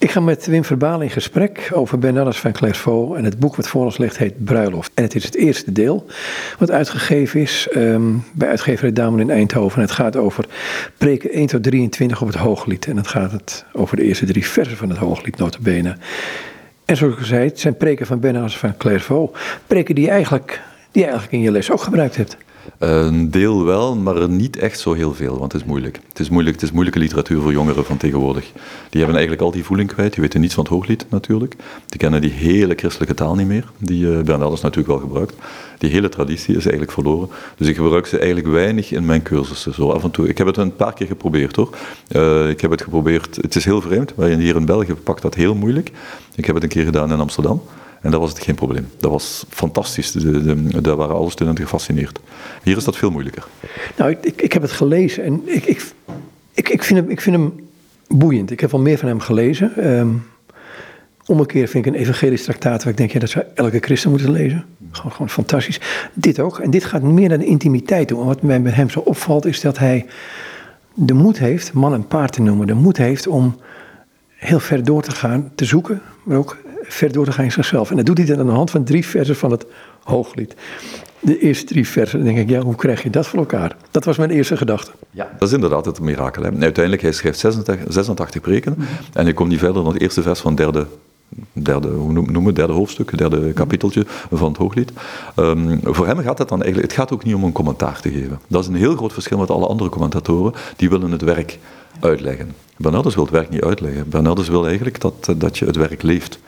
Ik 0.00 0.10
ga 0.10 0.20
met 0.20 0.46
Wim 0.46 0.64
Verbaal 0.64 1.00
in 1.00 1.10
gesprek 1.10 1.70
over 1.72 1.98
Bernardus 1.98 2.38
van 2.38 2.52
Clairvaux 2.52 3.16
en 3.16 3.24
het 3.24 3.38
boek 3.38 3.56
wat 3.56 3.68
voor 3.68 3.84
ons 3.84 3.98
ligt 3.98 4.18
heet 4.18 4.44
Bruiloft. 4.44 4.90
En 4.94 5.02
het 5.02 5.14
is 5.14 5.24
het 5.24 5.34
eerste 5.34 5.72
deel 5.72 6.06
wat 6.58 6.70
uitgegeven 6.70 7.40
is 7.40 7.68
um, 7.76 8.24
bij 8.32 8.48
uitgeverij 8.48 8.92
Damen 8.92 9.20
in 9.20 9.30
Eindhoven. 9.30 9.76
En 9.76 9.82
het 9.82 9.90
gaat 9.90 10.16
over 10.16 10.44
preken 10.98 11.30
1 11.30 11.46
tot 11.46 11.62
23 11.62 12.20
op 12.20 12.26
het 12.26 12.36
Hooglied. 12.36 12.86
En 12.86 12.96
het 12.96 13.06
gaat 13.06 13.32
het 13.32 13.64
over 13.72 13.96
de 13.96 14.02
eerste 14.02 14.26
drie 14.26 14.46
versen 14.46 14.76
van 14.76 14.88
het 14.88 14.98
Hooglied, 14.98 15.36
notabene. 15.36 15.96
En 16.84 16.96
zoals 16.96 17.14
ik 17.16 17.24
zei, 17.24 17.44
het 17.44 17.60
zijn 17.60 17.76
preken 17.76 18.06
van 18.06 18.20
Bernardus 18.20 18.56
van 18.56 18.76
Clairvaux. 18.76 19.38
Preken 19.66 19.94
die 19.94 20.04
je, 20.04 20.10
eigenlijk, 20.10 20.60
die 20.90 21.02
je 21.02 21.08
eigenlijk 21.08 21.32
in 21.32 21.42
je 21.42 21.50
les 21.50 21.70
ook 21.70 21.82
gebruikt 21.82 22.16
hebt. 22.16 22.36
Een 22.78 23.30
deel 23.30 23.64
wel, 23.64 23.96
maar 23.96 24.28
niet 24.28 24.56
echt 24.56 24.80
zo 24.80 24.92
heel 24.92 25.14
veel, 25.14 25.38
want 25.38 25.52
het 25.52 25.60
is 25.60 25.66
moeilijk. 25.66 26.00
Het 26.08 26.18
is 26.18 26.28
moeilijk, 26.28 26.54
het 26.54 26.64
is 26.64 26.72
moeilijke 26.72 26.98
literatuur 26.98 27.40
voor 27.40 27.52
jongeren 27.52 27.84
van 27.84 27.96
tegenwoordig. 27.96 28.52
Die 28.90 28.98
hebben 29.00 29.16
eigenlijk 29.16 29.42
al 29.42 29.50
die 29.50 29.64
voeling 29.64 29.92
kwijt, 29.92 30.12
die 30.12 30.22
weten 30.22 30.40
niets 30.40 30.54
van 30.54 30.64
het 30.64 30.72
hooglied 30.72 31.06
natuurlijk. 31.08 31.56
Die 31.86 31.98
kennen 31.98 32.20
die 32.20 32.30
hele 32.30 32.74
christelijke 32.74 33.14
taal 33.14 33.34
niet 33.34 33.46
meer, 33.46 33.64
die 33.78 34.04
uh, 34.04 34.20
Bernardus 34.20 34.60
natuurlijk 34.60 34.88
wel 34.88 34.98
gebruikt. 34.98 35.34
Die 35.78 35.90
hele 35.90 36.08
traditie 36.08 36.56
is 36.56 36.62
eigenlijk 36.62 36.92
verloren. 36.92 37.28
Dus 37.56 37.68
ik 37.68 37.76
gebruik 37.76 38.06
ze 38.06 38.18
eigenlijk 38.18 38.48
weinig 38.48 38.92
in 38.92 39.04
mijn 39.04 39.22
cursussen, 39.22 39.74
zo 39.74 39.90
af 39.90 40.04
en 40.04 40.10
toe. 40.10 40.28
Ik 40.28 40.38
heb 40.38 40.46
het 40.46 40.56
een 40.56 40.76
paar 40.76 40.92
keer 40.92 41.06
geprobeerd 41.06 41.56
hoor. 41.56 41.76
Uh, 42.16 42.48
ik 42.48 42.60
heb 42.60 42.70
het 42.70 42.82
geprobeerd, 42.82 43.36
het 43.36 43.54
is 43.54 43.64
heel 43.64 43.80
vreemd, 43.80 44.16
maar 44.16 44.28
hier 44.28 44.56
in 44.56 44.64
België 44.64 44.94
pakt 44.94 45.22
dat 45.22 45.34
heel 45.34 45.54
moeilijk. 45.54 45.90
Ik 46.34 46.44
heb 46.44 46.54
het 46.54 46.64
een 46.64 46.70
keer 46.70 46.84
gedaan 46.84 47.12
in 47.12 47.20
Amsterdam. 47.20 47.62
En 48.00 48.10
dat 48.10 48.20
was 48.20 48.30
het 48.30 48.38
geen 48.38 48.54
probleem. 48.54 48.88
Dat 48.98 49.10
was 49.10 49.44
fantastisch. 49.48 50.12
De, 50.12 50.80
daar 50.80 50.96
waren 50.96 51.14
alle 51.14 51.30
studenten 51.30 51.64
gefascineerd. 51.64 52.20
Hier 52.62 52.76
is 52.76 52.84
dat 52.84 52.96
veel 52.96 53.10
moeilijker. 53.10 53.46
Nou, 53.96 54.10
ik, 54.20 54.42
ik 54.42 54.52
heb 54.52 54.62
het 54.62 54.70
gelezen 54.70 55.24
en 55.24 55.42
ik, 55.44 55.64
ik, 55.64 55.92
ik, 56.52 56.68
ik, 56.68 56.82
vind, 56.82 57.00
hem, 57.00 57.10
ik 57.10 57.20
vind 57.20 57.36
hem 57.36 57.68
boeiend. 58.08 58.50
Ik 58.50 58.60
heb 58.60 58.72
al 58.72 58.80
meer 58.80 58.98
van 58.98 59.08
hem 59.08 59.20
gelezen. 59.20 59.90
Um, 59.98 60.22
omgekeerd 61.26 61.70
vind 61.70 61.86
ik 61.86 61.94
een 61.94 62.00
evangelisch 62.00 62.44
traktaat 62.44 62.82
waar 62.82 62.92
ik 62.92 62.98
denk, 62.98 63.10
ja, 63.10 63.18
dat 63.18 63.30
zou 63.30 63.44
elke 63.54 63.78
christen 63.78 64.10
moeten 64.10 64.30
lezen. 64.30 64.64
Gewoon, 64.90 65.12
gewoon 65.12 65.30
fantastisch. 65.30 65.80
Dit 66.12 66.40
ook. 66.40 66.58
En 66.58 66.70
dit 66.70 66.84
gaat 66.84 67.02
meer 67.02 67.28
naar 67.28 67.38
de 67.38 67.44
intimiteit 67.44 68.08
toe. 68.08 68.20
En 68.20 68.26
wat 68.26 68.42
mij 68.42 68.62
bij 68.62 68.72
hem 68.72 68.90
zo 68.90 69.00
opvalt 69.00 69.44
is 69.44 69.60
dat 69.60 69.78
hij 69.78 70.06
de 70.94 71.14
moed 71.14 71.38
heeft, 71.38 71.72
man 71.72 71.94
en 71.94 72.06
paard 72.06 72.32
te 72.32 72.42
noemen, 72.42 72.66
de 72.66 72.74
moed 72.74 72.96
heeft 72.96 73.26
om 73.26 73.56
heel 74.36 74.60
ver 74.60 74.84
door 74.84 75.02
te 75.02 75.10
gaan, 75.10 75.50
te 75.54 75.64
zoeken, 75.64 76.02
maar 76.24 76.36
ook 76.36 76.56
ver 76.92 77.12
door 77.12 77.24
te 77.24 77.32
gaan 77.32 77.44
in 77.44 77.52
zichzelf. 77.52 77.90
En 77.90 77.96
dat 77.96 78.06
doet 78.06 78.18
hij 78.18 78.26
dan 78.26 78.38
aan 78.38 78.46
de 78.46 78.52
hand 78.52 78.70
van 78.70 78.84
drie 78.84 79.06
versen 79.06 79.36
van 79.36 79.50
het 79.50 79.66
Hooglied. 80.02 80.54
De 81.20 81.38
eerste 81.38 81.64
drie 81.64 81.88
versen, 81.88 82.24
denk 82.24 82.38
ik, 82.38 82.48
ja, 82.48 82.60
hoe 82.60 82.74
krijg 82.74 83.02
je 83.02 83.10
dat 83.10 83.26
voor 83.26 83.38
elkaar? 83.38 83.76
Dat 83.90 84.04
was 84.04 84.16
mijn 84.16 84.30
eerste 84.30 84.56
gedachte. 84.56 84.90
Ja, 85.10 85.30
dat 85.38 85.48
is 85.48 85.54
inderdaad 85.54 85.84
het 85.84 86.00
mirakel. 86.00 86.42
Uiteindelijk, 86.42 87.02
hij 87.02 87.12
schrijft 87.12 87.38
86, 87.38 87.92
86 87.92 88.40
preken 88.40 88.76
en 89.12 89.24
hij 89.24 89.32
komt 89.32 89.48
niet 89.48 89.58
verder 89.58 89.82
dan 89.82 89.92
het 89.92 90.02
eerste 90.02 90.22
vers 90.22 90.40
van 90.40 90.54
derde 90.54 90.86
derde, 91.52 91.88
hoe 91.88 92.12
noemen 92.12 92.54
derde 92.54 92.72
hoofdstuk, 92.72 93.18
derde 93.18 93.52
kapiteltje 93.52 94.04
van 94.30 94.48
het 94.48 94.56
Hooglied. 94.56 94.92
Um, 95.36 95.80
voor 95.82 96.06
hem 96.06 96.18
gaat 96.18 96.38
het 96.38 96.48
dan 96.48 96.62
eigenlijk, 96.62 96.90
het 96.92 97.00
gaat 97.00 97.12
ook 97.12 97.24
niet 97.24 97.34
om 97.34 97.44
een 97.44 97.52
commentaar 97.52 98.00
te 98.00 98.10
geven. 98.10 98.40
Dat 98.46 98.62
is 98.62 98.68
een 98.68 98.74
heel 98.74 98.96
groot 98.96 99.12
verschil 99.12 99.38
met 99.38 99.50
alle 99.50 99.66
andere 99.66 99.90
commentatoren, 99.90 100.52
die 100.76 100.90
willen 100.90 101.10
het 101.10 101.22
werk 101.22 101.58
uitleggen. 102.00 102.52
Bernardus 102.80 103.14
wil 103.14 103.24
het 103.24 103.32
werk 103.32 103.50
niet 103.50 103.62
uitleggen. 103.62 104.08
Bernardus 104.08 104.48
wil 104.48 104.66
eigenlijk 104.66 105.00
dat, 105.00 105.34
dat 105.36 105.58
je 105.58 105.64
het 105.64 105.76
werk 105.76 106.02
leeft. 106.02 106.38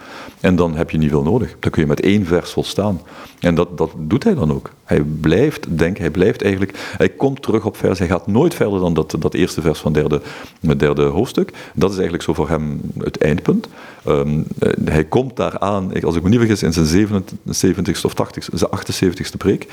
En 0.41 0.56
dan 0.56 0.77
heb 0.77 0.91
je 0.91 0.98
niet 0.98 1.11
veel 1.11 1.22
nodig. 1.22 1.56
Dan 1.58 1.70
kun 1.70 1.83
je 1.83 1.89
met 1.89 2.00
één 2.00 2.27
vers 2.27 2.50
volstaan. 2.50 3.00
En 3.41 3.55
dat, 3.55 3.78
dat 3.78 3.91
doet 3.97 4.24
hij 4.24 4.34
dan 4.34 4.52
ook. 4.52 4.70
Hij 4.84 5.02
blijft 5.02 5.78
denken, 5.78 6.02
hij 6.02 6.11
blijft 6.11 6.42
eigenlijk, 6.42 6.78
hij 6.97 7.08
komt 7.08 7.42
terug 7.42 7.64
op 7.64 7.77
vers, 7.77 7.98
hij 7.98 8.08
gaat 8.08 8.27
nooit 8.27 8.55
verder 8.55 8.80
dan 8.80 8.94
dat, 8.94 9.16
dat 9.19 9.34
eerste 9.34 9.61
vers 9.61 9.78
van 9.78 9.92
derde, 9.92 10.20
het 10.66 10.78
derde 10.78 11.02
hoofdstuk. 11.02 11.52
Dat 11.74 11.89
is 11.89 11.94
eigenlijk 11.94 12.24
zo 12.24 12.34
voor 12.34 12.48
hem 12.48 12.80
het 12.98 13.19
eindpunt. 13.19 13.69
Um, 14.08 14.44
hij 14.84 15.05
komt 15.05 15.36
daaraan, 15.36 16.02
als 16.02 16.17
ik 16.17 16.22
me 16.22 16.28
niet 16.28 16.39
vergis, 16.39 16.62
in 16.62 16.72
zijn 16.72 17.08
77ste 17.46 18.02
of 18.02 18.12
80ste, 18.12 18.55
zijn 18.55 18.70
78ste 18.70 19.36
preek. 19.39 19.67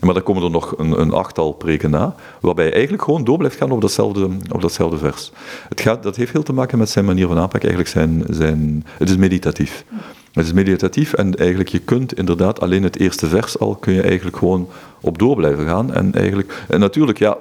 Maar 0.00 0.14
dan 0.14 0.22
komen 0.22 0.42
er 0.42 0.50
nog 0.50 0.74
een, 0.78 1.00
een 1.00 1.12
achttal 1.12 1.52
preken 1.52 1.90
na, 1.90 2.14
waarbij 2.40 2.64
hij 2.64 2.72
eigenlijk 2.72 3.02
gewoon 3.02 3.24
door 3.24 3.38
blijft 3.38 3.56
gaan 3.56 3.70
op 3.70 3.80
datzelfde, 3.80 4.28
op 4.52 4.60
datzelfde 4.60 4.98
vers. 4.98 5.32
Het 5.68 5.80
gaat, 5.80 6.02
dat 6.06 6.16
heeft 6.16 6.32
heel 6.32 6.42
te 6.42 6.52
maken 6.52 6.78
met 6.78 6.90
zijn 6.90 7.04
manier 7.04 7.26
van 7.26 7.38
aanpak, 7.38 7.60
eigenlijk 7.60 7.90
zijn, 7.90 8.24
zijn, 8.28 8.84
het 8.98 9.08
is 9.08 9.16
meditatief. 9.16 9.84
Het 10.32 10.44
is 10.44 10.52
meditatief 10.52 11.12
en 11.12 11.34
eigenlijk 11.34 11.68
je 11.68 11.78
kunt 11.78 12.14
inderdaad 12.18 12.60
alleen 12.60 12.82
het 12.82 12.98
eerste 12.98 13.26
vers 13.26 13.58
al, 13.58 13.74
kun 13.74 13.92
je 13.92 14.02
eigenlijk 14.02 14.36
gewoon 14.36 14.68
op 15.00 15.18
door 15.18 15.36
blijven 15.36 15.66
gaan. 15.66 15.92
En, 15.92 16.14
eigenlijk, 16.14 16.64
en 16.68 16.80
natuurlijk, 16.80 17.18
ja, 17.18 17.36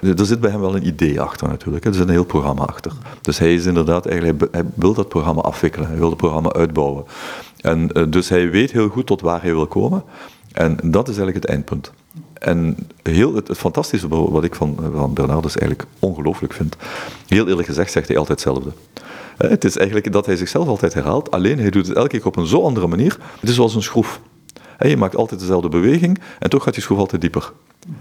er 0.00 0.26
zit 0.26 0.40
bij 0.40 0.50
hem 0.50 0.60
wel 0.60 0.76
een 0.76 0.86
idee 0.86 1.20
achter 1.20 1.48
natuurlijk. 1.48 1.84
Er 1.84 1.94
zit 1.94 2.02
een 2.02 2.08
heel 2.08 2.24
programma 2.24 2.62
achter. 2.62 2.92
Dus 3.20 3.38
hij 3.38 3.54
is 3.54 3.66
inderdaad 3.66 4.06
eigenlijk, 4.06 4.48
hij 4.50 4.64
wil 4.74 4.94
dat 4.94 5.08
programma 5.08 5.40
afwikkelen. 5.40 5.88
Hij 5.88 5.98
wil 5.98 6.08
het 6.08 6.16
programma 6.16 6.52
uitbouwen. 6.52 7.04
En 7.60 7.92
eh, 7.92 8.02
dus 8.08 8.28
hij 8.28 8.50
weet 8.50 8.72
heel 8.72 8.88
goed 8.88 9.06
tot 9.06 9.20
waar 9.20 9.42
hij 9.42 9.54
wil 9.54 9.66
komen. 9.66 10.02
En 10.52 10.76
dat 10.84 11.08
is 11.08 11.16
eigenlijk 11.16 11.46
het 11.46 11.54
eindpunt. 11.54 11.92
En 12.42 12.76
heel, 13.02 13.34
het, 13.34 13.48
fantastische 13.56 14.08
wat 14.08 14.44
ik 14.44 14.54
van, 14.54 14.78
van 14.94 15.14
Bernardus 15.14 15.56
eigenlijk 15.56 15.88
ongelooflijk 15.98 16.52
vind, 16.52 16.76
heel 17.26 17.48
eerlijk 17.48 17.68
gezegd 17.68 17.92
zegt 17.92 18.08
hij 18.08 18.16
altijd 18.16 18.44
hetzelfde. 18.44 18.72
Het 19.36 19.64
is 19.64 19.76
eigenlijk 19.76 20.12
dat 20.12 20.26
hij 20.26 20.36
zichzelf 20.36 20.68
altijd 20.68 20.94
herhaalt, 20.94 21.30
alleen 21.30 21.58
hij 21.58 21.70
doet 21.70 21.86
het 21.86 21.96
elke 21.96 22.08
keer 22.08 22.26
op 22.26 22.36
een 22.36 22.46
zo 22.46 22.62
andere 22.62 22.86
manier. 22.86 23.18
Het 23.40 23.48
is 23.48 23.54
zoals 23.54 23.74
een 23.74 23.82
schroef. 23.82 24.20
Je 24.78 24.96
maakt 24.96 25.16
altijd 25.16 25.40
dezelfde 25.40 25.68
beweging 25.68 26.20
en 26.38 26.50
toch 26.50 26.62
gaat 26.62 26.74
die 26.74 26.82
schroef 26.82 26.98
altijd 26.98 27.20
dieper. 27.20 27.52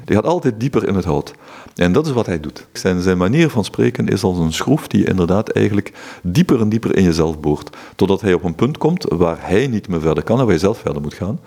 Die 0.06 0.16
gaat 0.16 0.26
altijd 0.26 0.60
dieper 0.60 0.88
in 0.88 0.96
het 0.96 1.06
hout. 1.06 1.34
En 1.76 1.92
dat 1.92 2.06
is 2.06 2.12
wat 2.12 2.26
hij 2.26 2.40
doet. 2.40 2.68
Zijn, 2.74 3.18
manier 3.18 3.50
van 3.50 3.64
spreken 3.64 4.08
is 4.08 4.24
als 4.24 4.38
een 4.38 4.54
schroef 4.54 4.88
die 4.88 5.06
inderdaad 5.06 5.50
eigenlijk 5.50 5.92
dieper 6.24 6.62
en 6.62 6.70
dieper 6.70 6.96
in 6.96 7.04
jezelf 7.04 7.40
boort. 7.40 7.78
Totdat 7.96 8.22
hij 8.22 8.34
op 8.34 8.44
een 8.44 8.56
punt 8.56 8.78
komt 8.78 9.06
waar 9.10 9.38
hij 9.40 9.68
niet 9.68 9.88
meer 9.88 10.02
verder 10.02 10.24
kan 10.24 10.36
en 10.36 10.42
waar 10.42 10.52
hij 10.52 10.62
zelf 10.62 10.78
verder 10.78 11.02
moet 11.02 11.14
gaan. 11.14 11.40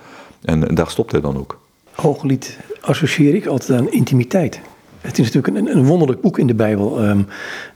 En 0.43 0.75
daar 0.75 0.91
stopt 0.91 1.13
hij 1.13 1.21
dan 1.21 1.39
ook. 1.39 1.59
Hooglied 1.95 2.59
associeer 2.85 3.35
ik 3.35 3.47
altijd 3.47 3.79
aan 3.79 3.91
intimiteit. 3.91 4.61
Het 5.01 5.19
is 5.19 5.33
natuurlijk 5.33 5.57
een, 5.57 5.77
een 5.77 5.85
wonderlijk 5.85 6.21
boek 6.21 6.39
in 6.39 6.47
de 6.47 6.55
Bijbel. 6.55 7.03
Ehm, 7.03 7.23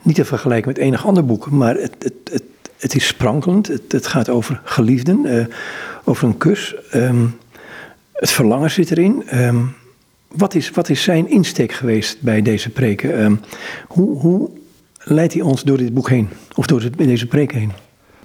niet 0.01 0.15
te 0.15 0.25
vergelijken 0.25 0.67
met 0.67 0.77
enig 0.77 1.05
ander 1.05 1.25
boek, 1.25 1.49
maar 1.49 1.75
het, 1.75 1.95
het, 1.99 2.13
het, 2.31 2.43
het 2.77 2.95
is 2.95 3.07
sprankelend. 3.07 3.67
Het, 3.67 4.07
gaat 4.07 4.29
over 4.29 4.61
geliefden, 4.63 5.25
uh, 5.25 5.45
over 6.03 6.27
een 6.27 6.37
kus. 6.37 6.75
Um, 6.93 7.37
het 8.13 8.31
verlangen 8.31 8.71
zit 8.71 8.91
erin. 8.91 9.23
Um, 9.33 9.75
wat, 10.27 10.55
is, 10.55 10.69
wat 10.69 10.89
is 10.89 11.03
zijn 11.03 11.29
insteek 11.29 11.71
geweest 11.71 12.21
bij 12.21 12.41
deze 12.41 12.69
preken? 12.69 13.41
hoe, 13.87 14.19
hoe 14.19 14.49
leidt 15.03 15.33
hij 15.33 15.41
ons 15.41 15.63
door 15.63 15.77
dit 15.77 15.93
boek 15.93 16.09
heen? 16.09 16.29
Of 16.55 16.67
door 16.67 16.89
deze 16.97 17.27
preken 17.27 17.57
heen? 17.57 17.71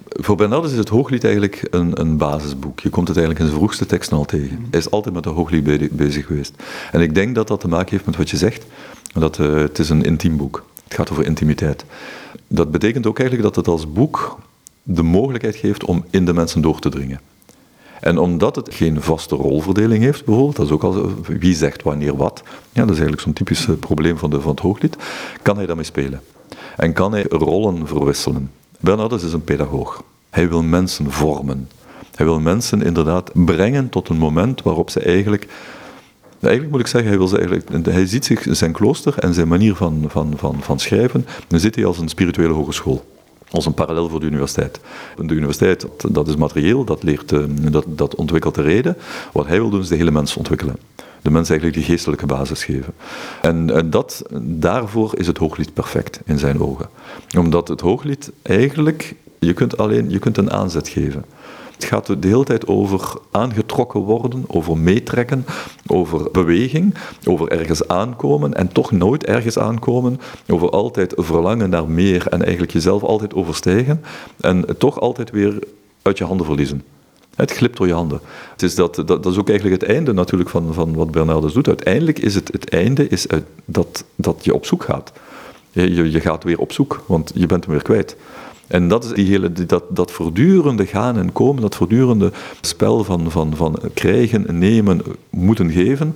Voor 0.07 0.35
Bernardus 0.35 0.71
is 0.71 0.77
het 0.77 0.89
Hooglied 0.89 1.23
eigenlijk 1.23 1.67
een, 1.69 1.99
een, 1.99 2.17
basisboek. 2.17 2.79
Je 2.79 2.89
komt 2.89 3.07
het 3.07 3.17
eigenlijk 3.17 3.45
in 3.45 3.51
zijn 3.51 3.61
vroegste 3.61 3.85
teksten 3.85 4.17
al 4.17 4.25
tegen. 4.25 4.67
Hij 4.69 4.79
is 4.79 4.91
altijd 4.91 5.15
met 5.15 5.23
de 5.23 5.29
Hooglied 5.29 5.95
bezig 5.95 6.25
geweest. 6.25 6.53
En 6.91 7.01
ik 7.01 7.15
denk 7.15 7.35
dat 7.35 7.47
dat 7.47 7.59
te 7.59 7.67
maken 7.67 7.89
heeft 7.89 8.05
met 8.05 8.15
wat 8.15 8.29
je 8.29 8.37
zegt. 8.37 8.65
Dat, 9.13 9.37
uh, 9.37 9.55
het 9.55 9.79
is 9.79 9.89
een 9.89 10.03
intiem 10.03 10.37
boek. 10.37 10.65
Het 10.83 10.93
gaat 10.93 11.11
over 11.11 11.25
intimiteit. 11.25 11.85
Dat 12.47 12.71
betekent 12.71 13.07
ook 13.07 13.19
eigenlijk 13.19 13.47
dat 13.47 13.65
het 13.65 13.73
als 13.73 13.93
boek 13.93 14.39
de 14.83 15.03
mogelijkheid 15.03 15.55
geeft 15.55 15.83
om 15.83 16.05
in 16.09 16.25
de 16.25 16.33
mensen 16.33 16.61
door 16.61 16.79
te 16.79 16.89
dringen. 16.89 17.19
En 17.99 18.17
omdat 18.17 18.55
het 18.55 18.73
geen 18.73 19.01
vaste 19.01 19.35
rolverdeling 19.35 20.03
heeft, 20.03 20.25
bijvoorbeeld, 20.25 20.55
dat 20.55 20.65
is 20.65 20.71
ook 20.71 20.83
al 20.83 21.13
wie 21.27 21.55
zegt 21.55 21.83
wanneer 21.83 22.15
wat, 22.15 22.43
ja, 22.45 22.81
dat 22.81 22.89
is 22.89 22.89
eigenlijk 22.89 23.21
zo'n 23.21 23.33
typisch 23.33 23.67
eh, 23.67 23.75
probleem 23.79 24.17
van, 24.17 24.29
de, 24.29 24.41
van 24.41 24.51
het 24.51 24.59
hooglied, 24.59 24.97
kan 25.41 25.57
hij 25.57 25.65
daarmee 25.65 25.85
spelen. 25.85 26.21
En 26.75 26.93
kan 26.93 27.11
hij 27.11 27.25
rollen 27.29 27.87
verwisselen. 27.87 28.51
Bernardus 28.85 29.23
is 29.23 29.33
een 29.33 29.43
pedagoog. 29.43 30.03
Hij 30.29 30.49
wil 30.49 30.63
mensen 30.63 31.11
vormen. 31.11 31.69
Hij 32.15 32.25
wil 32.25 32.39
mensen 32.39 32.81
inderdaad 32.81 33.31
brengen 33.33 33.89
tot 33.89 34.09
een 34.09 34.17
moment 34.17 34.61
waarop 34.61 34.89
ze 34.89 34.99
eigenlijk 34.99 35.47
Eigenlijk 36.39 36.71
moet 36.71 36.81
ik 36.81 36.87
zeggen, 36.87 37.09
hij, 37.09 37.19
wil 37.19 37.27
ze 37.27 37.37
eigenlijk, 37.37 37.85
hij 37.85 38.05
ziet 38.05 38.25
zich, 38.25 38.45
zijn 38.49 38.71
klooster 38.71 39.17
en 39.17 39.33
zijn 39.33 39.47
manier 39.47 39.75
van, 39.75 40.05
van, 40.07 40.33
van, 40.37 40.57
van 40.61 40.79
schrijven, 40.79 41.25
dan 41.47 41.59
zit 41.59 41.75
hij 41.75 41.85
als 41.85 41.97
een 41.97 42.09
spirituele 42.09 42.53
hogeschool. 42.53 43.05
Als 43.49 43.65
een 43.65 43.73
parallel 43.73 44.09
voor 44.09 44.19
de 44.19 44.25
universiteit. 44.25 44.79
De 45.17 45.33
universiteit, 45.33 45.87
dat 46.11 46.27
is 46.27 46.35
materieel, 46.35 46.83
dat, 46.83 47.03
leert, 47.03 47.31
eh, 47.31 47.43
dat, 47.71 47.85
dat 47.87 48.15
ontwikkelt 48.15 48.55
de 48.55 48.61
reden. 48.61 48.97
Wat 49.33 49.47
hij 49.47 49.59
wil 49.59 49.69
doen, 49.69 49.81
is 49.81 49.87
de 49.87 49.95
hele 49.95 50.11
mens 50.11 50.37
ontwikkelen. 50.37 50.75
De 51.25 51.31
mens 51.31 51.49
eigenlijk 51.49 51.79
die 51.79 51.87
geestelijke 51.87 52.25
basis 52.25 52.63
geven. 52.63 52.93
En, 53.41 53.75
en 53.75 53.89
dat, 53.89 54.23
daarvoor 54.41 55.17
is 55.17 55.27
het 55.27 55.37
hooglied 55.37 55.73
perfect 55.73 56.19
in 56.25 56.39
zijn 56.39 56.61
ogen. 56.61 56.89
Omdat 57.37 57.67
het 57.67 57.81
hooglied 57.81 58.31
eigenlijk, 58.41 59.15
je 59.39 59.53
kunt 59.53 59.77
alleen 59.77 60.09
je 60.09 60.19
kunt 60.19 60.37
een 60.37 60.51
aanzet 60.51 60.87
geven. 60.87 61.25
Het 61.73 61.83
gaat 61.83 62.05
de 62.21 62.27
hele 62.27 62.43
tijd 62.43 62.67
over 62.67 63.13
aangetrokken 63.31 63.99
worden, 63.99 64.43
over 64.47 64.77
meetrekken, 64.77 65.45
over 65.87 66.31
beweging, 66.31 66.95
over 67.23 67.47
ergens 67.51 67.87
aankomen 67.87 68.53
en 68.53 68.67
toch 68.67 68.91
nooit 68.91 69.25
ergens 69.25 69.59
aankomen, 69.59 70.19
over 70.47 70.69
altijd 70.69 71.13
verlangen 71.17 71.69
naar 71.69 71.89
meer 71.89 72.27
en 72.27 72.41
eigenlijk 72.41 72.73
jezelf 72.73 73.03
altijd 73.03 73.33
overstijgen 73.33 74.03
en 74.39 74.65
toch 74.77 74.99
altijd 74.99 75.31
weer 75.31 75.59
uit 76.01 76.17
je 76.17 76.23
handen 76.23 76.45
verliezen. 76.45 76.83
Het 77.35 77.51
glipt 77.51 77.77
door 77.77 77.87
je 77.87 77.93
handen. 77.93 78.19
Het 78.51 78.63
is 78.63 78.75
dat, 78.75 79.03
dat, 79.05 79.25
is 79.25 79.37
ook 79.37 79.49
eigenlijk 79.49 79.81
het 79.81 79.91
einde 79.91 80.13
natuurlijk 80.13 80.49
van, 80.49 80.73
van 80.73 80.95
wat 80.95 81.11
Bernardus 81.11 81.53
doet. 81.53 81.67
Uiteindelijk 81.67 82.19
is 82.19 82.35
het, 82.35 82.51
het 82.51 82.69
einde 82.69 83.07
is 83.07 83.27
dat, 83.65 84.03
dat 84.15 84.39
je 84.41 84.53
op 84.53 84.65
zoek 84.65 84.83
gaat. 84.83 85.11
Je, 85.71 85.93
je, 85.93 86.11
je 86.11 86.19
gaat 86.19 86.43
weer 86.43 86.59
op 86.59 86.71
zoek, 86.71 87.03
want 87.05 87.31
je 87.35 87.45
bent 87.45 87.63
hem 87.63 87.73
weer 87.73 87.83
kwijt. 87.83 88.15
En 88.67 88.87
dat 88.87 89.03
is 89.03 89.11
die 89.11 89.25
hele, 89.25 89.51
dat, 89.65 89.83
dat 89.89 90.11
voortdurende 90.11 90.85
gaan 90.85 91.17
en 91.17 91.31
komen, 91.31 91.61
dat 91.61 91.75
voortdurende 91.75 92.31
spel 92.61 93.03
van, 93.03 93.31
van, 93.31 93.55
van 93.55 93.79
krijgen, 93.93 94.57
nemen, 94.59 95.01
moeten 95.29 95.71
geven, 95.71 96.15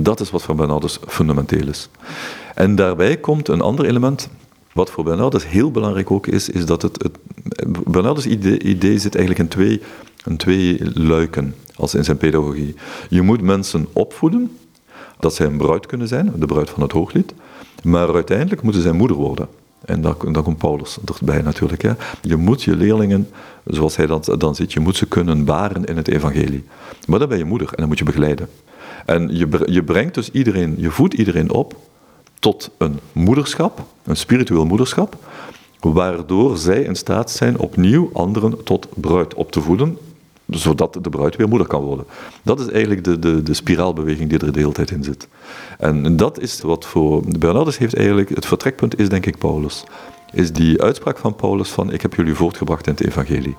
dat 0.00 0.20
is 0.20 0.30
wat 0.30 0.42
voor 0.42 0.54
Bernardus 0.54 0.98
fundamenteel 1.06 1.68
is. 1.68 1.88
En 2.54 2.74
daarbij 2.74 3.16
komt 3.16 3.48
een 3.48 3.60
ander 3.60 3.84
element, 3.84 4.28
wat 4.72 4.90
voor 4.90 5.04
Bernardus 5.04 5.46
heel 5.46 5.70
belangrijk 5.70 6.10
ook 6.10 6.26
is, 6.26 6.48
is 6.48 6.66
dat 6.66 6.82
het, 6.82 7.02
het 7.02 7.18
Bernardus 7.86 8.26
idee, 8.26 8.58
idee 8.62 8.98
zit 8.98 9.14
eigenlijk 9.14 9.44
in 9.44 9.48
twee, 9.48 9.80
in 10.24 10.36
twee 10.36 10.80
luiken 10.94 11.54
als 11.76 11.94
in 11.94 12.04
zijn 12.04 12.16
pedagogie. 12.16 12.74
Je 13.08 13.22
moet 13.22 13.40
mensen 13.40 13.86
opvoeden, 13.92 14.58
dat 15.18 15.34
zij 15.34 15.46
een 15.46 15.56
bruid 15.56 15.86
kunnen 15.86 16.08
zijn, 16.08 16.32
de 16.36 16.46
bruid 16.46 16.70
van 16.70 16.82
het 16.82 16.92
hooglied, 16.92 17.34
maar 17.82 18.14
uiteindelijk 18.14 18.62
moeten 18.62 18.82
zij 18.82 18.92
moeder 18.92 19.16
worden. 19.16 19.48
En 19.84 20.00
dan, 20.00 20.16
dan 20.32 20.42
komt 20.42 20.58
Paulus 20.58 20.98
erbij 21.18 21.42
natuurlijk. 21.42 21.82
Je 22.22 22.36
moet 22.36 22.62
je 22.62 22.76
leerlingen, 22.76 23.28
zoals 23.64 23.96
hij 23.96 24.06
dat 24.06 24.34
dan 24.38 24.54
ziet, 24.54 24.72
je 24.72 24.80
moet 24.80 24.96
ze 24.96 25.06
kunnen 25.06 25.44
baren 25.44 25.84
in 25.84 25.96
het 25.96 26.08
evangelie. 26.08 26.64
Maar 27.06 27.18
dan 27.18 27.28
ben 27.28 27.38
je 27.38 27.44
moeder 27.44 27.68
en 27.68 27.76
dan 27.76 27.88
moet 27.88 27.98
je 27.98 28.04
begeleiden. 28.04 28.48
En 29.06 29.36
je, 29.36 29.48
je 29.64 29.82
brengt 29.82 30.14
dus 30.14 30.30
iedereen, 30.30 30.74
je 30.78 30.90
voedt 30.90 31.14
iedereen 31.14 31.50
op 31.50 31.76
tot 32.38 32.70
een 32.78 32.98
moederschap, 33.12 33.84
een 34.04 34.16
spiritueel 34.16 34.66
moederschap, 34.66 35.16
waardoor 35.80 36.56
zij 36.56 36.82
in 36.82 36.96
staat 36.96 37.30
zijn 37.30 37.58
opnieuw 37.58 38.10
anderen 38.12 38.62
tot 38.64 38.88
bruid 38.94 39.34
op 39.34 39.52
te 39.52 39.60
voeden, 39.60 39.98
zodat 40.50 40.98
de 41.02 41.10
bruid 41.10 41.36
weer 41.36 41.48
moeder 41.48 41.66
kan 41.66 41.82
worden. 41.82 42.06
Dat 42.42 42.60
is 42.60 42.68
eigenlijk 42.68 43.04
de, 43.04 43.18
de, 43.18 43.42
de 43.42 43.54
spiraalbeweging 43.54 44.28
die 44.28 44.38
er 44.38 44.52
de 44.52 44.58
hele 44.58 44.72
tijd 44.72 44.90
in 44.90 45.04
zit. 45.04 45.28
En 45.78 46.16
dat 46.16 46.40
is 46.40 46.60
wat 46.60 46.86
voor 46.86 47.22
Bernardus 47.38 47.78
heeft 47.78 47.96
eigenlijk, 47.96 48.28
het 48.28 48.46
vertrekpunt 48.46 48.98
is 48.98 49.08
denk 49.08 49.26
ik 49.26 49.38
Paulus. 49.38 49.84
Is 50.32 50.52
die 50.52 50.82
uitspraak 50.82 51.18
van 51.18 51.36
Paulus 51.36 51.68
van 51.68 51.92
ik 51.92 52.02
heb 52.02 52.14
jullie 52.14 52.34
voortgebracht 52.34 52.86
in 52.86 52.92
het 52.92 53.06
evangelie. 53.06 53.56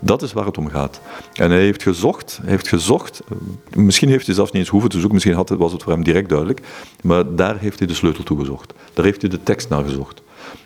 Dat 0.00 0.22
is 0.22 0.32
waar 0.32 0.46
het 0.46 0.58
om 0.58 0.68
gaat. 0.68 1.00
En 1.32 1.50
hij 1.50 1.60
heeft 1.60 1.82
gezocht, 1.82 2.40
heeft 2.44 2.68
gezocht, 2.68 3.22
misschien 3.74 4.08
heeft 4.08 4.26
hij 4.26 4.34
zelfs 4.34 4.50
niet 4.50 4.60
eens 4.60 4.70
hoeven 4.70 4.90
te 4.90 4.96
zoeken, 4.96 5.14
misschien 5.14 5.34
had 5.34 5.48
het, 5.48 5.58
was 5.58 5.72
het 5.72 5.82
voor 5.82 5.92
hem 5.92 6.04
direct 6.04 6.28
duidelijk, 6.28 6.60
maar 7.02 7.34
daar 7.34 7.58
heeft 7.58 7.78
hij 7.78 7.88
de 7.88 7.94
sleutel 7.94 8.24
toe 8.24 8.38
gezocht. 8.38 8.74
Daar 8.92 9.04
heeft 9.04 9.20
hij 9.20 9.30
de 9.30 9.42
tekst 9.42 9.68
naar 9.68 9.84
gezocht. 9.84 10.22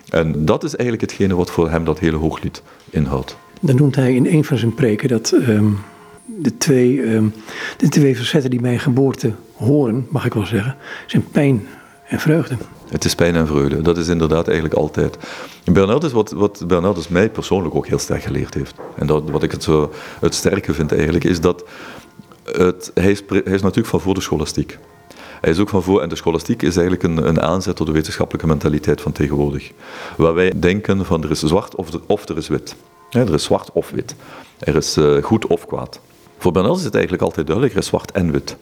En 0.09 0.45
dat 0.45 0.63
is 0.63 0.75
eigenlijk 0.75 1.11
hetgene 1.11 1.35
wat 1.35 1.51
voor 1.51 1.69
hem 1.69 1.83
dat 1.83 1.99
hele 1.99 2.17
hooglied 2.17 2.63
inhoudt. 2.89 3.37
Dan 3.59 3.75
noemt 3.75 3.95
hij 3.95 4.15
in 4.15 4.25
een 4.25 4.43
van 4.43 4.57
zijn 4.57 4.73
preken 4.73 5.09
dat 5.09 5.31
um, 5.31 5.77
de, 6.25 6.57
twee, 6.57 7.01
um, 7.01 7.33
de 7.77 7.89
twee 7.89 8.15
facetten 8.15 8.49
die 8.49 8.61
bij 8.61 8.77
geboorte 8.77 9.33
horen, 9.53 10.07
mag 10.09 10.25
ik 10.25 10.33
wel 10.33 10.45
zeggen, 10.45 10.75
zijn 11.05 11.27
pijn 11.31 11.67
en 12.07 12.19
vreugde. 12.19 12.57
Het 12.89 13.05
is 13.05 13.15
pijn 13.15 13.35
en 13.35 13.47
vreugde. 13.47 13.81
Dat 13.81 13.97
is 13.97 14.07
inderdaad 14.07 14.45
eigenlijk 14.45 14.75
altijd. 14.75 15.17
Bernardus, 15.71 16.11
wat, 16.11 16.31
wat 16.31 16.63
Bernardus 16.67 17.07
mij 17.07 17.29
persoonlijk 17.29 17.75
ook 17.75 17.87
heel 17.87 17.99
sterk 17.99 18.23
geleerd 18.23 18.53
heeft, 18.53 18.75
en 18.95 19.07
dat, 19.07 19.29
wat 19.29 19.43
ik 19.43 19.51
het 19.51 19.63
zo 19.63 19.91
het 20.19 20.35
sterke 20.35 20.73
vind 20.73 20.91
eigenlijk, 20.91 21.23
is 21.23 21.41
dat 21.41 21.65
het, 22.43 22.91
hij, 22.93 23.11
is, 23.11 23.23
hij 23.27 23.41
is 23.43 23.61
natuurlijk 23.61 23.87
van 23.87 24.01
voor 24.01 24.13
de 24.13 24.21
scholastiek. 24.21 24.77
Hij 25.41 25.51
is 25.51 25.59
ook 25.59 25.69
van 25.69 25.83
voor, 25.83 26.01
en 26.01 26.09
de 26.09 26.15
scholastiek 26.15 26.61
is 26.61 26.77
eigenlijk 26.77 27.03
een, 27.03 27.27
een 27.27 27.41
aanzet 27.41 27.75
tot 27.75 27.87
de 27.87 27.93
wetenschappelijke 27.93 28.47
mentaliteit 28.47 29.01
van 29.01 29.11
tegenwoordig. 29.11 29.71
Waar 30.17 30.33
wij 30.33 30.53
denken 30.59 31.05
van 31.05 31.23
er 31.23 31.31
is 31.31 31.39
zwart 31.39 31.75
of 31.75 31.89
of 32.05 32.29
er 32.29 32.37
is 32.37 32.47
wit. 32.47 32.75
Er 33.09 33.33
is 33.33 33.43
zwart 33.43 33.71
of 33.71 33.89
wit. 33.89 34.15
Er 34.59 34.75
is 34.75 34.97
uh, 34.97 35.23
goed 35.23 35.47
of 35.47 35.65
kwaad. 35.65 35.99
Voor 36.37 36.51
Bernardus 36.51 36.79
is 36.79 36.85
het 36.85 36.93
eigenlijk 36.93 37.23
altijd 37.23 37.45
duidelijk, 37.45 37.75
er 37.75 37.81
is 37.81 37.87
zwart 37.87 38.11
en 38.11 38.31
wit. 38.31 38.57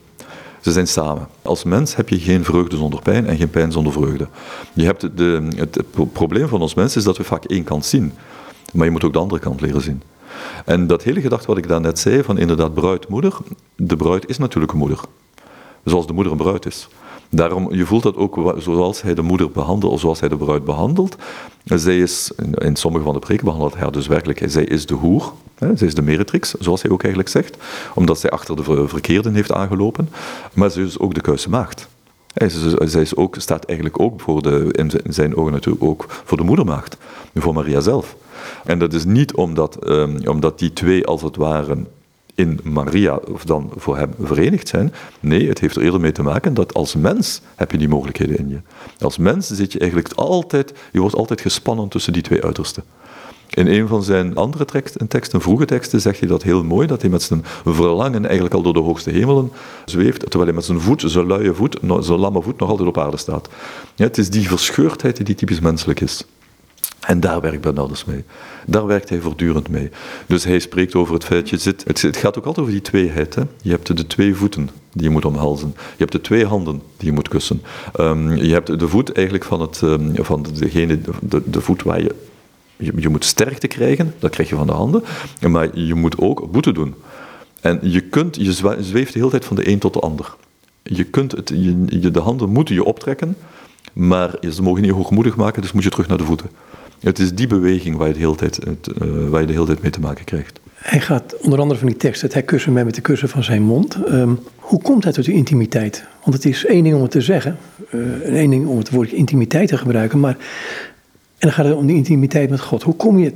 Ze 0.61 0.71
zijn 0.71 0.88
samen. 0.88 1.27
Als 1.41 1.63
mens 1.63 1.95
heb 1.95 2.09
je 2.09 2.19
geen 2.19 2.44
vreugde 2.44 2.77
zonder 2.77 3.01
pijn 3.01 3.27
en 3.27 3.38
geen 3.38 3.49
pijn 3.49 3.71
zonder 3.71 3.94
vreugde. 3.94 4.27
Je 4.73 4.85
hebt 4.85 5.17
de, 5.17 5.47
het 5.55 6.11
probleem 6.11 6.47
van 6.47 6.61
ons 6.61 6.73
mens 6.73 6.95
is 6.95 7.03
dat 7.03 7.17
we 7.17 7.23
vaak 7.23 7.45
één 7.45 7.63
kant 7.63 7.85
zien. 7.85 8.13
Maar 8.73 8.85
je 8.85 8.91
moet 8.91 9.03
ook 9.03 9.13
de 9.13 9.19
andere 9.19 9.41
kant 9.41 9.61
leren 9.61 9.81
zien. 9.81 10.01
En 10.65 10.88
dat 10.88 11.03
hele 11.03 11.21
gedachte 11.21 11.47
wat 11.47 11.57
ik 11.57 11.67
daarnet 11.67 11.99
zei, 11.99 12.23
van 12.23 12.38
inderdaad 12.38 12.73
bruid, 12.73 13.07
moeder. 13.07 13.38
De 13.75 13.95
bruid 13.95 14.29
is 14.29 14.38
natuurlijk 14.38 14.71
een 14.71 14.77
moeder. 14.77 14.99
Zoals 15.83 16.07
de 16.07 16.13
moeder 16.13 16.31
een 16.31 16.38
bruid 16.38 16.65
is. 16.65 16.88
Daarom, 17.29 17.74
je 17.74 17.85
voelt 17.85 18.03
dat 18.03 18.15
ook 18.15 18.56
zoals 18.57 19.01
hij 19.01 19.13
de 19.13 19.21
moeder 19.21 19.51
behandelt, 19.51 19.94
of 19.94 20.00
zoals 20.00 20.19
hij 20.19 20.29
de 20.29 20.38
bruid 20.38 20.63
behandelt. 20.63 21.15
Zij 21.63 22.00
is, 22.00 22.31
in 22.53 22.75
sommige 22.75 23.03
van 23.03 23.13
de 23.13 23.19
preken 23.19 23.45
behandelt 23.45 23.77
hij 23.77 23.89
dus 23.89 24.07
werkelijk, 24.07 24.44
zij 24.45 24.63
is 24.63 24.85
de 24.85 24.94
hoer, 24.94 25.31
hè, 25.56 25.75
zij 25.75 25.88
is 25.88 25.95
de 25.95 26.01
meretrix, 26.01 26.53
zoals 26.59 26.81
hij 26.81 26.91
ook 26.91 27.03
eigenlijk 27.03 27.31
zegt, 27.33 27.57
omdat 27.94 28.19
zij 28.19 28.29
achter 28.29 28.56
de 28.56 28.88
verkeerden 28.88 29.35
heeft 29.35 29.51
aangelopen, 29.51 30.09
maar 30.53 30.69
ze 30.69 30.81
is 30.81 31.00
ook 31.00 31.13
de 31.13 31.21
kuise 31.21 31.50
maagd. 31.50 31.88
Zij 32.79 33.01
is 33.01 33.15
ook, 33.15 33.35
staat 33.39 33.65
eigenlijk 33.65 34.00
ook 34.00 34.21
voor 34.21 34.41
de, 34.41 34.69
in 34.71 35.13
zijn 35.13 35.35
ogen 35.35 35.51
natuurlijk 35.51 35.83
ook 35.83 36.06
voor 36.09 36.38
de 36.38 36.44
moedermaagd, 36.44 36.97
voor 37.35 37.53
Maria 37.53 37.80
zelf. 37.80 38.15
En 38.65 38.80
dat 38.80 38.94
is 38.94 39.06
niet 39.06 39.33
omdat, 39.33 39.89
um, 39.89 40.27
omdat 40.27 40.59
die 40.59 40.73
twee 40.73 41.06
als 41.06 41.21
het 41.21 41.35
ware 41.35 41.77
in 42.37 42.59
Maria 42.63 43.15
of 43.15 43.45
dan 43.45 43.71
voor 43.75 43.97
hem 43.97 44.13
verenigd 44.19 44.67
zijn. 44.67 44.93
Nee, 45.19 45.47
het 45.47 45.59
heeft 45.59 45.75
er 45.75 45.81
eerder 45.81 45.99
mee 45.99 46.11
te 46.11 46.23
maken 46.23 46.53
dat 46.53 46.73
als 46.73 46.95
mens 46.95 47.41
heb 47.55 47.71
je 47.71 47.77
die 47.77 47.87
mogelijkheden 47.87 48.37
in 48.37 48.49
je. 48.49 48.59
Als 48.99 49.17
mens 49.17 49.47
zit 49.47 49.71
je 49.71 49.79
eigenlijk 49.79 50.13
altijd, 50.13 50.73
je 50.91 50.99
wordt 50.99 51.15
altijd 51.15 51.41
gespannen 51.41 51.87
tussen 51.87 52.13
die 52.13 52.21
twee 52.21 52.43
uitersten. 52.43 52.83
In 53.49 53.67
een 53.67 53.87
van 53.87 54.03
zijn 54.03 54.35
andere 54.35 54.65
teksten, 55.07 55.41
vroege 55.41 55.65
teksten, 55.65 56.01
zegt 56.01 56.19
hij 56.19 56.27
dat 56.27 56.43
heel 56.43 56.63
mooi, 56.63 56.87
dat 56.87 57.01
hij 57.01 57.09
met 57.09 57.21
zijn 57.21 57.45
verlangen 57.65 58.25
eigenlijk 58.25 58.55
al 58.55 58.61
door 58.61 58.73
de 58.73 58.79
hoogste 58.79 59.09
hemelen 59.09 59.51
zweeft, 59.85 60.19
terwijl 60.19 60.45
hij 60.45 60.53
met 60.53 60.65
zijn 60.65 60.81
voet, 60.81 61.03
zijn 61.05 61.27
luie 61.27 61.53
voet, 61.53 61.79
zijn 61.99 62.19
lamme 62.19 62.41
voet 62.41 62.59
nog 62.59 62.69
altijd 62.69 62.89
op 62.89 62.97
aarde 62.97 63.17
staat. 63.17 63.49
Ja, 63.95 64.05
het 64.05 64.17
is 64.17 64.29
die 64.29 64.47
verscheurdheid 64.47 65.25
die 65.25 65.35
typisch 65.35 65.59
menselijk 65.59 65.99
is. 65.99 66.25
En 67.07 67.19
daar 67.19 67.42
werkt 67.42 67.62
Bernardus 67.62 68.06
mee. 68.06 68.24
Daar 68.65 68.86
werkt 68.86 69.09
hij 69.09 69.19
voortdurend 69.19 69.69
mee. 69.69 69.89
Dus 70.25 70.44
hij 70.44 70.59
spreekt 70.59 70.95
over 70.95 71.13
het 71.13 71.24
feit, 71.24 71.50
je 71.50 71.57
zit, 71.57 71.83
het, 71.86 72.18
gaat 72.18 72.38
ook 72.38 72.45
altijd 72.45 72.59
over 72.59 72.71
die 72.71 72.81
tweeheid. 72.81 73.36
Hè? 73.36 73.42
Je 73.62 73.69
hebt 73.69 73.98
de 73.98 74.07
twee 74.07 74.36
voeten 74.36 74.69
die 74.94 75.04
je 75.04 75.09
moet 75.09 75.25
omhelzen. 75.25 75.74
Je 75.75 75.98
hebt 75.98 76.12
de 76.12 76.21
twee 76.21 76.45
handen 76.45 76.81
die 76.98 77.07
je 77.07 77.13
moet 77.13 77.27
kussen. 77.27 77.62
Um, 78.00 78.36
je 78.36 78.54
hebt 78.54 78.80
de 78.80 78.88
voet 78.88 79.12
eigenlijk 79.12 79.45
van, 79.45 79.62
het, 79.62 79.81
um, 79.81 80.12
van 80.15 80.45
degene, 80.54 81.00
de, 81.45 81.62
voet 81.62 81.83
waar 81.83 82.01
je, 82.01 82.15
je, 82.77 82.94
je 82.95 83.09
moet 83.09 83.25
sterkte 83.25 83.68
krijgen, 83.68 84.13
dat 84.19 84.31
krijg 84.31 84.50
je 84.50 84.56
van 84.56 84.68
de 84.68 84.74
handen. 84.74 85.04
Maar 85.50 85.80
je 85.80 85.95
moet 85.95 86.19
ook 86.19 86.51
boete 86.51 86.71
doen. 86.71 86.95
En 87.62 87.80
je, 87.81 88.01
kunt, 88.01 88.36
je 88.36 88.54
zweeft 88.80 89.13
de 89.13 89.19
hele 89.19 89.30
tijd 89.30 89.45
van 89.45 89.56
de 89.56 89.69
een 89.69 89.80
tot 89.80 89.94
de 89.94 90.00
ander. 90.00 90.36
Je 90.83 91.04
kunt 91.04 91.31
het, 91.31 91.51
je, 91.89 92.12
de 92.12 92.19
handen 92.19 92.50
moeten 92.50 92.75
je 92.75 92.83
optrekken, 92.83 93.38
maar 93.94 94.36
ze 94.51 94.62
mogen 94.62 94.81
niet 94.81 94.92
hoogmoedig 94.92 95.36
maken, 95.36 95.62
dus 95.62 95.71
moet 95.71 95.83
je 95.83 95.89
terug 95.89 96.07
naar 96.07 96.18
de 96.18 96.24
voeten. 96.24 96.50
Het 96.99 97.19
is 97.19 97.33
die 97.33 97.47
beweging 97.47 97.95
waar 97.95 98.07
je, 98.07 98.13
de 98.13 98.19
hele 98.19 98.35
tijd, 98.35 98.55
het, 98.55 98.89
uh, 99.01 99.29
waar 99.29 99.41
je 99.41 99.47
de 99.47 99.63
tijd 99.65 99.81
mee 99.81 99.91
te 99.91 99.99
maken 99.99 100.25
krijgt. 100.25 100.59
Hij 100.73 101.01
gaat 101.01 101.35
onder 101.41 101.59
andere 101.59 101.80
van 101.80 101.87
die 101.89 101.97
tekst, 101.97 102.21
dat 102.21 102.33
hij 102.33 102.44
kussen 102.44 102.73
mij 102.73 102.85
met 102.85 102.95
de 102.95 103.01
kussen 103.01 103.30
van 103.30 103.44
zijn 103.44 103.61
mond. 103.61 103.97
Um, 104.09 104.39
hoe 104.56 104.81
komt 104.81 105.04
hij 105.04 105.13
tot 105.13 105.25
die 105.25 105.33
intimiteit? 105.33 106.04
Want 106.23 106.35
het 106.35 106.45
is 106.45 106.66
één 106.66 106.83
ding 106.83 106.95
om 106.95 107.01
het 107.01 107.11
te 107.11 107.21
zeggen, 107.21 107.57
uh, 107.92 108.01
één 108.35 108.49
ding 108.49 108.68
om 108.68 108.77
het 108.77 108.89
woord 108.89 109.11
intimiteit 109.11 109.68
te 109.68 109.77
gebruiken, 109.77 110.19
maar 110.19 110.37
en 111.37 111.47
dan 111.47 111.51
gaat 111.51 111.66
het 111.66 111.75
om 111.75 111.85
die 111.85 111.95
intimiteit 111.95 112.49
met 112.49 112.59
God. 112.59 112.83
Hoe 112.83 112.95
kom 112.95 113.19
je 113.19 113.33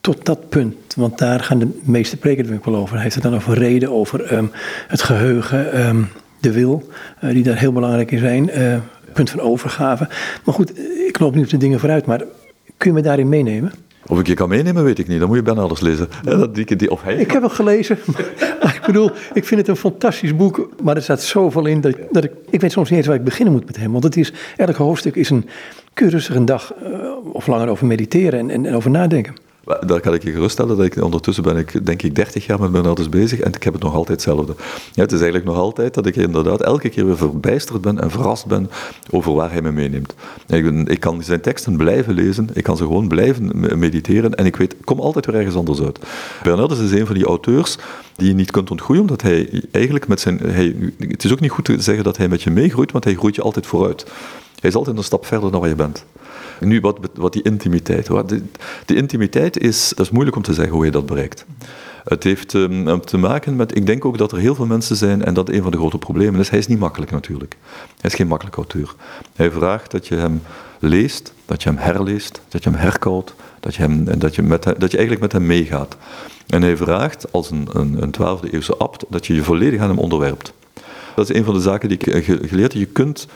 tot 0.00 0.24
dat 0.26 0.48
punt? 0.48 0.94
Want 0.96 1.18
daar 1.18 1.40
gaan 1.40 1.58
de 1.58 1.68
meeste 1.82 2.16
preken 2.16 2.52
ik 2.52 2.64
wel 2.64 2.76
over. 2.76 2.94
Hij 2.94 3.02
heeft 3.02 3.14
het 3.14 3.24
dan 3.24 3.34
over 3.34 3.58
reden, 3.58 3.92
over 3.92 4.32
um, 4.32 4.50
het 4.88 5.02
geheugen, 5.02 5.86
um, 5.86 6.08
de 6.40 6.52
wil, 6.52 6.88
uh, 7.24 7.30
die 7.30 7.42
daar 7.42 7.58
heel 7.58 7.72
belangrijk 7.72 8.10
in 8.10 8.18
zijn. 8.18 8.58
Uh, 8.58 8.76
punt 9.12 9.30
van 9.30 9.40
overgave. 9.40 10.08
Maar 10.44 10.54
goed, 10.54 10.78
ik 11.06 11.18
loop 11.18 11.34
nu 11.34 11.42
op 11.42 11.48
de 11.48 11.56
dingen 11.56 11.80
vooruit, 11.80 12.06
maar 12.06 12.22
Kun 12.84 12.92
je 12.92 12.98
me 12.98 13.04
daarin 13.04 13.28
meenemen? 13.28 13.72
Of 14.06 14.18
ik 14.18 14.26
je 14.26 14.34
kan 14.34 14.48
meenemen, 14.48 14.84
weet 14.84 14.98
ik 14.98 15.08
niet. 15.08 15.18
Dan 15.18 15.28
moet 15.28 15.36
je 15.36 15.42
bijna 15.42 15.60
alles 15.60 15.80
lezen. 15.80 16.08
Dat, 16.22 16.54
die, 16.54 16.76
die, 16.76 16.90
of 16.90 17.02
hij. 17.02 17.14
Ik 17.16 17.30
heb 17.30 17.42
het 17.42 17.52
gelezen. 17.52 17.98
ik 18.78 18.82
bedoel, 18.86 19.10
ik 19.34 19.44
vind 19.44 19.60
het 19.60 19.68
een 19.68 19.76
fantastisch 19.76 20.36
boek. 20.36 20.68
Maar 20.82 20.96
er 20.96 21.02
staat 21.02 21.22
zoveel 21.22 21.66
in 21.66 21.80
dat, 21.80 21.96
dat 22.10 22.24
ik... 22.24 22.32
Ik 22.50 22.60
weet 22.60 22.72
soms 22.72 22.88
niet 22.88 22.98
eens 22.98 23.06
waar 23.06 23.16
ik 23.16 23.24
beginnen 23.24 23.54
moet 23.54 23.66
met 23.66 23.76
hem. 23.76 23.92
Want 23.92 24.04
het 24.04 24.16
is, 24.16 24.32
elk 24.56 24.76
hoofdstuk 24.76 25.16
is 25.16 25.30
een 25.30 25.48
keurige 25.92 26.34
een 26.34 26.44
dag 26.44 26.74
uh, 26.82 27.10
of 27.32 27.46
langer 27.46 27.68
over 27.68 27.86
mediteren 27.86 28.38
en, 28.38 28.50
en, 28.50 28.66
en 28.66 28.74
over 28.74 28.90
nadenken. 28.90 29.34
Daar 29.64 30.00
kan 30.00 30.14
ik 30.14 30.22
je 30.22 30.30
geruststellen 30.30 30.76
dat 30.76 30.86
ik 30.86 31.02
ondertussen 31.02 31.44
ben 31.44 31.56
ik 31.56 31.86
denk 31.86 32.02
ik 32.02 32.14
30 32.14 32.46
jaar 32.46 32.60
met 32.60 32.72
Bernardus 32.72 33.08
bezig 33.08 33.40
en 33.40 33.52
ik 33.52 33.62
heb 33.62 33.72
het 33.72 33.82
nog 33.82 33.94
altijd 33.94 34.22
hetzelfde. 34.22 34.54
Ja, 34.92 35.02
het 35.02 35.12
is 35.12 35.20
eigenlijk 35.20 35.44
nog 35.44 35.56
altijd 35.56 35.94
dat 35.94 36.06
ik 36.06 36.16
inderdaad 36.16 36.62
elke 36.62 36.88
keer 36.88 37.06
weer 37.06 37.16
verbijsterd 37.16 37.80
ben 37.80 38.00
en 38.00 38.10
verrast 38.10 38.46
ben 38.46 38.70
over 39.10 39.34
waar 39.34 39.52
hij 39.52 39.62
me 39.62 39.72
meeneemt. 39.72 40.14
Ik, 40.86 41.00
kan 41.00 41.22
zijn 41.22 41.40
teksten 41.40 41.76
blijven 41.76 42.14
lezen, 42.14 42.48
ik 42.52 42.62
kan 42.62 42.76
ze 42.76 42.82
gewoon 42.82 43.08
blijven 43.08 43.50
mediteren 43.78 44.34
en 44.34 44.46
ik 44.46 44.56
weet, 44.56 44.76
kom 44.84 45.00
altijd 45.00 45.26
weer 45.26 45.34
ergens 45.34 45.56
anders 45.56 45.80
uit. 45.80 45.98
Bernardus 46.42 46.78
is 46.78 46.92
een 46.92 47.06
van 47.06 47.14
die 47.14 47.24
auteurs 47.24 47.78
die 48.16 48.28
je 48.28 48.34
niet 48.34 48.50
kunt 48.50 48.70
ontgroeien, 48.70 49.02
omdat 49.02 49.22
hij 49.22 49.62
eigenlijk 49.70 50.08
met 50.08 50.20
zijn... 50.20 50.38
Hij, 50.38 50.92
het 50.98 51.24
is 51.24 51.32
ook 51.32 51.40
niet 51.40 51.50
goed 51.50 51.64
te 51.64 51.80
zeggen 51.80 52.04
dat 52.04 52.16
hij 52.16 52.28
met 52.28 52.42
je 52.42 52.50
meegroeit, 52.50 52.92
want 52.92 53.04
hij 53.04 53.14
groeit 53.14 53.34
je 53.34 53.42
altijd 53.42 53.66
vooruit. 53.66 54.04
Hij 54.60 54.70
is 54.70 54.74
altijd 54.74 54.96
een 54.96 55.04
stap 55.04 55.26
verder 55.26 55.50
dan 55.50 55.60
waar 55.60 55.68
je 55.68 55.74
bent. 55.74 56.04
Nu, 56.60 56.80
wat, 56.80 56.98
wat 57.14 57.32
die 57.32 57.42
intimiteit. 57.42 58.08
Wat 58.08 58.28
die, 58.84 58.96
intimiteit 58.96 59.58
is, 59.58 59.92
dat 59.96 60.06
is 60.06 60.12
moeilijk 60.12 60.36
om 60.36 60.42
te 60.42 60.54
zeggen 60.54 60.74
hoe 60.74 60.84
je 60.84 60.90
dat 60.90 61.06
bereikt. 61.06 61.44
Het 62.04 62.22
heeft 62.22 62.54
ehm, 62.54 63.00
te 63.00 63.18
maken 63.18 63.56
met, 63.56 63.76
ik 63.76 63.86
denk 63.86 64.04
ook 64.04 64.18
dat 64.18 64.32
er 64.32 64.38
heel 64.38 64.54
veel 64.54 64.66
mensen 64.66 64.96
zijn, 64.96 65.24
en 65.24 65.34
dat 65.34 65.48
een 65.48 65.62
van 65.62 65.70
de 65.70 65.76
grote 65.76 65.98
problemen 65.98 66.40
is, 66.40 66.48
hij 66.48 66.58
is 66.58 66.66
niet 66.66 66.78
makkelijk 66.78 67.10
natuurlijk. 67.10 67.56
Hij 68.00 68.10
is 68.10 68.16
geen 68.16 68.26
makkelijk 68.26 68.56
auteur. 68.56 68.94
Hij 69.34 69.50
vraagt 69.50 69.90
dat 69.90 70.06
je 70.06 70.14
hem 70.14 70.42
leest, 70.78 71.32
dat 71.44 71.62
je 71.62 71.68
hem 71.68 71.78
herleest, 71.78 72.40
dat 72.48 72.64
je 72.64 72.70
hem 72.70 72.78
herkoudt, 72.78 73.34
dat 73.60 73.74
je, 73.74 73.82
hem, 73.82 74.18
dat 74.18 74.34
je, 74.34 74.42
met, 74.42 74.62
dat 74.62 74.90
je 74.90 74.96
eigenlijk 74.96 75.20
met 75.20 75.32
hem 75.32 75.46
meegaat. 75.46 75.96
En 76.46 76.62
hij 76.62 76.76
vraagt 76.76 77.32
als 77.32 77.50
een, 77.50 77.68
een, 77.72 78.02
een 78.02 78.14
12e 78.20 78.50
eeuwse 78.50 78.76
abt 78.76 79.04
dat 79.08 79.26
je 79.26 79.34
je 79.34 79.42
volledig 79.42 79.80
aan 79.80 79.88
hem 79.88 79.98
onderwerpt. 79.98 80.52
Dat 81.14 81.30
is 81.30 81.36
een 81.36 81.44
van 81.44 81.54
de 81.54 81.60
zaken 81.60 81.88
die 81.88 81.98
ik 81.98 82.06
eh, 82.06 82.24
geleerd 82.24 82.72
heb. 82.72 82.82
Je 82.82 82.86
kunt 82.86 83.26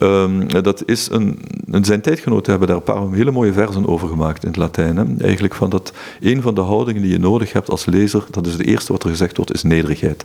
Um, 0.00 0.48
dat 0.62 0.82
is 0.88 1.10
een, 1.10 1.38
zijn 1.80 2.00
tijdgenoten 2.00 2.50
hebben 2.50 2.68
daar 2.68 2.76
een 2.76 2.82
paar 2.82 3.12
hele 3.12 3.30
mooie 3.30 3.52
versen 3.52 3.86
over 3.86 4.08
gemaakt 4.08 4.42
in 4.42 4.48
het 4.48 4.58
Latijn. 4.58 4.96
Hè. 4.96 5.04
Eigenlijk 5.18 5.54
van 5.54 5.70
dat 5.70 5.92
een 6.20 6.42
van 6.42 6.54
de 6.54 6.60
houdingen 6.60 7.02
die 7.02 7.10
je 7.10 7.18
nodig 7.18 7.52
hebt 7.52 7.70
als 7.70 7.84
lezer, 7.84 8.24
dat 8.30 8.46
is 8.46 8.52
het 8.52 8.66
eerste 8.66 8.92
wat 8.92 9.02
er 9.02 9.10
gezegd 9.10 9.36
wordt, 9.36 9.54
is 9.54 9.62
nederigheid. 9.62 10.24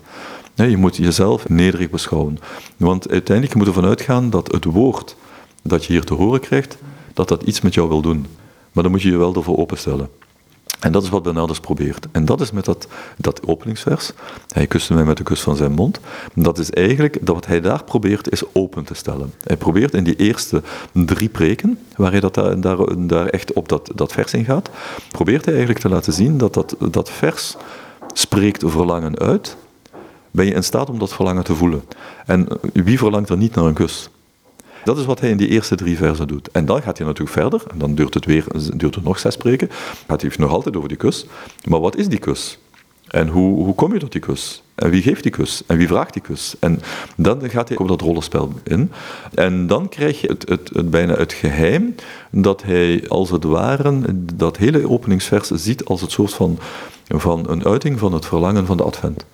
je 0.56 0.78
moet 0.78 0.96
jezelf 0.96 1.50
nederig 1.50 1.90
beschouwen. 1.90 2.40
Want 2.78 3.10
uiteindelijk 3.10 3.56
moet 3.56 3.66
je 3.68 3.74
ervan 3.74 3.90
uitgaan 3.90 4.30
dat 4.30 4.52
het 4.52 4.66
woord 4.66 5.16
dat 5.62 5.86
je 5.86 5.94
hier 5.94 6.04
te 6.04 6.14
horen 6.14 6.40
krijgt, 6.40 6.78
dat 7.14 7.28
dat 7.28 7.44
iets 7.44 7.62
met 7.62 7.74
jou 7.74 7.90
wil 7.90 8.02
doen. 8.02 8.26
Maar 8.72 8.84
dan 8.84 8.92
moet 8.92 9.02
je 9.02 9.12
je 9.12 9.18
wel 9.18 9.36
ervoor 9.36 9.58
openstellen. 9.58 10.10
En 10.84 10.92
dat 10.92 11.04
is 11.04 11.10
wat 11.10 11.24
Bernardus 11.24 11.60
probeert. 11.60 12.08
En 12.12 12.26
dat 12.26 12.42
is 12.42 12.52
met 12.52 12.66
dat, 12.66 12.88
dat 13.18 13.48
openingsvers. 13.48 14.12
Hij 14.48 14.68
kuste 14.68 14.94
mij 14.94 15.04
met 15.04 15.18
de 15.18 15.24
kus 15.24 15.42
van 15.42 15.56
zijn 15.56 15.72
mond. 15.72 16.00
Dat 16.34 16.58
is 16.58 16.70
eigenlijk, 16.70 17.18
dat 17.22 17.36
wat 17.36 17.46
hij 17.46 17.62
daar 17.62 17.84
probeert, 17.84 18.32
is 18.32 18.44
open 18.54 18.84
te 18.84 18.94
stellen. 18.94 19.34
Hij 19.44 19.58
probeert 19.58 19.94
in 19.94 20.04
die 20.04 20.16
eerste 20.16 20.62
drie 20.92 21.30
preken, 21.30 21.80
waar 21.96 22.12
hij 22.12 22.20
dat 22.20 22.34
daar, 22.34 22.62
daar, 22.62 23.08
daar 23.08 23.28
echt 23.28 23.54
op 23.54 23.70
dat, 23.70 23.92
dat 23.96 24.12
vers 24.12 24.34
in 24.34 24.46
gaat, 24.46 24.70
probeert 25.12 25.46
hij 25.46 25.54
eigenlijk 25.54 25.84
te 25.84 25.90
laten 25.90 26.14
zien 26.14 26.38
dat 26.38 26.54
dat, 26.54 26.76
dat 26.90 27.10
vers 27.10 27.56
spreekt 28.14 28.64
verlangen 28.66 29.20
uit. 29.20 29.56
Ben 30.32 30.46
je 30.46 30.54
in 30.54 30.64
staat 30.64 30.90
om 30.90 31.00
dat 31.00 31.14
verlangen 31.14 31.44
te 31.44 31.56
voelen? 31.56 31.84
En 32.26 32.48
wie 32.74 32.98
verlangt 32.98 33.30
er 33.30 33.38
niet 33.38 33.56
naar 33.56 33.66
een 33.66 33.74
kus? 33.74 34.10
Dat 34.84 34.98
is 34.98 35.06
wat 35.06 35.20
hij 35.20 35.30
in 35.30 35.38
die 35.38 35.48
eerste 35.48 35.76
drie 35.76 35.98
versen 35.98 36.28
doet. 36.28 36.52
En 36.52 36.66
dan 36.66 36.82
gaat 36.82 36.98
hij 36.98 37.08
natuurlijk 37.08 37.38
verder, 37.38 37.64
en 37.72 37.78
dan 37.78 37.96
duurt 37.96 38.14
het, 38.14 38.26
weer, 38.26 38.46
duurt 38.74 38.96
het 38.96 39.04
nog 39.04 39.20
zes 39.20 39.34
spreken, 39.34 39.70
gaat 40.08 40.22
hij 40.22 40.32
nog 40.38 40.52
altijd 40.52 40.76
over 40.76 40.90
die 40.90 40.98
kus. 40.98 41.26
Maar 41.68 41.80
wat 41.80 41.96
is 41.96 42.08
die 42.08 42.20
kus? 42.20 42.58
En 43.08 43.28
hoe, 43.28 43.64
hoe 43.64 43.76
kom 43.76 43.94
je 43.94 44.00
tot 44.00 44.12
die 44.12 44.22
kus? 44.22 44.64
En 44.76 44.90
wie 44.90 45.02
geeft 45.02 45.24
die 45.24 45.32
kus? 45.32 45.64
En 45.68 45.78
wie 45.78 45.88
vraagt 45.88 46.14
die 46.14 46.22
kus? 46.22 46.56
En 46.60 46.80
dan 47.16 47.50
gaat 47.50 47.68
hij 47.68 47.78
op 47.78 47.88
dat 47.88 48.02
rollenspel 48.02 48.54
in. 48.64 48.92
En 49.34 49.68
dan 49.68 49.90
krijg 49.90 50.22
je 50.22 50.28
het, 50.28 50.50
het, 50.50 50.70
het, 50.74 50.90
bijna 50.90 51.16
het 51.16 51.34
geheim 51.34 51.96
dat 52.32 52.64
hij 52.64 53.06
als 53.08 53.30
het 53.30 53.44
ware 53.44 54.02
dat 54.36 54.58
hele 54.58 54.90
openingsvers 54.90 55.48
ziet 55.48 55.86
als 55.86 56.02
het 56.02 56.12
soort 56.12 56.34
van, 56.34 56.60
van 57.08 57.50
een 57.50 57.66
uiting 57.66 58.00
van 58.00 58.14
het 58.14 58.26
verlangen 58.26 58.66
van 58.66 58.78
de 58.78 58.84
advent. 58.84 59.26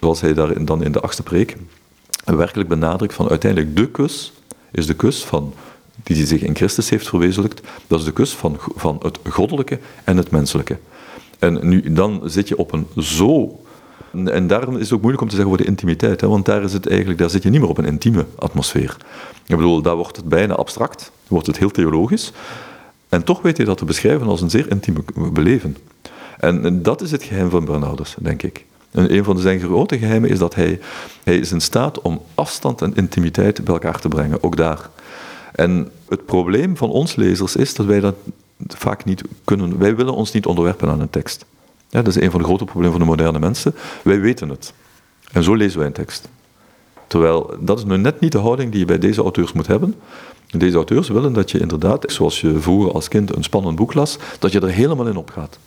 Zoals 0.00 0.20
hij 0.20 0.34
daar 0.34 0.64
dan 0.64 0.82
in 0.82 0.92
de 0.92 1.00
achtste 1.00 1.22
preek 1.22 1.56
werkelijk 2.24 2.68
benadrukt 2.68 3.14
van 3.14 3.28
uiteindelijk 3.28 3.76
de 3.76 3.90
kus 3.90 4.32
is 4.70 4.86
de 4.86 4.94
kus 4.94 5.24
van, 5.24 5.54
die 6.02 6.26
zich 6.26 6.42
in 6.42 6.56
Christus 6.56 6.90
heeft 6.90 7.08
verwezenlijkt, 7.08 7.60
dat 7.86 7.98
is 7.98 8.04
de 8.04 8.12
kus 8.12 8.32
van, 8.32 8.56
van 8.74 9.00
het 9.02 9.18
goddelijke 9.28 9.78
en 10.04 10.16
het 10.16 10.30
menselijke. 10.30 10.78
En 11.38 11.68
nu, 11.68 11.92
dan 11.92 12.22
zit 12.24 12.48
je 12.48 12.58
op 12.58 12.72
een 12.72 12.86
zo 12.98 13.60
en 14.24 14.46
daarom 14.46 14.76
is 14.76 14.82
het 14.82 14.92
ook 14.92 15.00
moeilijk 15.00 15.22
om 15.22 15.28
te 15.28 15.34
zeggen 15.34 15.52
over 15.52 15.64
de 15.64 15.70
intimiteit, 15.70 16.20
hè, 16.20 16.28
want 16.28 16.44
daar, 16.44 16.62
is 16.62 16.72
het 16.72 16.88
eigenlijk, 16.88 17.18
daar 17.18 17.30
zit 17.30 17.42
je 17.42 17.50
niet 17.50 17.60
meer 17.60 17.68
op 17.68 17.78
een 17.78 17.84
intieme 17.84 18.26
atmosfeer. 18.38 18.96
Ik 19.46 19.56
bedoel, 19.56 19.82
daar 19.82 19.96
wordt 19.96 20.16
het 20.16 20.28
bijna 20.28 20.54
abstract, 20.54 21.12
wordt 21.28 21.46
het 21.46 21.58
heel 21.58 21.70
theologisch, 21.70 22.32
en 23.08 23.24
toch 23.24 23.42
weet 23.42 23.56
je 23.56 23.64
dat 23.64 23.78
te 23.78 23.84
beschrijven 23.84 24.26
als 24.26 24.40
een 24.40 24.50
zeer 24.50 24.70
intieme 24.70 25.00
beleven. 25.32 25.76
En, 26.38 26.82
dat 26.82 27.02
is 27.02 27.10
het 27.10 27.22
geheim 27.22 27.50
van 27.50 27.64
Bernardus, 27.64 28.16
denk 28.18 28.42
ik. 28.42 28.64
En 28.96 29.14
een 29.14 29.24
van 29.24 29.38
zijn 29.38 29.60
grote 29.60 29.98
geheimen 29.98 30.30
is 30.30 30.38
dat 30.38 30.54
hij, 30.54 30.80
hij 31.24 31.36
is 31.36 31.52
in 31.52 31.60
staat 31.60 32.00
om 32.00 32.22
afstand 32.34 32.82
en 32.82 32.94
intimiteit 32.94 33.64
bij 33.64 33.74
elkaar 33.74 34.00
te 34.00 34.08
brengen, 34.08 34.42
ook 34.42 34.56
daar. 34.56 34.90
En 35.52 35.90
het 36.08 36.26
probleem 36.26 36.76
van 36.76 36.90
ons 36.90 37.16
lezers 37.16 37.56
is 37.56 37.74
dat 37.74 37.86
wij 37.86 38.00
dat 38.00 38.14
vaak 38.68 39.04
niet 39.04 39.22
kunnen. 39.44 39.78
Wij 39.78 39.96
willen 39.96 40.14
ons 40.14 40.32
niet 40.32 40.46
onderwerpen 40.46 40.88
aan 40.88 41.00
een 41.00 41.10
tekst. 41.10 41.44
Ja, 41.88 42.02
dat 42.02 42.16
is 42.16 42.22
een 42.22 42.30
van 42.30 42.40
de 42.40 42.46
grote 42.46 42.64
problemen 42.64 42.90
van 42.90 43.00
de 43.00 43.06
moderne 43.06 43.38
mensen. 43.38 43.74
Wij 44.04 44.20
weten 44.20 44.48
het. 44.48 44.72
En 45.32 45.42
zo 45.42 45.54
lezen 45.54 45.78
wij 45.78 45.86
een 45.86 45.92
tekst. 45.92 46.28
Terwijl 47.06 47.54
dat 47.60 47.78
is 47.78 47.84
nu 47.84 47.96
net 47.96 48.20
niet 48.20 48.32
de 48.32 48.38
houding 48.38 48.70
die 48.70 48.80
je 48.80 48.86
bij 48.86 48.98
deze 48.98 49.22
auteurs 49.22 49.52
moet 49.52 49.66
hebben. 49.66 49.94
Deze 50.46 50.76
auteurs 50.76 51.08
willen 51.08 51.32
dat 51.32 51.50
je 51.50 51.58
inderdaad, 51.58 52.12
zoals 52.12 52.40
je 52.40 52.60
vroeger 52.60 52.92
als 52.92 53.08
kind 53.08 53.36
een 53.36 53.44
spannend 53.44 53.76
boek 53.76 53.94
las, 53.94 54.18
dat 54.38 54.52
je 54.52 54.60
er 54.60 54.68
helemaal 54.68 55.06
in 55.06 55.16
opgaat. 55.16 55.58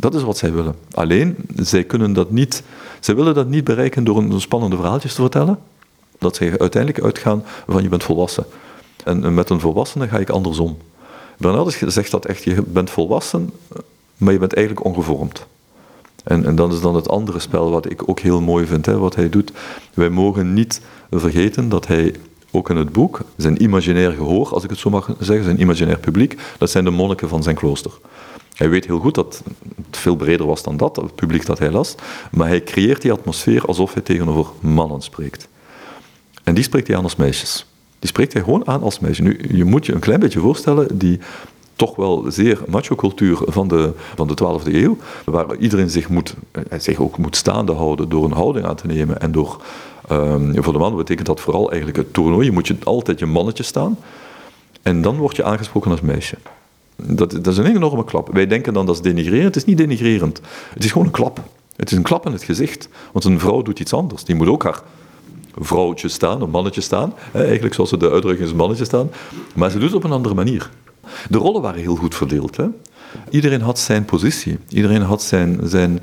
Dat 0.00 0.14
is 0.14 0.22
wat 0.22 0.38
zij 0.38 0.52
willen. 0.52 0.74
Alleen, 0.90 1.36
zij 1.56 1.84
kunnen 1.84 2.12
dat 2.12 2.30
niet, 2.30 2.62
zij 3.00 3.14
willen 3.14 3.34
dat 3.34 3.48
niet 3.48 3.64
bereiken 3.64 4.04
door 4.04 4.16
een 4.16 4.40
spannende 4.40 4.76
verhaaltjes 4.76 5.14
te 5.14 5.20
vertellen. 5.20 5.58
Dat 6.18 6.36
zij 6.36 6.58
uiteindelijk 6.58 7.04
uitgaan 7.04 7.44
van 7.66 7.82
je 7.82 7.88
bent 7.88 8.04
volwassen. 8.04 8.44
En 9.04 9.34
met 9.34 9.50
een 9.50 9.60
volwassene 9.60 10.08
ga 10.08 10.18
ik 10.18 10.30
andersom. 10.30 10.76
Bernardus 11.38 11.78
zegt 11.78 12.10
dat 12.10 12.26
echt, 12.26 12.42
je 12.42 12.62
bent 12.62 12.90
volwassen, 12.90 13.50
maar 14.16 14.32
je 14.32 14.38
bent 14.38 14.54
eigenlijk 14.54 14.86
ongevormd. 14.86 15.46
En, 16.24 16.44
en 16.44 16.56
dat 16.56 16.72
is 16.72 16.80
dan 16.80 16.94
het 16.94 17.08
andere 17.08 17.38
spel 17.38 17.70
wat 17.70 17.90
ik 17.90 18.08
ook 18.08 18.20
heel 18.20 18.40
mooi 18.40 18.66
vind, 18.66 18.86
hè, 18.86 18.98
wat 18.98 19.14
hij 19.14 19.28
doet. 19.28 19.52
Wij 19.94 20.08
mogen 20.08 20.54
niet 20.54 20.80
vergeten 21.10 21.68
dat 21.68 21.86
hij 21.86 22.14
ook 22.50 22.70
in 22.70 22.76
het 22.76 22.92
boek, 22.92 23.20
zijn 23.36 23.62
imaginair 23.62 24.12
gehoor, 24.12 24.48
als 24.48 24.64
ik 24.64 24.70
het 24.70 24.78
zo 24.78 24.90
mag 24.90 25.10
zeggen, 25.18 25.44
zijn 25.44 25.60
imaginair 25.60 25.98
publiek, 25.98 26.40
dat 26.58 26.70
zijn 26.70 26.84
de 26.84 26.90
monniken 26.90 27.28
van 27.28 27.42
zijn 27.42 27.56
klooster. 27.56 27.92
Hij 28.58 28.70
weet 28.70 28.86
heel 28.86 28.98
goed 28.98 29.14
dat 29.14 29.42
het 29.86 29.96
veel 29.96 30.16
breder 30.16 30.46
was 30.46 30.62
dan 30.62 30.76
dat, 30.76 30.96
het 30.96 31.14
publiek 31.14 31.46
dat 31.46 31.58
hij 31.58 31.70
las, 31.70 31.94
maar 32.30 32.48
hij 32.48 32.62
creëert 32.62 33.02
die 33.02 33.12
atmosfeer 33.12 33.64
alsof 33.64 33.92
hij 33.92 34.02
tegenover 34.02 34.52
mannen 34.60 35.00
spreekt. 35.00 35.48
En 36.44 36.54
die 36.54 36.64
spreekt 36.64 36.86
hij 36.86 36.96
aan 36.96 37.02
als 37.02 37.16
meisjes. 37.16 37.66
Die 37.98 38.08
spreekt 38.08 38.32
hij 38.32 38.42
gewoon 38.42 38.66
aan 38.66 38.82
als 38.82 38.98
meisje. 38.98 39.22
Nu, 39.22 39.40
je 39.52 39.64
moet 39.64 39.86
je 39.86 39.92
een 39.92 40.00
klein 40.00 40.20
beetje 40.20 40.40
voorstellen, 40.40 40.98
die 40.98 41.18
toch 41.76 41.96
wel 41.96 42.24
zeer 42.28 42.62
macho-cultuur 42.68 43.38
van 43.46 43.68
de, 43.68 43.92
van 44.14 44.28
de 44.28 44.34
12e 44.42 44.74
eeuw, 44.74 44.96
waar 45.24 45.56
iedereen 45.56 45.90
zich, 45.90 46.08
moet, 46.08 46.34
eh, 46.52 46.78
zich 46.78 46.98
ook 46.98 47.18
moet 47.18 47.36
staande 47.36 47.72
houden 47.72 48.08
door 48.08 48.24
een 48.24 48.32
houding 48.32 48.66
aan 48.66 48.76
te 48.76 48.86
nemen 48.86 49.20
en 49.20 49.32
door... 49.32 49.62
Um, 50.12 50.62
voor 50.62 50.72
de 50.72 50.78
man 50.78 50.96
betekent 50.96 51.26
dat 51.26 51.40
vooral 51.40 51.68
eigenlijk 51.68 51.98
het 51.98 52.12
toernooi. 52.12 52.46
Je 52.46 52.52
moet 52.52 52.66
je 52.66 52.76
altijd 52.84 53.18
je 53.18 53.26
mannetje 53.26 53.62
staan. 53.62 53.98
En 54.82 55.02
dan 55.02 55.16
word 55.16 55.36
je 55.36 55.44
aangesproken 55.44 55.90
als 55.90 56.00
meisje. 56.00 56.36
Dat, 57.02 57.30
dat 57.30 57.46
is 57.46 57.56
een 57.56 57.76
enorme 57.76 58.04
klap. 58.04 58.32
Wij 58.32 58.46
denken 58.46 58.72
dan 58.72 58.86
dat 58.86 58.94
is 58.94 59.00
denigrerend. 59.00 59.44
Het 59.44 59.56
is 59.56 59.64
niet 59.64 59.78
denigrerend. 59.78 60.40
Het 60.74 60.84
is 60.84 60.92
gewoon 60.92 61.06
een 61.06 61.12
klap. 61.12 61.42
Het 61.76 61.90
is 61.90 61.96
een 61.96 62.02
klap 62.02 62.26
in 62.26 62.32
het 62.32 62.42
gezicht. 62.42 62.88
Want 63.12 63.24
een 63.24 63.40
vrouw 63.40 63.62
doet 63.62 63.80
iets 63.80 63.92
anders. 63.92 64.24
Die 64.24 64.34
moet 64.34 64.48
ook 64.48 64.62
haar 64.62 64.82
vrouwtje 65.60 66.08
staan, 66.08 66.42
een 66.42 66.50
mannetje 66.50 66.80
staan. 66.80 67.14
Eigenlijk 67.32 67.74
zoals 67.74 67.90
de 67.90 68.10
uitdrukking 68.10 68.48
is 68.48 68.54
mannetje 68.54 68.84
staan. 68.84 69.10
Maar 69.54 69.70
ze 69.70 69.78
doet 69.78 69.88
het 69.88 69.96
op 69.96 70.04
een 70.04 70.12
andere 70.12 70.34
manier. 70.34 70.70
De 71.28 71.38
rollen 71.38 71.62
waren 71.62 71.80
heel 71.80 71.96
goed 71.96 72.14
verdeeld. 72.14 72.56
Hè? 72.56 72.66
Iedereen 73.30 73.60
had 73.60 73.78
zijn 73.78 74.04
positie. 74.04 74.58
Iedereen 74.68 75.02
had 75.02 75.22
zijn, 75.22 75.60
zijn 75.62 76.00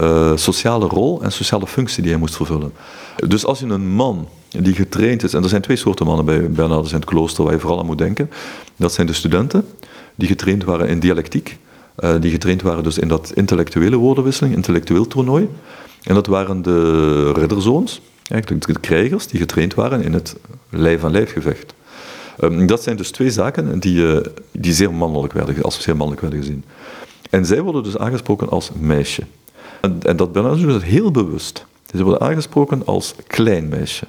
uh, 0.00 0.36
sociale 0.36 0.86
rol 0.86 1.22
en 1.22 1.32
sociale 1.32 1.66
functie 1.66 2.02
die 2.02 2.10
hij 2.10 2.20
moest 2.20 2.36
vervullen. 2.36 2.72
Dus 3.26 3.44
als 3.46 3.58
je 3.58 3.66
een 3.66 3.88
man 3.88 4.28
die 4.48 4.74
getraind 4.74 5.22
is, 5.22 5.34
en 5.34 5.42
er 5.42 5.48
zijn 5.48 5.62
twee 5.62 5.76
soorten 5.76 6.06
mannen 6.06 6.24
bij 6.24 6.50
Bernardus 6.50 6.90
in 6.90 6.96
het 6.96 7.08
klooster 7.08 7.44
waar 7.44 7.52
je 7.52 7.60
vooral 7.60 7.78
aan 7.78 7.86
moet 7.86 7.98
denken. 7.98 8.30
Dat 8.76 8.92
zijn 8.92 9.06
de 9.06 9.12
studenten 9.12 9.64
die 10.18 10.28
getraind 10.28 10.64
waren 10.64 10.88
in 10.88 11.00
dialectiek, 11.00 11.58
uh, 11.98 12.14
die 12.20 12.30
getraind 12.30 12.62
waren 12.62 12.82
dus 12.82 12.98
in 12.98 13.08
dat 13.08 13.32
intellectuele 13.34 13.96
woordenwisseling, 13.96 14.54
intellectueel 14.54 15.06
toernooi. 15.06 15.48
En 16.02 16.14
dat 16.14 16.26
waren 16.26 16.62
de 16.62 17.32
ridderzoons, 17.32 18.00
eigenlijk 18.28 18.66
de 18.66 18.80
krijgers 18.80 19.26
die 19.26 19.40
getraind 19.40 19.74
waren 19.74 20.02
in 20.02 20.12
het 20.12 20.36
lijf-aan-lijf 20.70 21.32
gevecht. 21.32 21.74
Um, 22.40 22.66
dat 22.66 22.82
zijn 22.82 22.96
dus 22.96 23.10
twee 23.10 23.30
zaken 23.30 23.78
die, 23.78 23.96
uh, 23.96 24.20
die 24.52 24.72
zeer 24.72 24.92
mannelijk 24.92 25.32
werden, 25.32 25.62
als 25.62 25.82
zeer 25.82 25.96
mannelijk 25.96 26.20
werden 26.20 26.40
gezien. 26.40 26.64
En 27.30 27.46
zij 27.46 27.62
worden 27.62 27.82
dus 27.82 27.98
aangesproken 27.98 28.48
als 28.48 28.70
meisje. 28.80 29.22
En, 29.80 30.16
dat 30.16 30.32
Bernard 30.32 30.60
doet 30.60 30.72
dat 30.72 30.82
heel 30.82 31.10
bewust. 31.10 31.66
Ze 31.96 32.02
worden 32.02 32.20
aangesproken 32.20 32.86
als 32.86 33.14
klein 33.26 33.68
meisje. 33.68 34.06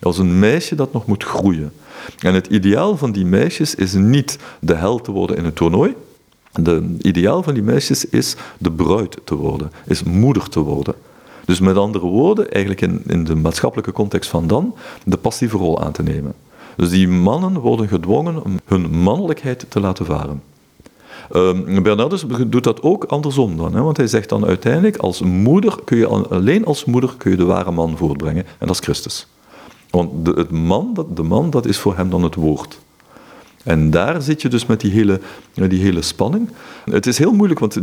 Als 0.00 0.18
een 0.18 0.38
meisje 0.38 0.74
dat 0.74 0.92
nog 0.92 1.06
moet 1.06 1.24
groeien. 1.24 1.72
En 2.18 2.34
het 2.34 2.46
ideaal 2.46 2.96
van 2.96 3.12
die 3.12 3.24
meisjes 3.24 3.74
is 3.74 3.92
niet 3.92 4.38
de 4.60 4.74
held 4.74 5.04
te 5.04 5.10
worden 5.10 5.36
in 5.36 5.44
het 5.44 5.56
toernooi. 5.56 5.94
Het 6.52 6.82
ideaal 7.00 7.42
van 7.42 7.54
die 7.54 7.62
meisjes 7.62 8.04
is 8.04 8.36
de 8.58 8.72
bruid 8.72 9.16
te 9.24 9.34
worden, 9.34 9.72
is 9.86 10.02
moeder 10.02 10.48
te 10.48 10.60
worden. 10.60 10.94
Dus 11.44 11.60
met 11.60 11.76
andere 11.76 12.06
woorden, 12.06 12.50
eigenlijk 12.50 12.80
in, 12.80 13.02
in 13.06 13.24
de 13.24 13.34
maatschappelijke 13.34 13.92
context 13.92 14.30
van 14.30 14.46
dan, 14.46 14.74
de 15.04 15.16
passieve 15.16 15.56
rol 15.56 15.82
aan 15.82 15.92
te 15.92 16.02
nemen. 16.02 16.34
Dus 16.76 16.90
die 16.90 17.08
mannen 17.08 17.58
worden 17.58 17.88
gedwongen 17.88 18.44
om 18.44 18.60
hun 18.64 18.90
mannelijkheid 18.90 19.66
te 19.68 19.80
laten 19.80 20.06
varen. 20.06 20.42
Um, 21.32 21.82
Bernardus 21.82 22.24
doet 22.46 22.64
dat 22.64 22.82
ook 22.82 23.04
andersom 23.04 23.56
dan, 23.56 23.74
hè, 23.74 23.82
want 23.82 23.96
hij 23.96 24.06
zegt 24.06 24.28
dan 24.28 24.46
uiteindelijk, 24.46 24.96
als 24.96 25.20
moeder 25.20 25.78
kun 25.84 25.96
je, 25.96 26.06
alleen 26.06 26.64
als 26.64 26.84
moeder 26.84 27.14
kun 27.16 27.30
je 27.30 27.36
de 27.36 27.44
ware 27.44 27.70
man 27.70 27.96
voortbrengen, 27.96 28.44
en 28.58 28.66
dat 28.66 28.70
is 28.70 28.80
Christus. 28.80 29.26
Want 29.92 30.24
de, 30.24 30.30
het 30.30 30.50
man, 30.50 30.90
dat, 30.94 31.16
de 31.16 31.22
man, 31.22 31.50
dat 31.50 31.66
is 31.66 31.78
voor 31.78 31.96
hem 31.96 32.10
dan 32.10 32.22
het 32.22 32.34
woord. 32.34 32.80
En 33.64 33.90
daar 33.90 34.22
zit 34.22 34.42
je 34.42 34.48
dus 34.48 34.66
met 34.66 34.80
die 34.80 34.90
hele, 34.90 35.20
die 35.54 35.82
hele 35.82 36.02
spanning. 36.02 36.48
Het 36.84 37.06
is 37.06 37.18
heel 37.18 37.32
moeilijk, 37.32 37.60
want 37.60 37.76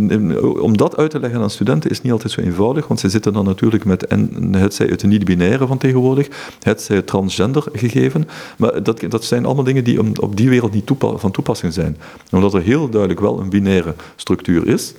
om 0.59 0.77
dat 0.77 0.97
uit 0.97 1.09
te 1.09 1.19
leggen 1.19 1.41
aan 1.41 1.49
studenten 1.49 1.89
is 1.89 2.01
niet 2.01 2.11
altijd 2.11 2.31
zo 2.31 2.41
eenvoudig, 2.41 2.87
want 2.87 2.99
ze 2.99 3.09
zitten 3.09 3.33
dan 3.33 3.45
natuurlijk 3.45 3.85
met 3.85 4.05
het 4.51 4.73
zij 4.73 4.97
niet-binaire 5.05 5.67
van 5.67 5.77
tegenwoordig, 5.77 6.27
het 6.59 6.81
zij 6.81 6.95
het 6.95 7.07
transgender 7.07 7.63
gegeven, 7.73 8.27
maar 8.57 8.83
dat, 8.83 9.01
dat 9.09 9.23
zijn 9.23 9.45
allemaal 9.45 9.63
dingen 9.63 9.83
die 9.83 10.21
op 10.21 10.35
die 10.35 10.49
wereld 10.49 10.73
niet 10.73 10.91
van 10.99 11.31
toepassing 11.31 11.73
zijn. 11.73 11.97
Omdat 12.31 12.53
er 12.53 12.61
heel 12.61 12.89
duidelijk 12.89 13.21
wel 13.21 13.39
een 13.39 13.49
binaire 13.49 13.93
structuur 14.15 14.67
is, 14.67 14.93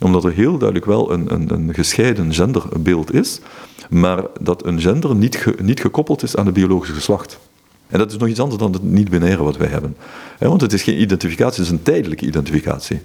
omdat 0.00 0.24
er 0.24 0.32
heel 0.32 0.58
duidelijk 0.58 0.84
wel 0.84 1.12
een, 1.12 1.34
een, 1.34 1.52
een 1.52 1.74
gescheiden 1.74 2.34
genderbeeld 2.34 3.14
is, 3.14 3.40
maar 3.90 4.24
dat 4.40 4.66
een 4.66 4.80
gender 4.80 5.14
niet, 5.14 5.44
niet 5.62 5.80
gekoppeld 5.80 6.22
is 6.22 6.36
aan 6.36 6.46
het 6.46 6.54
biologische 6.54 6.94
geslacht. 6.94 7.38
En 7.88 7.98
dat 7.98 8.10
is 8.10 8.16
nog 8.16 8.28
iets 8.28 8.40
anders 8.40 8.60
dan 8.60 8.72
het 8.72 8.82
niet-binaire 8.82 9.42
wat 9.42 9.56
wij 9.56 9.68
hebben. 9.68 9.96
Want 10.38 10.60
het 10.60 10.72
is 10.72 10.82
geen 10.82 11.00
identificatie, 11.00 11.62
het 11.62 11.72
is 11.72 11.78
een 11.78 11.82
tijdelijke 11.82 12.26
identificatie. 12.26 13.00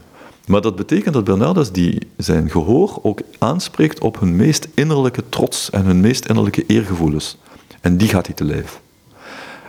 Maar 0.47 0.61
dat 0.61 0.75
betekent 0.75 1.13
dat 1.13 1.23
Bernardus 1.23 1.71
die 1.71 2.07
zijn 2.17 2.49
gehoor 2.49 2.99
ook 3.01 3.21
aanspreekt 3.37 3.99
op 3.99 4.19
hun 4.19 4.35
meest 4.35 4.67
innerlijke 4.73 5.23
trots 5.29 5.69
en 5.69 5.85
hun 5.85 5.99
meest 5.99 6.25
innerlijke 6.25 6.65
eergevoelens. 6.65 7.37
En 7.81 7.97
die 7.97 8.07
gaat 8.07 8.25
hij 8.25 8.35
te 8.35 8.43
lijf. 8.43 8.81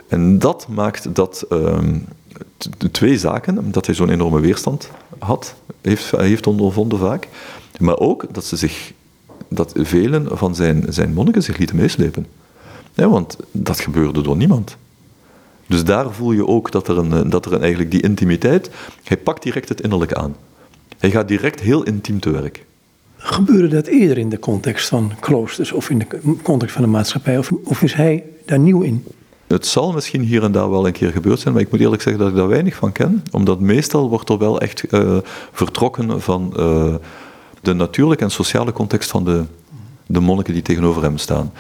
En 0.09 0.39
dat 0.39 0.67
maakt 0.69 1.15
dat 1.15 1.47
de 2.79 2.91
twee 2.91 3.19
zaken, 3.19 3.73
dat 3.73 3.87
hij 3.87 3.95
zo'n 3.95 4.11
enorme 4.11 4.41
weerstand 4.41 4.91
had, 5.25 5.55
heeft, 5.81 6.11
heeft 6.11 6.47
ondervonden 6.47 6.99
vaak, 6.99 7.29
maar 7.79 7.99
ook 7.99 8.27
dat 8.33 8.45
ze 8.45 8.57
zich, 8.57 8.93
dat 9.49 9.73
velen 9.77 10.39
van 10.39 10.55
zijn, 10.55 10.85
zijn 10.89 11.13
monniken 11.13 11.43
zich 11.43 11.57
lieten 11.57 11.77
meeslepen. 11.77 12.27
Ja, 12.95 13.09
want 13.09 13.37
dat 13.51 13.81
gebeurde 13.81 14.23
door 14.23 14.37
niemand. 14.37 14.77
Dus 15.67 15.85
daar 15.85 16.13
voel 16.13 16.33
je 16.33 16.47
ook 16.47 16.71
dat 16.71 16.89
er, 16.89 16.99
een, 16.99 17.31
dat 17.31 17.47
er 17.47 17.53
een, 17.53 17.61
eigenlijk 17.61 17.91
die 17.91 18.03
intimiteit, 18.03 18.71
hij 19.05 19.17
pakt 19.17 19.43
direct 19.43 19.69
het 19.69 19.81
innerlijke 19.81 20.17
aan. 20.17 20.37
Hij 20.99 21.11
gaat 21.11 21.29
direct 21.29 21.61
heel 21.61 21.83
intiem 21.83 22.21
te 22.21 22.31
werk. 22.31 22.65
Gebeurde 23.17 23.69
dat 23.69 23.87
eerder 23.87 24.19
in 24.19 24.29
de 24.29 24.39
context 24.39 24.89
van 24.89 25.13
kloosters 25.21 25.73
of 25.73 25.91
in 25.91 25.99
de 25.99 26.37
context 26.43 26.75
van 26.75 26.85
de 26.85 26.91
maatschappij? 26.91 27.39
Of, 27.39 27.53
of 27.65 27.83
is 27.83 27.95
hij 27.95 28.25
daar 28.45 28.59
nieuw 28.59 28.81
in? 28.81 29.05
Het 29.53 29.67
zal 29.67 29.93
misschien 29.93 30.21
hier 30.21 30.43
en 30.43 30.53
daar 30.53 30.71
wel 30.71 30.87
een 30.87 30.93
keer 30.93 31.11
gebeurd 31.11 31.41
zijn, 31.41 31.55
maar 31.55 31.63
ik 31.63 31.71
moet 31.71 31.81
eerlijk 31.81 32.03
zeggen 32.03 32.23
dat 32.23 32.31
ik 32.31 32.37
daar 32.37 32.49
weinig 32.49 32.75
van 32.75 32.93
ken. 32.93 33.25
Omdat 33.31 33.61
meestal 33.61 34.09
wordt 34.09 34.29
er 34.29 34.39
wel 34.39 34.61
echt 34.61 34.93
uh, 34.93 35.17
vertrokken 35.53 36.21
van 36.21 36.55
uh, 36.57 36.95
de 37.61 37.73
natuurlijke 37.73 38.25
en 38.25 38.31
sociale 38.31 38.73
context 38.73 39.11
van 39.11 39.25
de, 39.25 39.45
de 40.07 40.21
monniken 40.21 40.53
die 40.53 40.63
tegenover 40.63 41.03
hem 41.03 41.19
staan. 41.19 41.53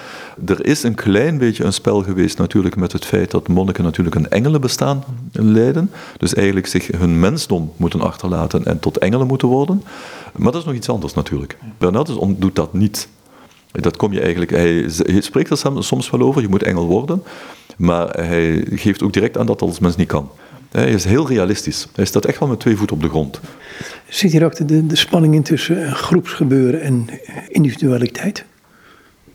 Er 0.46 0.66
is 0.66 0.82
een 0.82 0.94
klein 0.94 1.38
beetje 1.38 1.64
een 1.64 1.72
spel 1.72 2.02
geweest 2.02 2.38
natuurlijk 2.38 2.76
met 2.76 2.92
het 2.92 3.04
feit 3.04 3.30
dat 3.30 3.48
monniken 3.48 3.84
natuurlijk 3.84 4.16
een 4.16 4.30
engelenbestaan 4.30 5.04
leiden. 5.32 5.90
Dus 6.16 6.34
eigenlijk 6.34 6.66
zich 6.66 6.86
hun 6.86 7.20
mensdom 7.20 7.72
moeten 7.76 8.00
achterlaten 8.00 8.64
en 8.64 8.78
tot 8.78 8.98
engelen 8.98 9.26
moeten 9.26 9.48
worden. 9.48 9.82
Maar 10.36 10.52
dat 10.52 10.60
is 10.60 10.66
nog 10.66 10.74
iets 10.74 10.88
anders 10.88 11.14
natuurlijk. 11.14 11.58
Bernardus 11.78 12.16
doet 12.36 12.56
dat 12.56 12.72
niet. 12.72 13.08
Dat 13.72 13.96
kom 13.96 14.12
je 14.12 14.20
eigenlijk, 14.20 14.50
hij, 14.50 15.20
spreekt 15.20 15.50
er 15.50 15.84
soms 15.84 16.10
wel 16.10 16.20
over, 16.20 16.42
je 16.42 16.48
moet 16.48 16.62
engel 16.62 16.86
worden. 16.86 17.22
Maar 17.76 18.08
hij 18.08 18.64
geeft 18.70 19.02
ook 19.02 19.12
direct 19.12 19.38
aan 19.38 19.46
dat 19.46 19.58
dat 19.58 19.68
als 19.68 19.78
mens 19.78 19.96
niet 19.96 20.08
kan. 20.08 20.30
Hij 20.70 20.90
is 20.90 21.04
heel 21.04 21.28
realistisch. 21.28 21.88
Hij 21.94 22.04
staat 22.04 22.24
echt 22.24 22.38
wel 22.38 22.48
met 22.48 22.60
twee 22.60 22.76
voeten 22.76 22.96
op 22.96 23.02
de 23.02 23.08
grond. 23.08 23.40
Zit 24.08 24.32
hier 24.32 24.44
ook 24.44 24.68
de, 24.68 24.86
de 24.86 24.96
spanning 24.96 25.34
in 25.34 25.42
tussen 25.42 25.94
groepsgebeuren 25.94 26.80
en 26.80 27.08
individualiteit? 27.48 28.44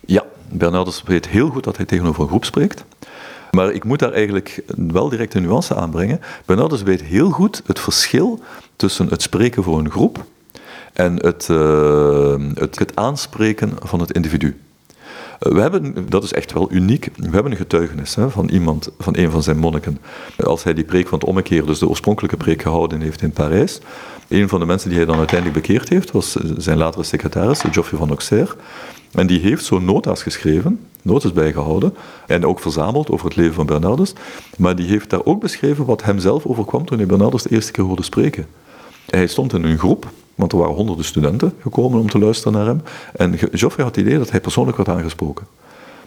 Ja, 0.05 0.23
Bernardus 0.49 1.03
weet 1.05 1.27
heel 1.27 1.49
goed 1.49 1.63
dat 1.63 1.77
hij 1.77 1.85
tegenover 1.85 2.21
een 2.21 2.27
groep 2.27 2.45
spreekt. 2.45 2.83
Maar 3.51 3.71
ik 3.71 3.83
moet 3.83 3.99
daar 3.99 4.13
eigenlijk 4.13 4.63
wel 4.75 5.09
direct 5.09 5.33
een 5.33 5.41
nuance 5.41 5.75
aanbrengen. 5.75 6.19
Bernardus 6.45 6.81
weet 6.81 7.01
heel 7.01 7.29
goed 7.29 7.61
het 7.65 7.79
verschil 7.79 8.39
tussen 8.75 9.07
het 9.07 9.21
spreken 9.21 9.63
voor 9.63 9.79
een 9.79 9.91
groep 9.91 10.25
en 10.97 11.15
het, 11.25 11.47
uh, 11.51 12.35
het, 12.53 12.79
het 12.79 12.95
aanspreken 12.95 13.71
van 13.79 13.99
het 13.99 14.11
individu. 14.11 14.57
We 15.39 15.59
hebben, 15.59 16.05
dat 16.09 16.23
is 16.23 16.33
echt 16.33 16.53
wel 16.53 16.71
uniek, 16.71 17.09
we 17.15 17.29
hebben 17.29 17.51
een 17.51 17.57
getuigenis 17.57 18.15
hè, 18.15 18.29
van 18.29 18.49
iemand, 18.49 18.89
van 18.99 19.17
een 19.17 19.31
van 19.31 19.43
zijn 19.43 19.57
monniken. 19.57 19.97
Als 20.43 20.63
hij 20.63 20.73
die 20.73 20.83
preek 20.83 21.07
van 21.07 21.19
het 21.19 21.27
ommekeer, 21.27 21.65
dus 21.65 21.79
de 21.79 21.87
oorspronkelijke 21.87 22.37
preek 22.37 22.61
gehouden 22.61 23.01
heeft 23.01 23.21
in 23.21 23.31
Parijs, 23.31 23.79
een 24.27 24.49
van 24.49 24.59
de 24.59 24.65
mensen 24.65 24.89
die 24.89 24.97
hij 24.97 25.07
dan 25.07 25.17
uiteindelijk 25.17 25.61
bekeerd 25.61 25.89
heeft, 25.89 26.11
was 26.11 26.31
zijn 26.57 26.77
latere 26.77 27.03
secretaris, 27.03 27.61
Geoffrey 27.71 27.99
van 27.99 28.09
Auxerre. 28.09 28.55
En 29.11 29.27
die 29.27 29.39
heeft 29.39 29.65
zo 29.65 29.79
nota's 29.79 30.23
geschreven, 30.23 30.79
notas 31.01 31.33
bijgehouden 31.33 31.93
en 32.27 32.45
ook 32.45 32.59
verzameld 32.59 33.09
over 33.09 33.25
het 33.25 33.35
leven 33.35 33.53
van 33.53 33.65
Bernardus. 33.65 34.13
Maar 34.57 34.75
die 34.75 34.87
heeft 34.87 35.09
daar 35.09 35.25
ook 35.25 35.41
beschreven 35.41 35.85
wat 35.85 36.03
hem 36.03 36.19
zelf 36.19 36.45
overkwam 36.45 36.85
toen 36.85 36.97
hij 36.97 37.07
Bernardus 37.07 37.43
de 37.43 37.49
eerste 37.49 37.71
keer 37.71 37.83
hoorde 37.83 38.03
spreken. 38.03 38.47
Hij 39.05 39.27
stond 39.27 39.53
in 39.53 39.63
een 39.63 39.77
groep, 39.77 40.07
want 40.37 40.51
er 40.51 40.57
waren 40.57 40.75
honderden 40.75 41.05
studenten 41.05 41.53
gekomen 41.61 41.99
om 41.99 42.09
te 42.09 42.19
luisteren 42.19 42.53
naar 42.53 42.65
hem. 42.65 42.81
En 43.15 43.37
Geoffrey 43.37 43.85
had 43.85 43.95
het 43.95 44.05
idee 44.05 44.17
dat 44.17 44.31
hij 44.31 44.41
persoonlijk 44.41 44.77
werd 44.77 44.89
aangesproken. 44.89 45.47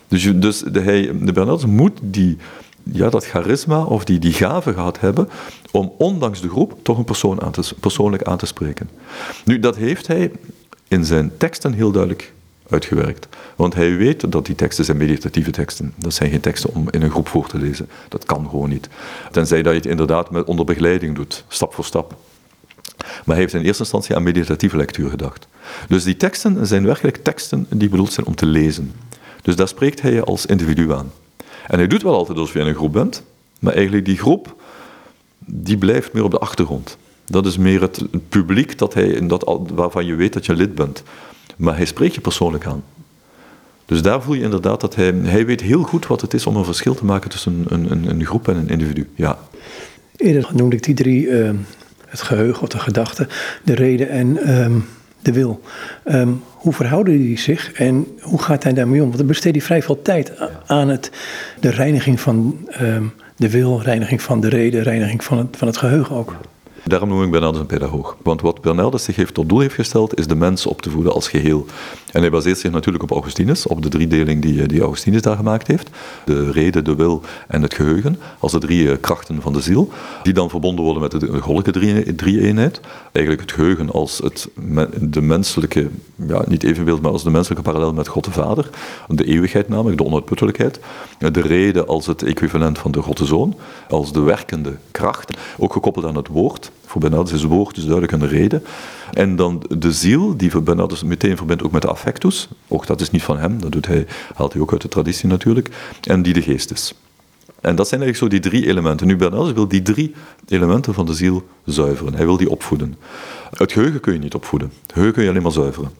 Dus, 0.08 0.32
dus 0.34 0.58
de, 0.58 0.80
hij, 0.80 1.10
de 1.20 1.32
Bernardus 1.32 1.66
moet 1.66 1.98
die, 2.02 2.36
ja, 2.82 3.10
dat 3.10 3.26
charisma 3.26 3.84
of 3.84 4.04
die, 4.04 4.18
die 4.18 4.32
gave 4.32 4.72
gehad 4.72 5.00
hebben 5.00 5.28
om 5.70 5.92
ondanks 5.98 6.40
de 6.40 6.48
groep 6.48 6.74
toch 6.82 6.98
een 6.98 7.04
persoon 7.04 7.40
persoonlijk 7.80 8.22
aan 8.22 8.38
te 8.38 8.46
spreken. 8.46 8.90
Nu, 9.44 9.58
dat 9.58 9.76
heeft 9.76 10.06
hij 10.06 10.32
in 10.88 11.04
zijn 11.04 11.32
teksten 11.36 11.72
heel 11.72 11.90
duidelijk 11.90 12.32
uitgewerkt. 12.68 13.28
Want 13.56 13.74
hij 13.74 13.96
weet 13.96 14.32
dat 14.32 14.46
die 14.46 14.54
teksten 14.54 14.84
zijn 14.84 14.96
meditatieve 14.96 15.50
teksten. 15.50 15.94
Dat 15.96 16.14
zijn 16.14 16.30
geen 16.30 16.40
teksten 16.40 16.74
om 16.74 16.86
in 16.90 17.02
een 17.02 17.10
groep 17.10 17.28
voor 17.28 17.46
te 17.46 17.58
lezen. 17.58 17.88
Dat 18.08 18.24
kan 18.24 18.48
gewoon 18.48 18.68
niet. 18.68 18.88
Tenzij 19.30 19.62
dat 19.62 19.72
je 19.72 19.78
het 19.78 19.88
inderdaad 19.88 20.30
met, 20.30 20.44
onder 20.44 20.64
begeleiding 20.64 21.16
doet, 21.16 21.44
stap 21.48 21.74
voor 21.74 21.84
stap. 21.84 22.14
Maar 22.96 23.36
hij 23.36 23.38
heeft 23.38 23.54
in 23.54 23.62
eerste 23.62 23.82
instantie 23.82 24.16
aan 24.16 24.22
meditatieve 24.22 24.76
lectuur 24.76 25.10
gedacht. 25.10 25.46
Dus 25.88 26.04
die 26.04 26.16
teksten 26.16 26.66
zijn 26.66 26.84
werkelijk 26.84 27.16
teksten 27.16 27.66
die 27.68 27.88
bedoeld 27.88 28.12
zijn 28.12 28.26
om 28.26 28.34
te 28.34 28.46
lezen. 28.46 28.92
Dus 29.42 29.56
daar 29.56 29.68
spreekt 29.68 30.02
hij 30.02 30.12
je 30.12 30.24
als 30.24 30.46
individu 30.46 30.92
aan. 30.92 31.12
En 31.66 31.78
hij 31.78 31.86
doet 31.86 32.02
wel 32.02 32.14
altijd 32.14 32.38
alsof 32.38 32.54
je 32.54 32.60
in 32.60 32.66
een 32.66 32.74
groep 32.74 32.92
bent, 32.92 33.22
maar 33.58 33.74
eigenlijk 33.74 34.04
die 34.04 34.18
groep, 34.18 34.62
die 35.38 35.78
blijft 35.78 36.12
meer 36.12 36.24
op 36.24 36.30
de 36.30 36.38
achtergrond. 36.38 36.96
Dat 37.26 37.46
is 37.46 37.56
meer 37.56 37.80
het 37.80 38.02
publiek 38.28 38.78
dat 38.78 38.94
hij, 38.94 39.26
dat, 39.26 39.60
waarvan 39.74 40.06
je 40.06 40.14
weet 40.14 40.32
dat 40.32 40.46
je 40.46 40.54
lid 40.54 40.74
bent. 40.74 41.02
Maar 41.56 41.76
hij 41.76 41.84
spreekt 41.86 42.14
je 42.14 42.20
persoonlijk 42.20 42.66
aan. 42.66 42.82
Dus 43.86 44.02
daar 44.02 44.22
voel 44.22 44.34
je 44.34 44.42
inderdaad 44.42 44.80
dat 44.80 44.94
hij, 44.94 45.14
hij 45.22 45.46
weet 45.46 45.60
heel 45.60 45.82
goed 45.82 46.06
wat 46.06 46.20
het 46.20 46.34
is 46.34 46.46
om 46.46 46.56
een 46.56 46.64
verschil 46.64 46.94
te 46.94 47.04
maken 47.04 47.30
tussen 47.30 47.64
een, 47.68 47.90
een, 47.90 48.10
een 48.10 48.26
groep 48.26 48.48
en 48.48 48.56
een 48.56 48.68
individu. 48.68 49.08
Ja. 49.14 49.38
Eerder 50.16 50.50
noemde 50.52 50.76
ik 50.76 50.82
die 50.82 50.94
drie, 50.94 51.26
uh, 51.26 51.50
het 52.10 52.22
geheugen 52.22 52.62
of 52.62 52.68
de 52.68 52.78
gedachte, 52.78 53.26
de 53.62 53.74
reden 53.74 54.08
en 54.08 54.60
um, 54.62 54.84
de 55.22 55.32
wil. 55.32 55.60
Um, 56.04 56.42
hoe 56.46 56.72
verhouden 56.72 57.18
die 57.18 57.38
zich 57.38 57.72
en 57.72 58.06
hoe 58.20 58.42
gaat 58.42 58.62
hij 58.62 58.72
daarmee 58.72 59.00
om? 59.00 59.06
Want 59.06 59.18
dan 59.18 59.26
besteedt 59.26 59.56
hij 59.56 59.64
vrij 59.64 59.82
veel 59.82 60.02
tijd 60.02 60.32
aan 60.66 60.88
het, 60.88 61.10
de 61.60 61.70
reiniging 61.70 62.20
van 62.20 62.68
um, 62.80 63.12
de 63.36 63.50
wil, 63.50 63.82
reiniging 63.82 64.22
van 64.22 64.40
de 64.40 64.48
reden, 64.48 64.82
reiniging 64.82 65.24
van 65.24 65.38
het, 65.38 65.56
van 65.56 65.68
het 65.68 65.76
geheugen 65.76 66.16
ook. 66.16 66.36
Daarom 66.84 67.08
noem 67.08 67.22
ik 67.22 67.30
Bernardus 67.30 67.60
een 67.60 67.66
pedagoog. 67.66 68.16
Want 68.22 68.40
wat 68.40 68.60
Bernardus 68.60 69.04
zich 69.04 69.16
heeft 69.16 69.34
tot 69.34 69.48
doel 69.48 69.60
heeft 69.60 69.74
gesteld, 69.74 70.18
is 70.18 70.26
de 70.26 70.34
mens 70.34 70.66
op 70.66 70.82
te 70.82 70.90
voeden 70.90 71.12
als 71.12 71.28
geheel. 71.28 71.66
En 72.12 72.20
hij 72.20 72.30
baseert 72.30 72.58
zich 72.58 72.70
natuurlijk 72.70 73.02
op 73.02 73.10
Augustinus, 73.10 73.66
op 73.66 73.82
de 73.82 73.88
driedeling 73.88 74.42
die, 74.42 74.66
die 74.66 74.80
Augustinus 74.80 75.22
daar 75.22 75.36
gemaakt 75.36 75.66
heeft. 75.66 75.90
De 76.24 76.50
reden, 76.50 76.84
de 76.84 76.94
wil 76.94 77.22
en 77.48 77.62
het 77.62 77.74
geheugen, 77.74 78.18
als 78.38 78.52
de 78.52 78.58
drie 78.58 78.90
eh, 78.90 78.96
krachten 79.00 79.42
van 79.42 79.52
de 79.52 79.60
ziel, 79.60 79.88
die 80.22 80.32
dan 80.32 80.50
verbonden 80.50 80.84
worden 80.84 81.02
met 81.02 81.20
de 81.20 81.40
goddelijke 81.40 82.14
drie-eenheid. 82.14 82.80
Eigenlijk 83.12 83.46
het 83.46 83.52
geheugen 83.58 83.90
als 83.90 84.18
het, 84.18 84.48
de 85.00 85.20
menselijke, 85.20 85.88
ja, 86.26 86.42
niet 86.46 86.62
evenbeeld, 86.62 87.02
maar 87.02 87.12
als 87.12 87.24
de 87.24 87.30
menselijke 87.30 87.64
parallel 87.64 87.92
met 87.92 88.08
God 88.08 88.24
de 88.24 88.30
Vader. 88.30 88.70
De 89.08 89.24
eeuwigheid 89.24 89.68
namelijk, 89.68 89.98
de 89.98 90.04
onuitputtelijkheid. 90.04 90.80
De 91.18 91.40
reden 91.40 91.86
als 91.86 92.06
het 92.06 92.22
equivalent 92.22 92.78
van 92.78 92.90
de 92.90 93.02
God 93.02 93.18
de 93.18 93.24
Zoon, 93.24 93.54
als 93.88 94.12
de 94.12 94.20
werkende 94.20 94.76
kracht, 94.90 95.36
ook 95.58 95.72
gekoppeld 95.72 96.04
aan 96.04 96.16
het 96.16 96.28
woord. 96.28 96.70
Voor 96.90 97.00
Bernardus 97.00 97.32
is 97.32 97.42
woord 97.42 97.74
dus 97.74 97.84
duidelijk 97.84 98.12
een 98.12 98.28
reden. 98.28 98.62
En 99.12 99.36
dan 99.36 99.62
de 99.78 99.92
ziel, 99.92 100.36
die 100.36 100.60
Bernardus 100.60 101.02
meteen 101.02 101.36
verbindt 101.36 101.62
ook 101.62 101.72
met 101.72 101.82
de 101.82 101.88
affectus. 101.88 102.48
Ook 102.68 102.86
dat 102.86 103.00
is 103.00 103.10
niet 103.10 103.22
van 103.22 103.38
hem, 103.38 103.60
dat 103.60 103.72
doet 103.72 103.86
hij, 103.86 104.06
haalt 104.34 104.52
hij 104.52 104.62
ook 104.62 104.72
uit 104.72 104.82
de 104.82 104.88
traditie 104.88 105.28
natuurlijk. 105.28 105.68
En 106.02 106.22
die 106.22 106.32
de 106.32 106.42
geest 106.42 106.70
is. 106.70 106.94
En 107.60 107.76
dat 107.76 107.88
zijn 107.88 108.00
eigenlijk 108.02 108.32
zo 108.32 108.40
die 108.40 108.50
drie 108.50 108.66
elementen. 108.66 109.06
Nu, 109.06 109.16
Bernardus 109.16 109.52
wil 109.52 109.68
die 109.68 109.82
drie 109.82 110.14
elementen 110.48 110.94
van 110.94 111.06
de 111.06 111.14
ziel 111.14 111.46
zuiveren. 111.64 112.14
Hij 112.14 112.24
wil 112.24 112.36
die 112.36 112.50
opvoeden. 112.50 112.96
Het 113.50 113.72
geheugen 113.72 114.00
kun 114.00 114.12
je 114.12 114.18
niet 114.18 114.34
opvoeden. 114.34 114.72
Het 114.82 114.92
geheugen 114.92 115.14
kun 115.14 115.24
je 115.24 115.30
alleen 115.30 115.42
maar 115.42 115.52
zuiveren. 115.52 115.90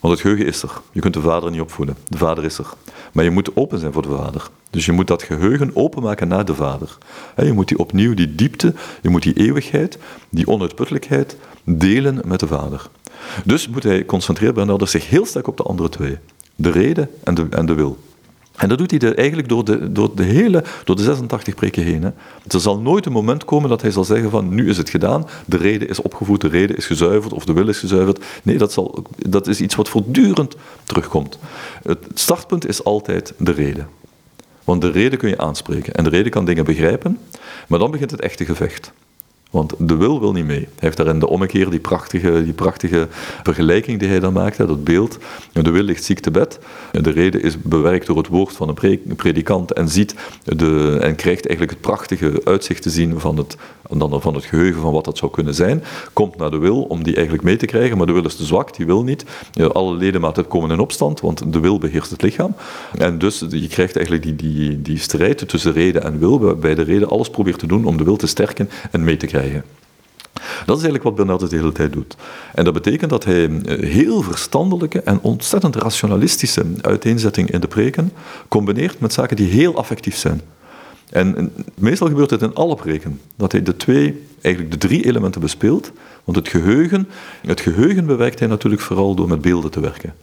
Want 0.00 0.12
het 0.12 0.22
geheugen 0.22 0.46
is 0.46 0.62
er. 0.62 0.70
Je 0.92 1.00
kunt 1.00 1.14
de 1.14 1.20
vader 1.20 1.50
niet 1.50 1.60
opvoeden. 1.60 1.96
De 2.08 2.18
vader 2.18 2.44
is 2.44 2.58
er. 2.58 2.66
Maar 3.12 3.24
je 3.24 3.30
moet 3.30 3.56
open 3.56 3.78
zijn 3.78 3.92
voor 3.92 4.02
de 4.02 4.16
vader. 4.16 4.48
Dus 4.70 4.86
je 4.86 4.92
moet 4.92 5.06
dat 5.06 5.22
geheugen 5.22 5.70
openmaken 5.74 6.28
naar 6.28 6.44
de 6.44 6.54
vader. 6.54 6.98
Je 7.36 7.52
moet 7.52 7.68
die 7.68 7.78
opnieuw, 7.78 8.14
die 8.14 8.34
diepte, 8.34 8.74
je 9.02 9.08
moet 9.08 9.22
die 9.22 9.34
eeuwigheid, 9.34 9.98
die 10.28 10.46
onuitputtelijkheid 10.46 11.36
delen 11.64 12.20
met 12.24 12.40
de 12.40 12.46
vader. 12.46 12.88
Dus 13.44 13.68
moet 13.68 13.82
hij 13.82 14.04
concentreren, 14.04 14.54
Bernardus, 14.54 14.90
zich 14.90 15.08
heel 15.08 15.26
sterk 15.26 15.46
op 15.46 15.56
de 15.56 15.62
andere 15.62 15.88
twee. 15.88 16.18
De 16.56 16.70
reden 16.70 17.10
en 17.24 17.34
de, 17.34 17.46
en 17.50 17.66
de 17.66 17.74
wil. 17.74 17.98
En 18.56 18.68
dat 18.68 18.78
doet 18.78 18.90
hij 18.90 19.14
eigenlijk 19.14 19.48
door 19.48 19.64
de, 19.64 19.92
door, 19.92 20.10
de 20.14 20.22
hele, 20.22 20.64
door 20.84 20.96
de 20.96 21.02
86 21.02 21.54
preken 21.54 21.82
heen. 21.82 22.02
Hè. 22.02 22.10
Er 22.48 22.60
zal 22.60 22.78
nooit 22.78 23.06
een 23.06 23.12
moment 23.12 23.44
komen 23.44 23.68
dat 23.68 23.82
hij 23.82 23.90
zal 23.90 24.04
zeggen 24.04 24.30
van 24.30 24.54
nu 24.54 24.68
is 24.68 24.76
het 24.76 24.90
gedaan, 24.90 25.26
de 25.46 25.56
reden 25.56 25.88
is 25.88 26.02
opgevoed, 26.02 26.40
de 26.40 26.48
reden 26.48 26.76
is 26.76 26.86
gezuiverd 26.86 27.32
of 27.32 27.44
de 27.44 27.52
wil 27.52 27.68
is 27.68 27.78
gezuiverd. 27.78 28.24
Nee, 28.42 28.58
dat, 28.58 28.72
zal, 28.72 29.04
dat 29.16 29.46
is 29.46 29.60
iets 29.60 29.74
wat 29.74 29.88
voortdurend 29.88 30.56
terugkomt. 30.84 31.38
Het 31.82 31.98
startpunt 32.14 32.68
is 32.68 32.84
altijd 32.84 33.34
de 33.38 33.52
reden. 33.52 33.88
Want 34.64 34.80
de 34.80 34.90
reden 34.90 35.18
kun 35.18 35.28
je 35.28 35.38
aanspreken 35.38 35.94
en 35.94 36.04
de 36.04 36.10
reden 36.10 36.32
kan 36.32 36.44
dingen 36.44 36.64
begrijpen, 36.64 37.18
maar 37.68 37.78
dan 37.78 37.90
begint 37.90 38.10
het 38.10 38.20
echte 38.20 38.44
gevecht. 38.44 38.92
Want 39.56 39.74
de 39.78 39.96
wil 39.96 40.20
wil 40.20 40.32
niet 40.32 40.46
mee. 40.46 40.58
Hij 40.58 40.68
heeft 40.78 40.96
daar 40.96 41.06
in 41.06 41.18
de 41.18 41.28
ommekeer 41.28 41.70
die 41.70 41.80
prachtige, 41.80 42.44
die 42.44 42.52
prachtige 42.52 43.08
vergelijking 43.42 43.98
die 43.98 44.08
hij 44.08 44.20
dan 44.20 44.32
maakt, 44.32 44.56
dat 44.56 44.84
beeld. 44.84 45.18
De 45.52 45.70
wil 45.70 45.82
ligt 45.82 46.04
ziek 46.04 46.20
te 46.20 46.30
bed. 46.30 46.58
De 46.92 47.10
reden 47.10 47.42
is 47.42 47.62
bewerkt 47.62 48.06
door 48.06 48.16
het 48.16 48.28
woord 48.28 48.52
van 48.52 48.68
een 48.68 49.16
predikant 49.16 49.72
en, 49.72 49.88
ziet 49.88 50.14
de, 50.44 50.98
en 51.00 51.14
krijgt 51.14 51.46
eigenlijk 51.46 51.70
het 51.70 51.80
prachtige 51.80 52.40
uitzicht 52.44 52.82
te 52.82 52.90
zien 52.90 53.20
van 53.20 53.36
het, 53.36 53.56
dan 53.88 54.22
van 54.22 54.34
het 54.34 54.44
geheugen 54.44 54.80
van 54.80 54.92
wat 54.92 55.04
dat 55.04 55.18
zou 55.18 55.30
kunnen 55.30 55.54
zijn. 55.54 55.82
Komt 56.12 56.36
naar 56.36 56.50
de 56.50 56.58
wil 56.58 56.82
om 56.82 57.02
die 57.02 57.14
eigenlijk 57.14 57.44
mee 57.44 57.56
te 57.56 57.66
krijgen, 57.66 57.96
maar 57.96 58.06
de 58.06 58.12
wil 58.12 58.24
is 58.24 58.36
te 58.36 58.44
zwak, 58.44 58.76
die 58.76 58.86
wil 58.86 59.02
niet. 59.02 59.24
Alle 59.72 59.96
ledematen 59.96 60.46
komen 60.46 60.70
in 60.70 60.78
opstand, 60.78 61.20
want 61.20 61.52
de 61.52 61.60
wil 61.60 61.78
beheerst 61.78 62.10
het 62.10 62.22
lichaam. 62.22 62.54
En 62.98 63.18
dus 63.18 63.44
je 63.48 63.68
krijgt 63.68 63.96
eigenlijk 63.96 64.24
die, 64.24 64.36
die, 64.36 64.82
die 64.82 64.98
strijd 64.98 65.48
tussen 65.48 65.72
reden 65.72 66.02
en 66.02 66.18
wil, 66.18 66.40
waarbij 66.40 66.74
de 66.74 66.82
reden 66.82 67.08
alles 67.08 67.30
probeert 67.30 67.58
te 67.58 67.66
doen 67.66 67.84
om 67.84 67.96
de 67.96 68.04
wil 68.04 68.16
te 68.16 68.26
sterken 68.26 68.70
en 68.90 69.04
mee 69.04 69.16
te 69.16 69.26
krijgen. 69.26 69.45
Dat 70.66 70.76
is 70.76 70.82
eigenlijk 70.82 71.02
wat 71.02 71.14
Bernardus 71.14 71.48
de 71.48 71.56
hele 71.56 71.72
tijd 71.72 71.92
doet. 71.92 72.16
En 72.54 72.64
dat 72.64 72.74
betekent 72.74 73.10
dat 73.10 73.24
hij 73.24 73.44
eh, 73.44 73.88
heel 73.88 74.22
verstandelijke 74.22 75.00
en 75.00 75.18
ontzettend 75.22 75.76
rationalistische 75.76 76.64
uiteenzetting 76.80 77.50
in 77.50 77.60
de 77.60 77.68
preken 77.68 78.12
combineert 78.48 79.00
met 79.00 79.12
zaken 79.12 79.36
die 79.36 79.48
heel 79.48 79.76
affectief 79.76 80.16
zijn. 80.16 80.40
En 81.10 81.52
meestal 81.74 82.08
gebeurt 82.08 82.30
het 82.30 82.42
in 82.42 82.54
alle 82.54 82.74
preken, 82.74 83.20
dat 83.36 83.52
hij 83.52 83.62
de 83.62 83.76
twee, 83.76 84.26
eigenlijk 84.40 84.80
de 84.80 84.86
drie 84.86 85.04
elementen 85.04 85.40
bespeelt. 85.40 85.92
Want 86.24 86.36
het 86.36 86.48
geheugen, 86.48 87.08
het 87.46 87.60
geheugen 87.60 88.06
bewerkt 88.06 88.38
hij 88.38 88.48
natuurlijk 88.48 88.82
vooral 88.82 89.14
door 89.14 89.28
met 89.28 89.40
beelden 89.40 89.70
te 89.70 89.80
werken. 89.80 90.14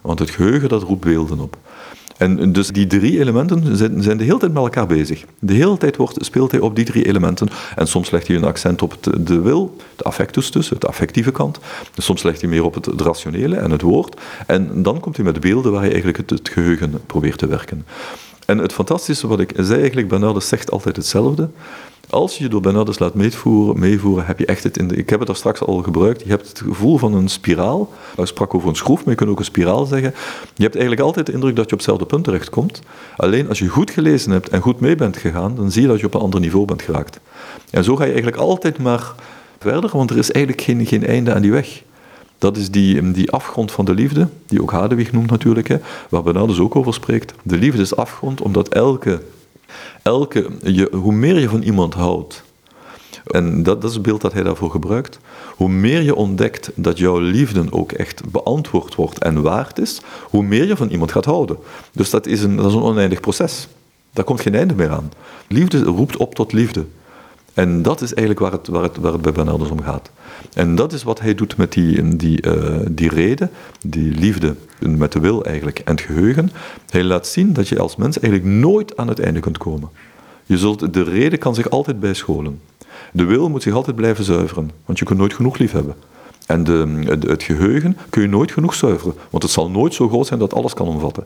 Want 0.00 0.18
het 0.18 0.30
geheugen 0.30 0.68
dat 0.68 0.82
roept 0.82 1.04
beelden 1.04 1.40
op. 1.40 1.56
En 2.18 2.52
dus 2.52 2.68
die 2.68 2.86
drie 2.86 3.20
elementen 3.20 3.76
zijn, 3.76 4.02
zijn 4.02 4.16
de 4.16 4.24
hele 4.24 4.38
tijd 4.38 4.52
met 4.52 4.62
elkaar 4.62 4.86
bezig. 4.86 5.24
De 5.38 5.52
hele 5.52 5.76
tijd 5.76 5.96
wordt, 5.96 6.24
speelt 6.24 6.50
hij 6.50 6.60
op 6.60 6.76
die 6.76 6.84
drie 6.84 7.06
elementen. 7.06 7.48
En 7.76 7.86
soms 7.86 8.10
legt 8.10 8.26
hij 8.26 8.36
een 8.36 8.44
accent 8.44 8.82
op 8.82 8.90
het, 8.90 9.26
de 9.26 9.40
wil, 9.40 9.76
de 9.96 10.04
affectus 10.04 10.50
dus, 10.50 10.68
het 10.68 10.86
affectieve 10.86 11.30
kant. 11.30 11.58
Soms 11.96 12.22
legt 12.22 12.40
hij 12.40 12.50
meer 12.50 12.64
op 12.64 12.74
het, 12.74 12.86
rationele 12.86 13.56
en 13.56 13.70
het 13.70 13.82
woord. 13.82 14.20
En 14.46 14.82
dan 14.82 15.00
komt 15.00 15.16
hij 15.16 15.24
met 15.24 15.40
beelden 15.40 15.72
waar 15.72 15.80
hij 15.80 15.90
eigenlijk 15.90 16.18
het, 16.18 16.30
het 16.30 16.48
geheugen 16.48 17.00
probeert 17.06 17.38
te 17.38 17.46
werken. 17.46 17.86
En 18.46 18.58
het 18.58 18.72
fantastische 18.72 19.26
wat 19.26 19.40
ik 19.40 19.52
zei 19.56 19.80
eigenlijk, 19.80 20.08
Bernardus 20.08 20.48
zegt 20.48 20.70
altijd 20.70 20.96
hetzelfde. 20.96 21.50
Als 22.10 22.38
je 22.38 22.44
je 22.44 22.50
door 22.50 22.60
Bernardus 22.60 22.98
laat 22.98 23.14
meevoeren, 23.14 23.78
meevoeren, 23.78 24.26
heb 24.26 24.38
je 24.38 24.46
echt 24.46 24.62
het 24.62 24.78
in 24.78 24.88
de, 24.88 24.96
ik 24.96 25.10
heb 25.10 25.18
het 25.18 25.28
daar 25.28 25.36
straks 25.36 25.60
al 25.60 25.82
gebruikt, 25.82 26.22
je 26.22 26.28
hebt 26.28 26.48
het 26.48 26.58
gevoel 26.60 26.98
van 26.98 27.14
een 27.14 27.28
spiraal. 27.28 27.92
Ik 28.16 28.26
sprak 28.26 28.54
over 28.54 28.68
een 28.68 28.76
schroef, 28.76 28.98
maar 28.98 29.10
je 29.10 29.14
kunt 29.14 29.30
ook 29.30 29.38
een 29.38 29.44
spiraal 29.44 29.84
zeggen. 29.84 30.14
Je 30.54 30.62
hebt 30.62 30.74
eigenlijk 30.74 31.04
altijd 31.06 31.26
de 31.26 31.32
indruk 31.32 31.56
dat 31.56 31.64
je 31.64 31.70
op 31.70 31.78
hetzelfde 31.78 32.06
punt 32.06 32.24
terechtkomt. 32.24 32.80
Alleen 33.16 33.48
als 33.48 33.58
je 33.58 33.68
goed 33.68 33.90
gelezen 33.90 34.30
hebt 34.30 34.48
en 34.48 34.60
goed 34.60 34.80
mee 34.80 34.96
bent 34.96 35.16
gegaan, 35.16 35.54
dan 35.54 35.70
zie 35.70 35.82
je 35.82 35.88
dat 35.88 36.00
je 36.00 36.06
op 36.06 36.14
een 36.14 36.20
ander 36.20 36.40
niveau 36.40 36.66
bent 36.66 36.82
geraakt. 36.82 37.20
En 37.70 37.84
zo 37.84 37.96
ga 37.96 38.02
je 38.02 38.12
eigenlijk 38.12 38.42
altijd 38.42 38.78
maar 38.78 39.14
verder, 39.58 39.90
want 39.92 40.10
er 40.10 40.18
is 40.18 40.30
eigenlijk 40.32 40.64
geen, 40.64 40.86
geen 40.86 41.06
einde 41.06 41.34
aan 41.34 41.42
die 41.42 41.52
weg. 41.52 41.82
Dat 42.38 42.56
is 42.56 42.70
die, 42.70 43.10
die 43.10 43.30
afgrond 43.30 43.72
van 43.72 43.84
de 43.84 43.94
liefde, 43.94 44.28
die 44.46 44.62
ook 44.62 44.70
Hadewig 44.70 45.12
noemt 45.12 45.30
natuurlijk, 45.30 45.68
hè, 45.68 45.76
waar 46.08 46.22
Bernardus 46.22 46.58
ook 46.58 46.76
over 46.76 46.94
spreekt. 46.94 47.34
De 47.42 47.56
liefde 47.58 47.82
is 47.82 47.96
afgrond 47.96 48.40
omdat 48.40 48.68
elke 48.68 49.20
elke, 50.06 50.46
je, 50.62 50.88
hoe 50.92 51.12
meer 51.12 51.38
je 51.38 51.48
van 51.48 51.62
iemand 51.62 51.94
houdt, 51.94 52.42
en 53.26 53.62
dat, 53.62 53.80
dat, 53.80 53.90
is 53.90 53.96
het 53.96 54.06
beeld 54.06 54.20
dat 54.20 54.32
hij 54.32 54.42
daarvoor 54.42 54.70
gebruikt, 54.70 55.18
hoe 55.56 55.68
meer 55.68 56.02
je 56.02 56.14
ontdekt 56.14 56.70
dat 56.74 56.98
jouw 56.98 57.18
liefde 57.18 57.64
ook 57.70 57.92
echt 57.92 58.30
beantwoord 58.30 58.94
wordt 58.94 59.18
en 59.18 59.42
waard 59.42 59.78
is, 59.78 60.00
hoe 60.30 60.42
meer 60.42 60.66
je 60.66 60.76
van 60.76 60.88
iemand 60.88 61.12
gaat 61.12 61.24
houden. 61.24 61.56
Dus 61.92 62.10
dat 62.10 62.26
is 62.26 62.42
een, 62.42 62.56
dat 62.56 62.66
is 62.66 62.72
een 62.72 62.82
oneindig 62.82 63.20
proces. 63.20 63.68
Daar 64.12 64.24
komt 64.24 64.40
geen 64.40 64.54
einde 64.54 64.74
meer 64.74 64.90
aan. 64.90 65.12
Liefde 65.48 65.82
roept 65.82 66.16
op 66.16 66.34
tot 66.34 66.52
liefde. 66.52 66.84
En 67.56 67.82
dat 67.82 68.00
is 68.00 68.14
eigenlijk 68.14 68.40
waar 68.40 68.52
het, 68.52 68.68
waar 68.68 68.82
het, 68.82 68.96
waar 68.96 69.12
het 69.12 69.22
bij 69.22 69.32
Bernardus 69.32 69.70
om 69.70 69.82
gaat. 69.82 70.10
En 70.52 70.74
dat 70.74 70.92
is 70.92 71.02
wat 71.02 71.20
hij 71.20 71.34
doet 71.34 71.56
met 71.56 71.72
die, 71.72 72.16
die, 72.16 72.46
uh, 72.46 72.78
die 72.90 73.08
reden, 73.08 73.50
die 73.86 74.14
liefde 74.14 74.54
met 74.80 75.12
de 75.12 75.20
wil 75.20 75.44
eigenlijk 75.44 75.78
en 75.78 75.94
het 75.94 76.00
geheugen. 76.00 76.50
Hij 76.90 77.04
laat 77.04 77.26
zien 77.26 77.52
dat 77.52 77.68
je 77.68 77.78
als 77.78 77.96
mens 77.96 78.18
eigenlijk 78.18 78.52
nooit 78.52 78.96
aan 78.96 79.08
het 79.08 79.20
einde 79.20 79.40
kunt 79.40 79.58
komen. 79.58 79.88
Je 80.44 80.58
zult, 80.58 80.92
de 80.94 81.02
reden 81.02 81.38
kan 81.38 81.54
zich 81.54 81.70
altijd 81.70 82.00
bijscholen. 82.00 82.60
De 83.12 83.24
wil 83.24 83.48
moet 83.48 83.62
zich 83.62 83.74
altijd 83.74 83.96
blijven 83.96 84.24
zuiveren, 84.24 84.70
want 84.84 84.98
je 84.98 85.04
kunt 85.04 85.18
nooit 85.18 85.34
genoeg 85.34 85.58
lief 85.58 85.72
hebben. 85.72 85.94
En 86.46 86.64
de, 86.64 87.04
het 87.26 87.42
geheugen 87.42 87.96
kun 88.10 88.22
je 88.22 88.28
nooit 88.28 88.52
genoeg 88.52 88.74
zuiveren, 88.74 89.14
want 89.30 89.42
het 89.42 89.52
zal 89.52 89.70
nooit 89.70 89.94
zo 89.94 90.08
groot 90.08 90.26
zijn 90.26 90.40
dat 90.40 90.54
alles 90.54 90.74
kan 90.74 90.86
omvatten. 90.86 91.24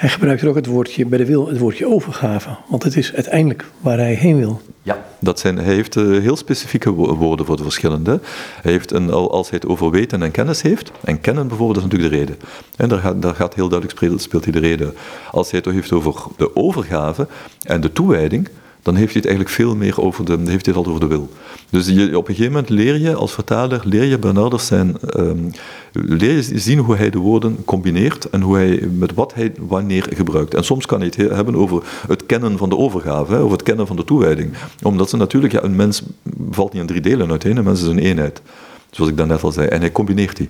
Hij 0.00 0.08
gebruikt 0.08 0.44
ook 0.44 0.54
het 0.54 0.66
woordje 0.66 1.06
bij 1.06 1.18
de 1.18 1.26
wil, 1.26 1.48
het 1.48 1.58
woordje 1.58 1.86
overgave, 1.86 2.48
want 2.68 2.82
het 2.82 2.96
is 2.96 3.14
uiteindelijk 3.14 3.64
waar 3.80 3.98
hij 3.98 4.14
heen 4.14 4.38
wil. 4.38 4.60
Ja, 4.82 5.04
dat 5.18 5.40
zijn, 5.40 5.56
hij 5.56 5.74
heeft 5.74 5.96
uh, 5.96 6.20
heel 6.20 6.36
specifieke 6.36 6.90
woorden 6.90 7.46
voor 7.46 7.56
de 7.56 7.62
verschillende. 7.62 8.20
Hij 8.62 8.72
heeft 8.72 8.92
een, 8.92 9.10
als 9.10 9.50
hij 9.50 9.58
het 9.62 9.70
over 9.70 9.90
weten 9.90 10.22
en 10.22 10.30
kennis 10.30 10.62
heeft, 10.62 10.92
en 11.04 11.20
kennen 11.20 11.48
bijvoorbeeld 11.48 11.78
is 11.78 11.82
natuurlijk 11.82 12.12
de 12.12 12.18
reden. 12.18 12.36
En 12.76 12.88
daar 12.88 12.98
gaat, 12.98 13.22
daar 13.22 13.34
gaat 13.34 13.54
heel 13.54 13.68
duidelijk 13.68 13.98
speelt, 13.98 14.22
speelt 14.22 14.44
hij 14.44 14.52
de 14.52 14.58
reden. 14.58 14.94
Als 15.30 15.50
hij 15.50 15.60
het 15.64 15.74
heeft 15.74 15.92
over 15.92 16.14
de 16.36 16.56
overgave 16.56 17.26
en 17.62 17.80
de 17.80 17.92
toewijding, 17.92 18.48
dan 18.82 18.94
heeft 18.94 19.12
hij 19.12 19.22
het 19.22 19.30
eigenlijk 19.30 19.56
veel 19.56 19.76
meer 19.76 20.00
over 20.00 20.24
de, 20.24 20.38
heeft 20.44 20.66
hij 20.66 20.74
al 20.74 20.86
over 20.86 21.00
de 21.00 21.06
wil. 21.06 21.30
Dus 21.70 21.86
je, 21.86 22.16
op 22.16 22.28
een 22.28 22.34
gegeven 22.34 22.52
moment 22.52 22.70
leer 22.70 22.98
je 22.98 23.14
als 23.14 23.32
vertaler, 23.32 23.80
leer 23.84 24.04
je 24.04 24.18
Bernardus 24.18 24.66
zijn, 24.66 24.96
um, 25.16 25.50
leer 25.92 26.32
je 26.32 26.58
zien 26.58 26.78
hoe 26.78 26.96
hij 26.96 27.10
de 27.10 27.18
woorden 27.18 27.64
combineert 27.64 28.30
en 28.30 28.40
hoe 28.40 28.56
hij, 28.56 28.88
met 28.92 29.14
wat 29.14 29.34
hij 29.34 29.52
wanneer 29.58 30.06
gebruikt. 30.14 30.54
En 30.54 30.64
soms 30.64 30.86
kan 30.86 30.98
hij 30.98 31.12
het 31.16 31.32
hebben 31.32 31.56
over 31.56 31.82
het 32.08 32.26
kennen 32.26 32.58
van 32.58 32.68
de 32.68 32.76
overgave, 32.76 33.36
over 33.36 33.52
het 33.52 33.62
kennen 33.62 33.86
van 33.86 33.96
de 33.96 34.04
toewijding. 34.04 34.52
Omdat 34.82 35.10
ze 35.10 35.16
natuurlijk, 35.16 35.52
ja, 35.52 35.62
een 35.62 35.76
mens 35.76 36.02
valt 36.50 36.72
niet 36.72 36.80
in 36.82 36.88
drie 36.88 37.00
delen 37.00 37.30
uiteen, 37.30 37.56
een 37.56 37.64
mens 37.64 37.80
is 37.80 37.86
een 37.86 37.98
eenheid. 37.98 38.42
Zoals 38.90 39.10
ik 39.10 39.16
daarnet 39.16 39.42
al 39.42 39.52
zei. 39.52 39.66
En 39.66 39.80
hij 39.80 39.92
combineert 39.92 40.36
die. 40.36 40.48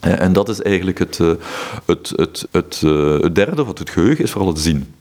En 0.00 0.32
dat 0.32 0.48
is 0.48 0.62
eigenlijk 0.62 0.98
het, 0.98 1.20
eh, 1.20 1.30
het, 1.84 2.12
het, 2.16 2.48
het, 2.50 2.82
eh, 2.84 3.20
het 3.20 3.34
derde, 3.34 3.64
wat 3.64 3.78
het 3.78 3.90
geheugen 3.90 4.24
is, 4.24 4.30
vooral 4.30 4.50
het 4.50 4.58
zien. 4.60 4.94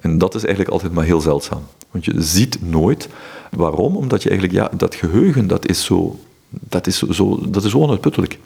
En 0.00 0.18
dat 0.18 0.34
is 0.34 0.42
eigenlijk 0.44 0.72
altijd 0.72 0.92
maar 0.92 1.04
heel 1.04 1.20
zeldzaam. 1.20 1.62
Want 1.90 2.04
je 2.04 2.14
ziet 2.16 2.58
nooit. 2.62 3.08
Waarom? 3.50 3.96
Omdat 3.96 4.22
je 4.22 4.30
eigenlijk, 4.30 4.58
ja, 4.58 4.70
dat 4.76 4.94
geheugen, 4.94 5.46
dat 5.46 5.68
is 5.68 5.84
zo, 5.84 6.18
dat 6.48 6.86
is 6.86 6.98
zo, 6.98 7.40
dat 7.48 7.64
is 7.64 7.70
zo 7.70 7.78
onuitputtelijk. 7.78 8.38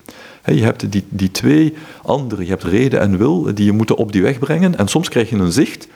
je 0.45 0.63
hebt 0.63 0.93
die, 0.93 1.05
die 1.09 1.31
twee 1.31 1.75
andere, 2.03 2.43
je 2.43 2.49
hebt 2.49 2.63
reden 2.63 3.01
en 3.01 3.19
wil, 3.19 3.55
die 3.55 3.65
je 3.65 3.73
moeten 3.73 3.97
op 3.97 4.13
die 4.13 4.23
weg 4.23 4.39
brengen. 4.39 4.79
En 4.79 4.89
soms 4.89 5.09
krijg 5.09 5.31
je 5.31 5.37
een 5.37 5.53
zicht 5.53 5.89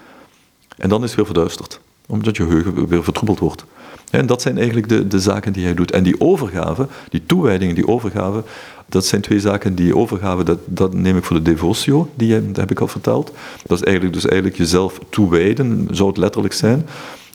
en 0.77 0.88
dan 0.88 1.03
is 1.03 1.07
het 1.07 1.16
weer 1.16 1.27
verduisterd. 1.27 1.81
Omdat 2.07 2.37
je 2.37 2.45
geheugen 2.45 2.87
weer 2.87 3.05
vertroebeld 3.05 3.38
wordt. 3.38 3.64
En 4.11 4.27
dat 4.27 4.42
zijn 4.42 4.57
eigenlijk 4.57 4.88
de, 4.88 5.07
de 5.07 5.21
zaken 5.21 5.53
die 5.53 5.64
hij 5.64 5.75
doet. 5.75 5.90
En 5.90 6.03
die 6.03 6.21
overgave, 6.21 6.87
die 7.09 7.27
toewijding, 7.27 7.75
die 7.75 7.88
overgave, 7.88 8.42
dat 8.88 9.07
zijn 9.07 9.20
twee 9.20 9.40
zaken 9.40 9.75
die 9.75 9.96
overgave, 9.96 10.44
dat, 10.44 10.59
dat 10.64 10.94
neem 10.94 11.16
ik 11.16 11.25
voor 11.25 11.37
de 11.37 11.42
devotio, 11.42 12.09
die 12.14 12.33
heb 12.33 12.70
ik 12.70 12.81
al 12.81 12.88
verteld. 12.88 13.33
Dat 13.66 13.79
is 13.79 13.85
eigenlijk 13.85 14.14
dus 14.14 14.27
eigenlijk 14.27 14.59
jezelf 14.59 14.99
toewijden, 15.09 15.88
zou 15.90 16.09
het 16.09 16.18
letterlijk 16.18 16.55
zijn. 16.55 16.87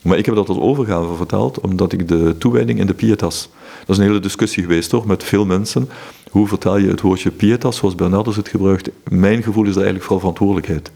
Maar 0.03 0.17
ik 0.17 0.25
heb 0.25 0.35
dat 0.35 0.49
als 0.49 0.57
overgave 0.57 1.15
vertaald, 1.15 1.59
omdat 1.59 1.93
ik 1.93 2.07
de 2.07 2.35
toewijding 2.37 2.79
in 2.79 2.87
de 2.87 2.93
pietas. 2.93 3.49
Dat 3.79 3.89
is 3.89 3.97
een 3.97 4.09
hele 4.09 4.19
discussie 4.19 4.63
geweest, 4.63 4.89
toch, 4.89 5.05
met 5.05 5.23
veel 5.23 5.45
mensen. 5.45 5.89
Hoe 6.31 6.47
vertaal 6.47 6.77
je 6.77 6.87
het 6.87 7.01
woordje 7.01 7.31
pietas, 7.31 7.77
zoals 7.77 7.95
Bernardus 7.95 8.35
het 8.35 8.47
gebruikt? 8.47 8.89
Mijn 9.09 9.43
gevoel 9.43 9.63
is 9.63 9.73
dat 9.73 9.83
eigenlijk 9.83 10.03
vooral 10.03 10.19
verantwoordelijkheid. 10.19 10.91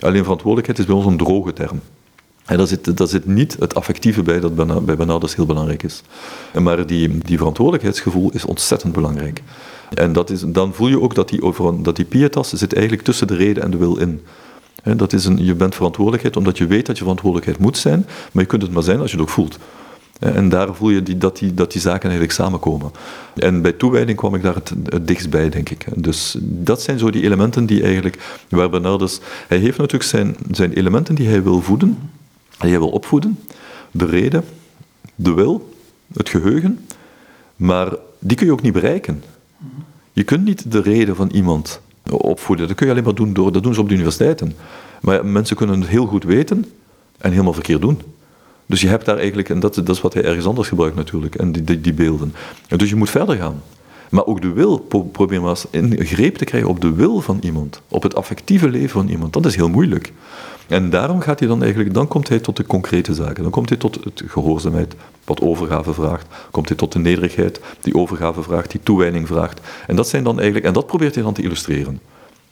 Alleen 0.00 0.22
verantwoordelijkheid 0.22 0.78
is 0.78 0.86
bij 0.86 0.94
ons 0.94 1.06
een 1.06 1.16
droge 1.16 1.52
term. 1.52 1.80
En 2.44 2.56
daar 2.56 2.66
zit, 2.66 2.96
daar 2.96 3.06
zit 3.06 3.26
niet 3.26 3.56
het 3.58 3.74
affectieve 3.74 4.22
bij 4.22 4.40
dat 4.40 4.84
bij 4.84 4.96
Bernardus 4.96 5.36
heel 5.36 5.46
belangrijk 5.46 5.82
is. 5.82 6.02
Maar 6.60 6.86
die, 6.86 7.18
die 7.18 7.36
verantwoordelijkheidsgevoel 7.36 8.30
is 8.30 8.44
ontzettend 8.44 8.92
belangrijk. 8.92 9.42
En 9.94 10.12
dat 10.12 10.30
is, 10.30 10.42
dan 10.46 10.74
voel 10.74 10.88
je 10.88 11.00
ook 11.00 11.14
dat 11.14 11.28
die, 11.28 11.42
over, 11.42 11.82
dat 11.82 11.96
die 11.96 12.04
pietas 12.04 12.52
zit 12.52 12.72
eigenlijk 12.72 13.04
tussen 13.04 13.26
de 13.26 13.36
reden 13.36 13.62
en 13.62 13.70
de 13.70 13.76
wil 13.76 13.96
in. 13.96 14.22
Dat 14.96 15.12
is 15.12 15.24
een, 15.24 15.44
je 15.44 15.54
bent 15.54 15.74
verantwoordelijkheid 15.74 16.36
omdat 16.36 16.58
je 16.58 16.66
weet 16.66 16.86
dat 16.86 16.96
je 16.96 17.02
verantwoordelijkheid 17.02 17.58
moet 17.60 17.78
zijn, 17.78 18.06
maar 18.32 18.42
je 18.42 18.48
kunt 18.48 18.62
het 18.62 18.70
maar 18.70 18.82
zijn 18.82 19.00
als 19.00 19.10
je 19.10 19.16
het 19.16 19.26
ook 19.26 19.32
voelt. 19.32 19.58
En 20.18 20.48
daar 20.48 20.74
voel 20.74 20.90
je 20.90 21.02
die, 21.02 21.18
dat, 21.18 21.38
die, 21.38 21.54
dat 21.54 21.72
die 21.72 21.80
zaken 21.80 22.02
eigenlijk 22.02 22.32
samenkomen. 22.32 22.90
En 23.34 23.62
bij 23.62 23.72
toewijding 23.72 24.18
kwam 24.18 24.34
ik 24.34 24.42
daar 24.42 24.54
het, 24.54 25.06
dichtst 25.06 25.30
bij, 25.30 25.48
denk 25.48 25.70
ik. 25.70 25.86
Dus 25.94 26.36
dat 26.40 26.82
zijn 26.82 26.98
zo 26.98 27.10
die 27.10 27.22
elementen 27.22 27.66
die 27.66 27.82
eigenlijk, 27.82 28.42
waar 28.48 28.70
Bernardus, 28.70 29.20
hij 29.48 29.58
heeft 29.58 29.78
natuurlijk 29.78 30.10
zijn, 30.10 30.36
zijn 30.50 30.72
elementen 30.72 31.14
die 31.14 31.28
hij 31.28 31.42
wil 31.42 31.60
voeden, 31.60 31.98
die 32.60 32.70
hij 32.70 32.78
wil 32.78 32.90
opvoeden, 32.90 33.38
de 33.90 34.06
reden, 34.06 34.44
de 35.14 35.34
wil, 35.34 35.74
het 36.12 36.28
geheugen, 36.28 36.86
maar 37.56 37.92
die 38.18 38.36
kun 38.36 38.46
je 38.46 38.52
ook 38.52 38.62
niet 38.62 38.72
bereiken. 38.72 39.22
Je 40.12 40.22
kunt 40.22 40.44
niet 40.44 40.72
de 40.72 40.80
reden 40.80 41.16
van 41.16 41.30
iemand 41.30 41.80
opvoeden. 42.10 42.66
Dat 42.66 42.76
kun 42.76 42.86
je 42.86 42.92
alleen 42.92 43.04
maar 43.04 43.14
doen 43.14 43.32
door, 43.32 43.52
dat 43.52 43.62
doen 43.62 43.74
ze 43.74 43.80
op 43.80 43.88
de 43.88 43.94
universiteiten. 43.94 44.52
Maar 45.00 45.26
mensen 45.26 45.56
kunnen 45.56 45.80
het 45.80 45.88
heel 45.88 46.06
goed 46.06 46.24
weten 46.24 46.64
en 47.18 47.30
helemaal 47.30 47.52
verkeerd 47.52 47.80
doen. 47.80 48.00
Dus 48.66 48.80
je 48.80 48.88
hebt 48.88 49.04
daar 49.04 49.16
eigenlijk, 49.16 49.48
en 49.48 49.60
dat, 49.60 49.88
is 49.88 50.00
wat 50.00 50.14
hij 50.14 50.24
ergens 50.24 50.46
anders 50.46 50.68
gebruikt 50.68 50.96
natuurlijk, 50.96 51.34
en 51.34 51.52
die, 51.52 51.64
die, 51.64 51.80
die 51.80 51.92
beelden. 51.92 52.34
En 52.68 52.78
dus 52.78 52.88
je 52.88 52.96
moet 52.96 53.10
verder 53.10 53.36
gaan. 53.36 53.62
Maar 54.10 54.26
ook 54.26 54.42
de 54.42 54.52
wil, 54.52 54.78
probeer 55.12 55.40
maar 55.40 55.50
eens 55.50 55.66
een 55.70 55.96
greep 55.98 56.36
te 56.36 56.44
krijgen 56.44 56.68
op 56.68 56.80
de 56.80 56.92
wil 56.92 57.20
van 57.20 57.38
iemand, 57.40 57.80
op 57.88 58.02
het 58.02 58.14
affectieve 58.14 58.68
leven 58.68 58.90
van 58.90 59.08
iemand. 59.08 59.32
Dat 59.32 59.46
is 59.46 59.56
heel 59.56 59.68
moeilijk. 59.68 60.12
En 60.68 60.90
daarom 60.90 61.20
gaat 61.20 61.38
hij 61.38 61.48
dan 61.48 61.62
eigenlijk, 61.62 61.94
dan 61.94 62.08
komt 62.08 62.28
hij 62.28 62.38
tot 62.38 62.56
de 62.56 62.66
concrete 62.66 63.14
zaken. 63.14 63.42
Dan 63.42 63.52
komt 63.52 63.68
hij 63.68 63.78
tot 63.78 64.04
het 64.04 64.22
gehoorzaamheid, 64.26 64.94
wat 65.24 65.40
overgave 65.40 65.92
vraagt. 65.94 66.26
Komt 66.50 66.68
hij 66.68 66.76
tot 66.76 66.92
de 66.92 66.98
nederigheid, 66.98 67.60
die 67.80 67.94
overgave 67.94 68.42
vraagt, 68.42 68.70
die 68.70 68.80
toewijding 68.82 69.26
vraagt. 69.26 69.60
En 69.86 69.96
dat 69.96 70.08
zijn 70.08 70.24
dan 70.24 70.36
eigenlijk, 70.36 70.66
en 70.66 70.72
dat 70.72 70.86
probeert 70.86 71.14
hij 71.14 71.24
dan 71.24 71.32
te 71.32 71.42
illustreren. 71.42 72.00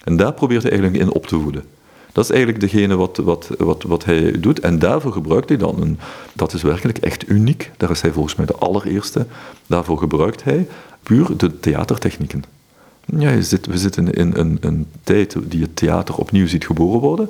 En 0.04 0.16
daar 0.16 0.32
probeert 0.32 0.62
hij 0.62 0.70
eigenlijk 0.70 1.02
in 1.02 1.12
op 1.12 1.26
te 1.26 1.40
voeden. 1.40 1.64
Dat 2.12 2.24
is 2.24 2.30
eigenlijk 2.30 2.60
degene 2.60 2.96
wat, 2.96 3.16
wat, 3.16 3.48
wat, 3.58 3.82
wat 3.82 4.04
hij 4.04 4.40
doet. 4.40 4.60
En 4.60 4.78
daarvoor 4.78 5.12
gebruikt 5.12 5.48
hij 5.48 5.58
dan 5.58 5.82
een. 5.82 5.98
Dat 6.32 6.52
is 6.52 6.62
werkelijk 6.62 6.98
echt 6.98 7.28
uniek. 7.28 7.70
Daar 7.76 7.90
is 7.90 8.00
hij 8.00 8.12
volgens 8.12 8.34
mij 8.34 8.46
de 8.46 8.54
allereerste. 8.54 9.26
Daarvoor 9.66 9.98
gebruikt 9.98 10.44
hij 10.44 10.68
puur 11.02 11.36
de 11.36 11.60
theatertechnieken. 11.60 12.44
Ja, 13.06 13.34
we 13.62 13.78
zitten 13.78 14.12
in 14.12 14.32
een, 14.34 14.58
een 14.60 14.86
tijd 15.02 15.36
die 15.42 15.62
het 15.62 15.76
theater 15.76 16.16
opnieuw 16.16 16.46
ziet 16.46 16.66
geboren 16.66 17.00
worden. 17.00 17.28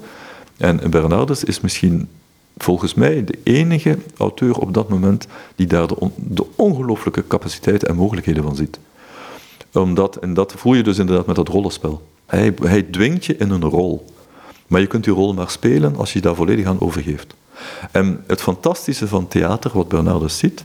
En 0.57 0.91
Bernardus 0.91 1.45
is 1.45 1.61
misschien 1.61 2.09
volgens 2.57 2.95
mij 2.95 3.25
de 3.25 3.39
enige 3.43 3.99
auteur 4.17 4.59
op 4.59 4.75
dat 4.75 4.89
moment 4.89 5.27
die 5.57 5.67
daar 5.67 5.87
de, 6.17 6.47
ongelooflijke 6.55 7.27
capaciteiten 7.27 7.89
en 7.89 7.97
mogelijkheden 7.97 8.43
van 8.43 8.57
ziet. 8.57 8.79
Omdat, 9.73 10.17
en 10.17 10.35
dat 10.35 10.53
voel 10.57 10.75
je 10.75 10.83
dus 10.83 10.99
inderdaad 10.99 11.27
met 11.27 11.37
dat 11.37 11.49
rollenspel. 11.49 12.03
Hij, 12.27 12.55
hij 12.63 12.83
dwingt 12.83 13.25
je 13.25 13.37
in 13.37 13.51
een 13.51 13.65
rol. 13.65 14.07
Maar 14.67 14.81
je 14.81 14.87
kunt 14.87 15.05
die 15.05 15.13
rol 15.13 15.35
maar 15.35 15.51
spelen 15.51 15.97
als 15.97 16.13
je 16.13 16.19
je 16.19 16.25
daar 16.25 16.35
volledig 16.35 16.67
aan 16.67 16.81
overgeeft. 16.81 17.35
En 17.91 18.25
het 18.27 18.41
fantastische 18.41 19.09
van 19.09 19.29
theater, 19.29 19.71
wat 19.75 19.89
Bernardus 19.89 20.39
ziet, 20.39 20.65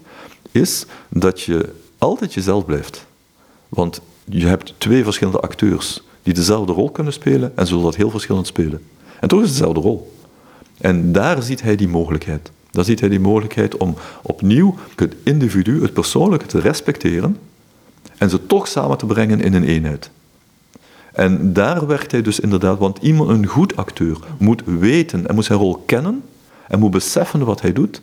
is 0.51 0.85
dat 1.09 1.41
je 1.41 1.73
altijd 1.97 2.33
jezelf 2.33 2.65
blijft. 2.65 3.05
Want 3.69 4.01
je 4.25 4.47
hebt 4.47 4.73
twee 4.77 5.03
verschillende 5.03 5.39
acteurs 5.39 6.03
die 6.23 6.33
dezelfde 6.33 6.73
rol 6.73 6.91
kunnen 6.91 7.13
spelen 7.13 7.57
en 7.57 7.67
zullen 7.67 7.83
dat 7.83 7.95
heel 7.95 8.09
verschillend 8.09 8.47
spelen. 8.47 8.81
En 9.21 9.27
toch 9.27 9.41
is 9.41 9.47
het 9.47 9.57
dezelfde 9.57 9.81
rol. 9.81 10.13
En 10.77 11.11
daar 11.11 11.43
ziet 11.43 11.61
hij 11.61 11.75
die 11.75 11.87
mogelijkheid. 11.87 12.51
Daar 12.71 12.85
ziet 12.85 12.99
hij 12.99 13.09
die 13.09 13.19
mogelijkheid 13.19 13.77
om 13.77 13.95
opnieuw 14.21 14.75
het 14.95 15.15
individu, 15.23 15.81
het 15.81 15.93
persoonlijke 15.93 16.45
te 16.45 16.59
respecteren 16.59 17.37
en 18.17 18.29
ze 18.29 18.45
toch 18.45 18.67
samen 18.67 18.97
te 18.97 19.05
brengen 19.05 19.41
in 19.41 19.53
een 19.53 19.63
eenheid. 19.63 20.09
En 21.11 21.53
daar 21.53 21.87
werkt 21.87 22.11
hij 22.11 22.21
dus 22.21 22.39
inderdaad, 22.39 22.77
want 22.77 22.97
iemand, 23.01 23.29
een 23.29 23.45
goed 23.45 23.75
acteur 23.75 24.17
moet 24.37 24.61
weten 24.65 25.27
en 25.27 25.35
moet 25.35 25.45
zijn 25.45 25.59
rol 25.59 25.83
kennen 25.85 26.23
en 26.67 26.79
moet 26.79 26.91
beseffen 26.91 27.45
wat 27.45 27.61
hij 27.61 27.73
doet. 27.73 28.01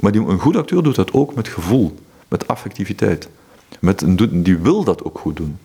Maar 0.00 0.12
die, 0.12 0.20
een 0.20 0.38
goed 0.38 0.56
acteur 0.56 0.82
doet 0.82 0.94
dat 0.94 1.12
ook 1.12 1.34
met 1.34 1.48
gevoel, 1.48 1.94
met 2.28 2.48
affectiviteit. 2.48 3.28
Met, 3.80 4.04
die 4.30 4.56
wil 4.58 4.84
dat 4.84 5.04
ook 5.04 5.18
goed 5.18 5.36
doen. 5.36 5.58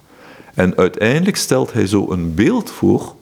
En 0.53 0.77
uiteindelijk 0.77 1.37
stelt 1.37 1.73
hij 1.73 1.87
zo 1.87 2.11
een 2.11 2.33
beeld 2.33 2.71
voor 2.71 3.15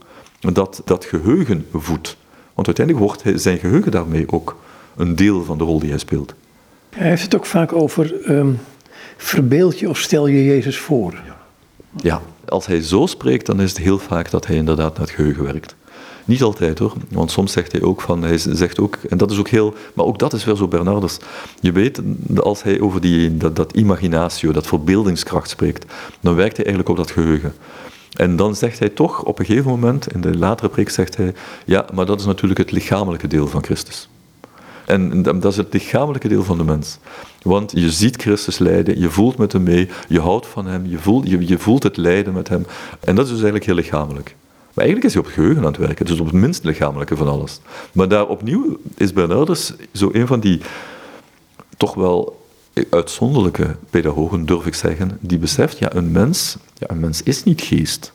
dat 0.52 0.82
dat 0.86 1.06
geheugen 1.06 1.66
voedt. 1.74 2.18
Want 2.54 2.68
uiteindelijk 2.68 3.06
wordt 3.06 3.42
zijn 3.42 3.58
geheugen 3.58 3.92
daarmee 3.92 4.32
ook 4.32 4.58
een 4.96 5.16
deel 5.16 5.44
van 5.44 5.58
de 5.58 5.64
rol 5.64 5.80
die 5.80 5.90
hij 5.90 6.00
speelt. 6.00 6.34
Hij 6.90 7.08
heeft 7.10 7.24
het 7.24 7.36
ook 7.36 7.46
vaak 7.46 7.74
over 7.74 8.32
um, 8.32 8.60
verbeeld 9.18 9.80
je 9.80 9.90
of 9.90 9.98
stel 9.98 10.28
je 10.28 10.46
Jezus 10.46 10.78
voor. 10.78 11.14
Ja, 11.96 12.22
als 12.48 12.66
hij 12.66 12.82
zo 12.82 13.06
spreekt, 13.06 13.46
dan 13.46 13.62
is 13.62 13.70
het 13.70 13.80
heel 13.80 14.00
vaak 14.00 14.30
dat 14.30 14.48
hij 14.48 14.56
inderdaad 14.56 14.92
naar 14.92 15.06
het 15.06 15.16
geheugen 15.16 15.44
werkt. 15.44 15.76
Niet 16.26 16.42
altijd 16.42 16.80
hoor, 16.80 16.94
want 17.10 17.32
soms 17.32 17.52
zegt 17.52 17.72
hij 17.72 17.82
ook 17.82 18.02
van, 18.02 18.24
hij 18.24 18.38
zegt 18.38 18.80
ook, 18.80 18.98
en 19.10 19.18
dat 19.18 19.32
is 19.32 19.38
ook 19.38 19.48
heel, 19.48 19.74
maar 19.94 20.06
ook 20.06 20.20
dat 20.20 20.34
is 20.34 20.44
weer 20.44 20.56
zo 20.56 20.68
Bernardus. 20.68 21.18
Je 21.60 21.72
weet, 21.72 22.02
als 22.36 22.64
hij 22.64 22.82
over 22.82 23.02
die, 23.02 23.38
dat, 23.38 23.56
dat 23.56 23.74
imaginatio, 23.74 24.52
dat 24.52 24.68
verbeeldingskracht 24.68 25.50
spreekt, 25.50 25.86
dan 26.20 26.36
werkt 26.36 26.58
hij 26.58 26.66
eigenlijk 26.66 26.98
op 26.98 27.06
dat 27.06 27.12
geheugen. 27.12 27.54
En 28.14 28.36
dan 28.36 28.56
zegt 28.56 28.80
hij 28.80 28.90
toch, 28.90 29.24
op 29.24 29.40
een 29.40 29.46
gegeven 29.46 29.70
moment, 29.70 30.14
in 30.14 30.22
de 30.22 30.38
latere 30.38 30.70
preek 30.70 30.90
zegt 30.90 31.18
hij, 31.18 31.34
ja, 31.66 31.86
maar 31.94 32.06
dat 32.06 32.20
is 32.20 32.26
natuurlijk 32.26 32.60
het 32.60 32.72
lichamelijke 32.72 33.28
deel 33.28 33.48
van 33.48 33.64
Christus. 33.64 34.10
En 34.86 35.22
dat 35.24 35.46
is 35.46 35.58
het 35.58 35.74
lichamelijke 35.74 36.28
deel 36.28 36.44
van 36.44 36.58
de 36.58 36.64
mens. 36.64 36.98
Want 37.42 37.72
je 37.72 37.92
ziet 37.92 38.22
Christus 38.22 38.58
lijden, 38.58 39.00
je 39.00 39.10
voelt 39.10 39.38
met 39.38 39.52
hem 39.52 39.64
mee, 39.64 39.90
je 40.08 40.20
houdt 40.20 40.48
van 40.48 40.66
hem, 40.66 40.86
je 40.86 40.98
voelt, 40.98 41.30
je, 41.30 41.58
voelt 41.58 41.84
het 41.84 41.98
lijden 41.98 42.34
met 42.34 42.48
hem. 42.48 42.66
En 43.00 43.16
dat 43.16 43.26
is 43.26 43.32
dus 43.32 43.42
eigenlijk 43.42 43.66
heel 43.66 43.76
lichamelijk. 43.76 44.36
Maar 44.74 44.86
eigenlijk 44.86 45.06
is 45.06 45.14
hij 45.14 45.22
op 45.22 45.26
het 45.26 45.36
geheugen 45.36 45.62
aan 45.62 45.72
het 45.72 45.78
werken, 45.78 46.06
dus 46.06 46.20
op 46.20 46.26
het 46.26 46.36
minst 46.36 46.64
lichamelijke 46.64 47.16
van 47.16 47.28
alles. 47.28 47.60
Maar 47.94 48.08
daar 48.08 48.28
opnieuw 48.28 48.78
is 48.96 49.14
Bernardus 49.14 49.74
zo 49.94 50.10
een 50.14 50.28
van 50.28 50.40
die 50.40 50.62
toch 51.78 51.94
wel 51.94 52.43
uitzonderlijke 52.90 53.76
pedagogen, 53.90 54.46
durf 54.46 54.66
ik 54.66 54.74
zeggen, 54.74 55.18
die 55.20 55.38
beseft, 55.38 55.78
ja, 55.78 55.94
een 55.94 56.12
mens, 56.12 56.58
ja, 56.74 56.90
een 56.90 57.00
mens 57.00 57.24
is 57.24 57.44
niet 57.44 57.62
geest. 57.62 58.14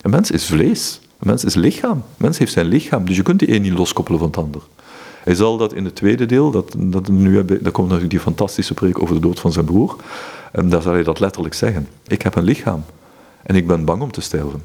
Een 0.00 0.10
mens 0.10 0.30
is 0.30 0.44
vlees. 0.44 1.00
Een 1.18 1.26
mens 1.26 1.44
is 1.44 1.54
lichaam. 1.54 1.96
Een 1.96 2.02
mens 2.16 2.38
heeft 2.38 2.52
zijn 2.52 2.66
lichaam, 2.66 3.06
dus 3.06 3.16
je 3.16 3.22
kunt 3.22 3.38
die 3.38 3.54
een 3.54 3.62
niet 3.62 3.72
loskoppelen 3.72 4.18
van 4.18 4.28
het 4.28 4.38
ander. 4.38 4.62
Hij 5.24 5.34
zal 5.34 5.56
dat 5.56 5.72
in 5.72 5.84
het 5.84 5.94
tweede 5.94 6.26
deel, 6.26 6.50
dat, 6.50 6.74
dat 6.78 7.08
nu, 7.08 7.44
daar 7.44 7.72
komt 7.72 7.86
natuurlijk 7.86 8.10
die 8.10 8.20
fantastische 8.20 8.74
preek 8.74 9.02
over 9.02 9.14
de 9.14 9.20
dood 9.20 9.40
van 9.40 9.52
zijn 9.52 9.64
broer, 9.64 9.96
en 10.52 10.68
daar 10.68 10.82
zal 10.82 10.92
hij 10.92 11.02
dat 11.02 11.20
letterlijk 11.20 11.54
zeggen. 11.54 11.88
Ik 12.06 12.22
heb 12.22 12.34
een 12.34 12.44
lichaam 12.44 12.84
en 13.42 13.56
ik 13.56 13.66
ben 13.66 13.84
bang 13.84 14.02
om 14.02 14.12
te 14.12 14.20
sterven. 14.20 14.62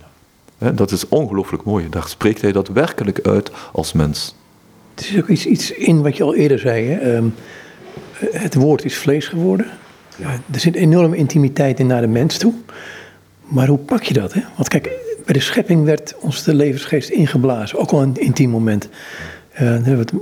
Dat 0.73 0.91
is 0.91 1.07
ongelooflijk 1.07 1.63
mooi. 1.63 1.89
Daar 1.89 2.07
spreekt 2.07 2.41
hij 2.41 2.51
dat 2.51 2.67
werkelijk 2.67 3.19
uit 3.27 3.51
als 3.71 3.93
mens. 3.93 4.35
Er 4.95 5.03
is 5.09 5.17
ook 5.17 5.27
iets, 5.27 5.45
iets 5.45 5.71
in 5.71 6.01
wat 6.01 6.17
je 6.17 6.23
al 6.23 6.35
eerder 6.35 6.59
zei. 6.59 6.93
Ehm, 6.93 7.25
het 8.31 8.53
woord 8.53 8.85
is 8.85 8.97
vlees 8.97 9.27
geworden. 9.27 9.65
Ja. 10.15 10.39
Er 10.51 10.59
zit 10.59 10.75
enorme 10.75 11.15
intimiteit 11.15 11.79
in 11.79 11.87
naar 11.87 12.01
de 12.01 12.07
mens 12.07 12.37
toe. 12.37 12.53
Maar 13.41 13.67
hoe 13.67 13.77
pak 13.77 14.03
je 14.03 14.13
dat? 14.13 14.33
Hè? 14.33 14.41
Want 14.55 14.67
kijk, 14.67 14.89
bij 15.25 15.33
de 15.33 15.39
schepping 15.39 15.85
werd 15.85 16.15
ons 16.19 16.43
de 16.43 16.53
levensgeest 16.53 17.09
ingeblazen. 17.09 17.79
Ook 17.79 17.91
al 17.91 18.01
een 18.01 18.15
intiem 18.15 18.49
moment. 18.49 18.89
Uh, 19.53 19.59
dan 19.59 19.83
hebben 19.83 19.97
we 19.97 19.99
het 19.99 20.13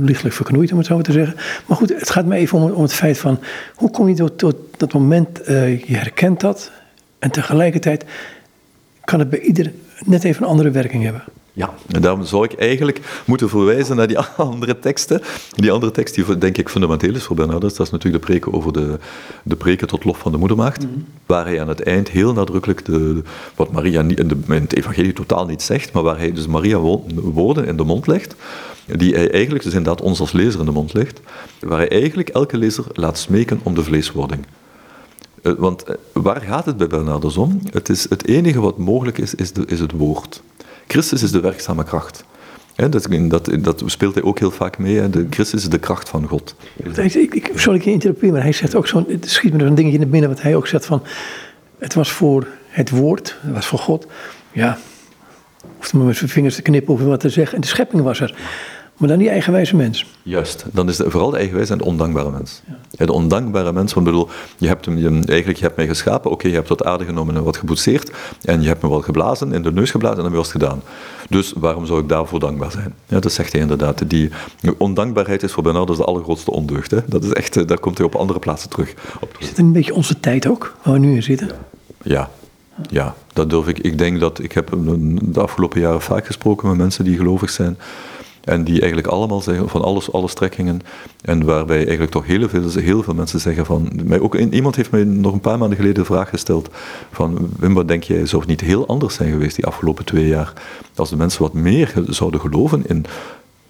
lichtelijk 0.00 0.34
verknoeid, 0.34 0.72
om 0.72 0.78
het 0.78 0.86
zo 0.86 0.94
maar 0.94 1.04
te 1.04 1.12
zeggen. 1.12 1.36
Maar 1.66 1.76
goed, 1.76 1.88
het 1.88 2.10
gaat 2.10 2.26
me 2.26 2.36
even 2.36 2.58
om, 2.58 2.70
om 2.70 2.82
het 2.82 2.92
feit 2.92 3.18
van... 3.18 3.40
hoe 3.74 3.90
kom 3.90 4.08
je 4.08 4.14
tot, 4.14 4.38
tot 4.38 4.56
dat 4.76 4.92
moment, 4.92 5.48
uh, 5.48 5.84
je 5.84 5.96
herkent 5.96 6.40
dat... 6.40 6.70
en 7.18 7.30
tegelijkertijd 7.30 8.04
kan 9.04 9.18
het 9.18 9.30
bij 9.30 9.40
ieder 9.40 9.72
net 10.04 10.24
even 10.24 10.42
een 10.42 10.48
andere 10.48 10.70
werking 10.70 11.04
hebben. 11.04 11.22
Ja, 11.58 11.74
en 11.88 12.00
daarom 12.00 12.24
zou 12.24 12.44
ik 12.44 12.52
eigenlijk 12.52 13.22
moeten 13.26 13.48
verwijzen 13.48 13.96
naar 13.96 14.06
die 14.06 14.18
andere 14.36 14.78
teksten. 14.78 15.22
Die 15.54 15.72
andere 15.72 15.92
tekst 15.92 16.14
die 16.14 16.38
denk 16.38 16.58
ik 16.58 16.68
fundamenteel 16.68 17.14
is 17.14 17.24
voor 17.24 17.36
Bernardus, 17.36 17.74
dat 17.74 17.86
is 17.86 17.92
natuurlijk 17.92 18.24
de 18.24 18.30
preken 18.30 18.52
over 18.52 18.72
de, 18.72 18.98
de 19.42 19.56
preken 19.56 19.86
tot 19.86 20.04
lof 20.04 20.18
van 20.18 20.32
de 20.32 20.38
moedermaagd. 20.38 20.82
Mhm. 20.82 20.98
Waar 21.26 21.44
hij 21.44 21.60
aan 21.60 21.68
het 21.68 21.82
eind 21.82 22.08
heel 22.08 22.32
nadrukkelijk, 22.32 22.84
de, 22.84 23.22
wat 23.54 23.72
Maria 23.72 24.00
in, 24.00 24.28
de, 24.28 24.36
in 24.46 24.60
het 24.60 24.74
evangelie 24.74 25.12
totaal 25.12 25.46
niet 25.46 25.62
zegt, 25.62 25.92
maar 25.92 26.02
waar 26.02 26.18
hij 26.18 26.32
dus 26.32 26.46
Maria 26.46 26.78
woorden 27.14 27.66
in 27.66 27.76
de 27.76 27.84
mond 27.84 28.06
legt, 28.06 28.34
die 28.86 29.14
hij 29.14 29.30
eigenlijk 29.30 29.64
dus 29.64 29.74
inderdaad 29.74 30.02
ons 30.02 30.20
als 30.20 30.32
lezer 30.32 30.60
in 30.60 30.66
de 30.66 30.72
mond 30.72 30.92
legt, 30.92 31.20
waar 31.60 31.78
hij 31.78 31.90
eigenlijk 31.90 32.28
elke 32.28 32.56
lezer 32.56 32.84
laat 32.92 33.18
smeken 33.18 33.60
om 33.62 33.74
de 33.74 33.82
vleeswording. 33.82 34.46
Eh, 35.42 35.52
want 35.52 35.82
eh, 35.82 35.94
waar 36.12 36.40
gaat 36.40 36.66
het 36.66 36.76
bij 36.76 36.86
Bernardus 36.86 37.36
om? 37.36 37.60
Het, 37.70 37.88
is, 37.88 38.08
het 38.08 38.26
enige 38.26 38.60
wat 38.60 38.78
mogelijk 38.78 39.18
is, 39.18 39.34
is, 39.34 39.52
de, 39.52 39.64
is 39.66 39.80
het 39.80 39.92
woord. 39.92 40.42
Christus 40.88 41.22
is 41.22 41.30
de 41.30 41.40
werkzame 41.40 41.84
kracht. 41.84 42.24
dat, 42.74 43.08
dat, 43.28 43.50
dat, 43.60 43.82
speelt 43.86 44.14
hij 44.14 44.22
ook 44.22 44.38
heel 44.38 44.50
vaak 44.50 44.78
mee. 44.78 45.10
De, 45.10 45.26
Christus 45.30 45.62
is 45.62 45.68
de 45.68 45.78
kracht 45.78 46.08
van 46.08 46.26
God. 46.26 46.54
Ik, 46.96 47.34
ik, 47.34 47.50
sorry, 47.54 47.80
ik 47.80 48.30
maar 48.30 48.42
hij 48.42 48.52
zegt 48.52 48.74
ook 48.74 48.86
zo'n. 48.86 49.04
Het 49.08 49.30
schiet 49.30 49.52
me 49.52 49.64
er 49.64 49.74
dingetje 49.74 49.98
in 49.98 50.04
de 50.04 50.10
binnen 50.10 50.30
wat 50.30 50.42
hij 50.42 50.56
ook 50.56 50.66
zegt 50.66 50.86
van. 50.86 51.02
Het 51.78 51.94
was 51.94 52.12
voor 52.12 52.46
het 52.68 52.90
woord, 52.90 53.36
het 53.40 53.54
was 53.54 53.66
voor 53.66 53.78
God. 53.78 54.06
Ja, 54.52 54.78
hoefde 55.76 55.96
maar 55.96 56.06
met 56.06 56.16
zijn 56.16 56.30
vingers 56.30 56.54
te 56.54 56.62
knippen 56.62 56.94
of 56.94 57.00
wat 57.00 57.20
te 57.20 57.28
zeggen. 57.28 57.54
En 57.54 57.60
de 57.60 57.66
schepping 57.66 58.02
was 58.02 58.20
er. 58.20 58.34
Maar 58.98 59.08
dan 59.08 59.18
die 59.18 59.28
eigenwijze 59.28 59.76
mens. 59.76 60.06
Juist, 60.22 60.64
dan 60.72 60.88
is 60.88 60.96
de, 60.96 61.10
vooral 61.10 61.30
de 61.30 61.36
eigenwijze 61.36 61.72
en 61.72 61.78
de 61.78 61.84
ondankbare 61.84 62.30
mens. 62.30 62.62
Ja. 62.90 63.06
de 63.06 63.12
ondankbare 63.12 63.72
mens, 63.72 63.94
want 63.94 64.06
bedoel, 64.06 64.28
je 64.56 64.66
hebt, 64.66 64.84
hem, 64.84 64.98
je, 64.98 65.08
eigenlijk, 65.08 65.58
je 65.58 65.64
hebt 65.64 65.76
mij 65.76 65.86
geschapen, 65.86 66.30
oké, 66.30 66.48
je 66.48 66.54
hebt 66.54 66.68
wat 66.68 66.84
aarde 66.84 67.04
genomen 67.04 67.36
en 67.36 67.42
wat 67.42 67.56
geboetseerd, 67.56 68.10
en 68.42 68.62
je 68.62 68.68
hebt 68.68 68.82
me 68.82 68.88
wel 68.88 69.00
geblazen, 69.00 69.52
in 69.52 69.62
de 69.62 69.72
neus 69.72 69.90
geblazen 69.90 70.16
en 70.16 70.22
dan 70.22 70.32
je 70.32 70.38
wat 70.38 70.48
gedaan. 70.48 70.82
Dus 71.28 71.52
waarom 71.56 71.86
zou 71.86 72.00
ik 72.00 72.08
daarvoor 72.08 72.40
dankbaar 72.40 72.70
zijn? 72.70 72.94
Ja, 73.06 73.20
dat 73.20 73.32
zegt 73.32 73.52
hij 73.52 73.60
inderdaad. 73.60 74.10
Die 74.10 74.30
ondankbaarheid 74.78 75.42
is 75.42 75.52
voor 75.52 75.62
Bernardus 75.62 75.96
de 75.96 76.04
allergrootste 76.04 76.50
ondeugd. 76.50 76.90
Hè? 76.90 76.98
Dat 77.06 77.24
is 77.24 77.32
echt, 77.32 77.56
eh, 77.56 77.66
daar 77.66 77.78
komt 77.78 77.98
hij 77.98 78.06
op 78.06 78.14
andere 78.14 78.38
plaatsen 78.38 78.70
terug. 78.70 78.94
Op 79.20 79.36
is 79.38 79.48
het 79.48 79.58
een 79.58 79.72
beetje 79.72 79.94
onze 79.94 80.20
tijd 80.20 80.46
ook, 80.46 80.76
waar 80.82 80.94
we 80.94 81.00
nu 81.00 81.14
in 81.14 81.22
zitten? 81.22 81.50
Ja, 82.02 82.30
ja, 82.90 83.14
dat 83.32 83.50
durf 83.50 83.66
ik. 83.68 83.78
Ik 83.78 83.98
denk 83.98 84.20
dat 84.20 84.38
ik 84.38 84.52
heb 84.52 84.70
de 85.22 85.40
afgelopen 85.40 85.80
jaren 85.80 86.00
vaak 86.00 86.26
gesproken 86.26 86.68
met 86.68 86.76
mensen 86.76 87.04
die 87.04 87.16
gelovig 87.16 87.50
zijn. 87.50 87.78
En 88.44 88.64
die 88.64 88.80
eigenlijk 88.80 89.06
allemaal 89.06 89.40
zeggen 89.40 89.68
van 89.68 89.82
alles, 89.82 90.12
alle 90.12 90.28
strekkingen. 90.28 90.80
En 91.20 91.44
waarbij 91.44 91.76
eigenlijk 91.76 92.10
toch 92.10 92.26
heel 92.26 92.48
veel, 92.48 92.70
heel 92.70 93.02
veel 93.02 93.14
mensen 93.14 93.40
zeggen 93.40 93.66
van. 93.66 94.12
Ook, 94.20 94.34
iemand 94.34 94.76
heeft 94.76 94.90
mij 94.90 95.04
nog 95.04 95.32
een 95.32 95.40
paar 95.40 95.58
maanden 95.58 95.76
geleden 95.76 96.02
de 96.02 96.04
vraag 96.04 96.28
gesteld: 96.28 96.68
van 97.12 97.50
Wim, 97.58 97.74
wat 97.74 97.88
denk 97.88 98.02
jij, 98.02 98.26
zou 98.26 98.40
het 98.40 98.50
niet 98.50 98.60
heel 98.60 98.86
anders 98.86 99.14
zijn 99.14 99.30
geweest 99.30 99.56
die 99.56 99.66
afgelopen 99.66 100.04
twee 100.04 100.26
jaar? 100.26 100.52
als 100.98 101.10
de 101.10 101.16
mensen 101.16 101.42
wat 101.42 101.52
meer 101.52 101.92
zouden 102.06 102.40
geloven 102.40 102.86
in, 102.86 103.04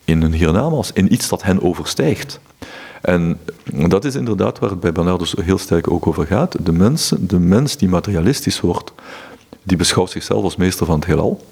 in 0.04 0.22
een 0.22 0.32
hiernamaals, 0.32 0.92
in 0.92 1.12
iets 1.12 1.28
dat 1.28 1.42
hen 1.42 1.62
overstijgt. 1.62 2.40
En 3.00 3.38
dat 3.88 4.04
is 4.04 4.14
inderdaad 4.14 4.58
waar 4.58 4.70
het 4.70 4.80
bij 4.80 4.92
Bernardus 4.92 5.34
heel 5.42 5.58
sterk 5.58 5.90
ook 5.90 6.06
over 6.06 6.26
gaat. 6.26 6.56
De, 6.64 6.72
mensen, 6.72 7.26
de 7.26 7.38
mens 7.38 7.76
die 7.76 7.88
materialistisch 7.88 8.60
wordt, 8.60 8.92
die 9.62 9.76
beschouwt 9.76 10.10
zichzelf 10.10 10.42
als 10.42 10.56
meester 10.56 10.86
van 10.86 10.94
het 10.94 11.04
heelal. 11.04 11.46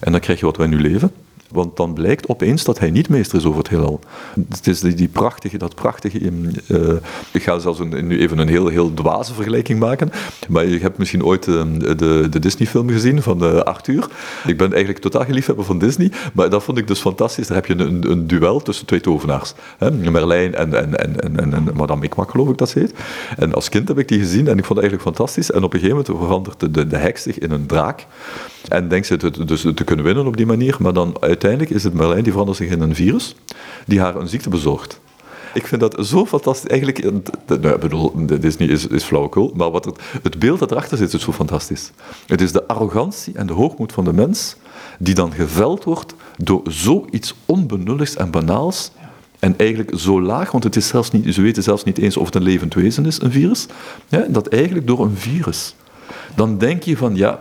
En 0.00 0.12
dan 0.12 0.20
krijg 0.20 0.40
je 0.40 0.46
wat 0.46 0.56
wij 0.56 0.66
nu 0.66 0.80
leven. 0.80 1.12
Want 1.52 1.76
dan 1.76 1.94
blijkt 1.94 2.28
opeens 2.28 2.64
dat 2.64 2.78
hij 2.78 2.90
niet 2.90 3.08
meester 3.08 3.38
is 3.38 3.44
over 3.44 3.58
het 3.58 3.68
heelal. 3.68 4.00
Het 4.48 4.66
is 4.66 4.80
die, 4.80 4.94
die 4.94 5.08
prachtige, 5.08 5.58
dat 5.58 5.74
prachtige... 5.74 6.30
Uh, 6.68 6.92
ik 7.32 7.42
ga 7.42 7.58
zelfs 7.58 7.78
nu 7.78 8.20
even 8.20 8.38
een 8.38 8.48
heel, 8.48 8.68
heel 8.68 8.94
dwaze 8.94 9.34
vergelijking 9.34 9.78
maken. 9.78 10.10
Maar 10.48 10.66
je 10.66 10.78
hebt 10.78 10.98
misschien 10.98 11.24
ooit 11.24 11.46
uh, 11.46 11.62
de, 11.78 12.26
de 12.30 12.38
Disney-film 12.38 12.88
gezien 12.88 13.22
van 13.22 13.44
uh, 13.44 13.58
Arthur. 13.58 14.08
Ik 14.46 14.56
ben 14.56 14.70
eigenlijk 14.70 15.02
totaal 15.02 15.24
geen 15.24 15.34
liefhebber 15.34 15.64
van 15.64 15.78
Disney. 15.78 16.12
Maar 16.34 16.50
dat 16.50 16.62
vond 16.62 16.78
ik 16.78 16.86
dus 16.86 17.00
fantastisch. 17.00 17.46
Daar 17.46 17.56
heb 17.56 17.66
je 17.66 17.84
een, 17.84 18.10
een 18.10 18.26
duel 18.26 18.60
tussen 18.60 18.86
twee 18.86 19.00
tovenaars. 19.00 19.54
Hè? 19.78 19.90
Merlijn 19.90 20.54
en, 20.54 20.74
en, 20.74 20.98
en, 20.98 21.36
en, 21.36 21.54
en 21.54 21.68
Madame 21.74 22.00
Mikmak, 22.00 22.30
geloof 22.30 22.48
ik 22.48 22.58
dat 22.58 22.68
ze 22.68 22.78
heet. 22.78 22.94
En 23.36 23.54
als 23.54 23.68
kind 23.68 23.88
heb 23.88 23.98
ik 23.98 24.08
die 24.08 24.18
gezien 24.18 24.48
en 24.48 24.58
ik 24.58 24.64
vond 24.64 24.78
het 24.80 24.88
eigenlijk 24.88 25.02
fantastisch. 25.02 25.50
En 25.50 25.62
op 25.62 25.74
een 25.74 25.80
gegeven 25.80 26.04
moment 26.06 26.24
verandert 26.24 26.60
de, 26.60 26.70
de, 26.70 26.86
de 26.86 26.96
heks 26.96 27.22
zich 27.22 27.38
in 27.38 27.50
een 27.50 27.66
draak. 27.66 28.06
En 28.68 28.88
denkt 28.88 29.06
ze 29.06 29.16
te, 29.16 29.44
dus 29.44 29.60
te 29.60 29.84
kunnen 29.84 30.04
winnen 30.04 30.26
op 30.26 30.36
die 30.36 30.46
manier. 30.46 30.76
Maar 30.78 30.92
dan 30.92 31.16
uiteindelijk 31.42 31.70
is 31.70 31.84
het 31.84 31.94
Merlijn 31.94 32.22
die 32.22 32.32
verandert 32.32 32.58
zich 32.58 32.70
in 32.70 32.80
een 32.80 32.94
virus 32.94 33.34
die 33.86 34.00
haar 34.00 34.16
een 34.16 34.28
ziekte 34.28 34.48
bezorgt. 34.48 35.00
Ik 35.54 35.66
vind 35.66 35.80
dat 35.80 36.06
zo 36.06 36.26
fantastisch. 36.26 36.70
Eigenlijk, 36.70 37.02
nou, 37.46 37.74
ik 37.74 37.80
bedoel, 37.80 38.12
Disney 38.40 38.68
is, 38.68 38.86
is 38.86 39.04
flauwekul, 39.04 39.52
maar 39.56 39.70
wat 39.70 39.84
het, 39.84 39.98
het 40.22 40.38
beeld 40.38 40.58
dat 40.58 40.70
erachter 40.70 40.98
zit 40.98 41.12
is 41.12 41.22
zo 41.22 41.32
fantastisch. 41.32 41.90
Het 42.26 42.40
is 42.40 42.52
de 42.52 42.66
arrogantie 42.66 43.34
en 43.34 43.46
de 43.46 43.52
hoogmoed 43.52 43.92
van 43.92 44.04
de 44.04 44.12
mens 44.12 44.56
die 44.98 45.14
dan 45.14 45.32
geveld 45.32 45.84
wordt 45.84 46.14
door 46.36 46.60
zoiets 46.64 47.34
onbenulligs 47.46 48.16
en 48.16 48.30
banaals 48.30 48.90
en 49.38 49.54
eigenlijk 49.56 49.92
zo 49.96 50.22
laag, 50.22 50.50
want 50.50 50.64
het 50.64 50.76
is 50.76 50.88
zelfs 50.88 51.10
niet, 51.10 51.34
ze 51.34 51.42
weten 51.42 51.62
zelfs 51.62 51.84
niet 51.84 51.98
eens 51.98 52.16
of 52.16 52.26
het 52.26 52.34
een 52.34 52.42
levend 52.42 52.74
wezen 52.74 53.06
is, 53.06 53.20
een 53.20 53.32
virus, 53.32 53.66
ja, 54.08 54.26
dat 54.28 54.46
eigenlijk 54.46 54.86
door 54.86 55.04
een 55.04 55.16
virus. 55.16 55.74
Dan 56.36 56.58
denk 56.58 56.82
je 56.82 56.96
van, 56.96 57.16
ja, 57.16 57.40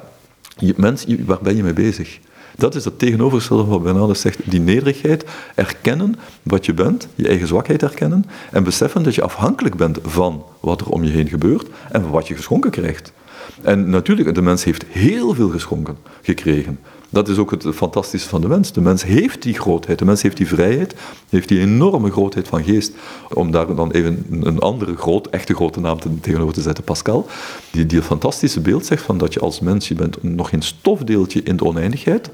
mens, 0.75 1.05
waar 1.25 1.39
ben 1.41 1.55
je 1.55 1.63
mee 1.63 1.73
bezig? 1.73 2.19
Dat 2.59 2.75
is 2.75 2.85
het 2.85 2.99
tegenovergestelde 2.99 3.63
van 3.63 3.71
wat 3.71 3.83
Bernardus 3.83 4.21
zegt. 4.21 4.39
Die 4.43 4.59
nederigheid, 4.59 5.25
erkennen 5.55 6.15
wat 6.43 6.65
je 6.65 6.73
bent, 6.73 7.07
je 7.15 7.27
eigen 7.27 7.47
zwakheid 7.47 7.83
erkennen 7.83 8.25
en 8.51 8.63
beseffen 8.63 9.03
dat 9.03 9.15
je 9.15 9.21
afhankelijk 9.21 9.75
bent 9.75 9.97
van 10.03 10.43
wat 10.59 10.81
er 10.81 10.89
om 10.89 11.03
je 11.03 11.09
heen 11.09 11.27
gebeurt 11.27 11.67
en 11.91 12.01
van 12.01 12.11
wat 12.11 12.27
je 12.27 12.35
geschonken 12.35 12.71
krijgt. 12.71 13.13
En 13.61 13.89
natuurlijk, 13.89 14.35
de 14.35 14.41
mens 14.41 14.63
heeft 14.63 14.85
heel 14.87 15.33
veel 15.33 15.49
geschonken 15.49 15.97
gekregen. 16.21 16.79
Dat 17.09 17.27
is 17.27 17.37
ook 17.37 17.51
het 17.51 17.65
fantastische 17.73 18.29
van 18.29 18.41
de 18.41 18.47
mens. 18.47 18.71
De 18.71 18.81
mens 18.81 19.03
heeft 19.03 19.41
die 19.41 19.53
grootheid, 19.53 19.99
de 19.99 20.05
mens 20.05 20.21
heeft 20.21 20.37
die 20.37 20.47
vrijheid, 20.47 20.95
heeft 21.29 21.47
die 21.47 21.59
enorme 21.59 22.11
grootheid 22.11 22.47
van 22.47 22.63
geest. 22.63 22.93
Om 23.33 23.51
daar 23.51 23.75
dan 23.75 23.91
even 23.91 24.25
een 24.29 24.59
andere 24.59 24.95
groot, 24.95 25.27
echte 25.27 25.55
grote 25.55 25.79
naam 25.79 25.97
tegenover 26.21 26.53
te 26.53 26.61
zetten, 26.61 26.83
Pascal. 26.83 27.27
Die, 27.71 27.85
die 27.85 28.01
fantastische 28.01 28.59
beeld 28.59 28.85
zegt 28.85 29.03
van 29.03 29.17
dat 29.17 29.33
je 29.33 29.39
als 29.39 29.59
mens, 29.59 29.87
je 29.87 29.95
bent 29.95 30.23
nog 30.23 30.49
geen 30.49 30.61
stofdeeltje 30.61 31.43
in 31.43 31.57
de 31.57 31.65
oneindigheid. 31.65 32.29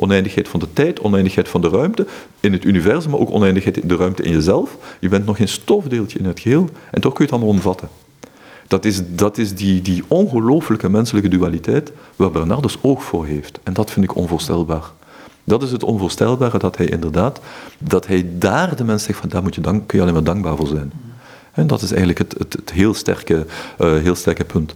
Oneindigheid 0.00 0.48
van 0.48 0.60
de 0.60 0.72
tijd, 0.72 1.00
oneindigheid 1.00 1.48
van 1.48 1.60
de 1.60 1.68
ruimte 1.68 2.06
in 2.40 2.52
het 2.52 2.64
universum, 2.64 3.10
maar 3.10 3.20
ook 3.20 3.30
oneindigheid 3.30 3.76
in 3.76 3.88
de 3.88 3.96
ruimte 3.96 4.22
in 4.22 4.32
jezelf. 4.32 4.76
Je 5.00 5.08
bent 5.08 5.26
nog 5.26 5.36
geen 5.36 5.48
stofdeeltje 5.48 6.18
in 6.18 6.24
het 6.24 6.40
geheel 6.40 6.68
en 6.90 7.00
toch 7.00 7.12
kun 7.12 7.24
je 7.24 7.30
het 7.30 7.40
allemaal 7.40 7.56
omvatten. 7.56 7.88
Dat 8.66 8.84
is, 8.84 9.00
dat 9.08 9.38
is 9.38 9.54
die, 9.54 9.82
die 9.82 10.04
ongelooflijke 10.08 10.88
menselijke 10.88 11.28
dualiteit 11.28 11.92
waar 12.16 12.30
Bernardus 12.30 12.78
oog 12.80 13.02
voor 13.02 13.26
heeft. 13.26 13.58
En 13.62 13.72
dat 13.72 13.90
vind 13.90 14.04
ik 14.04 14.16
onvoorstelbaar. 14.16 14.84
Dat 15.44 15.62
is 15.62 15.70
het 15.70 15.82
onvoorstelbare 15.82 16.58
dat 16.58 16.76
hij 16.76 16.86
inderdaad, 16.86 17.40
dat 17.78 18.06
hij 18.06 18.26
daar 18.38 18.76
de 18.76 18.84
mens 18.84 19.02
zegt 19.02 19.18
van 19.18 19.28
daar 19.28 19.42
moet 19.42 19.54
je 19.54 19.60
dank, 19.60 19.86
kun 19.86 19.96
je 19.98 20.02
alleen 20.02 20.14
maar 20.14 20.24
dankbaar 20.24 20.56
voor 20.56 20.66
zijn. 20.66 20.92
En 21.58 21.66
dat 21.66 21.82
is 21.82 21.90
eigenlijk 21.90 22.18
het, 22.18 22.34
het, 22.38 22.52
het 22.52 22.72
heel, 22.72 22.94
sterke, 22.94 23.46
uh, 23.80 23.96
heel 23.96 24.14
sterke 24.14 24.44
punt. 24.44 24.74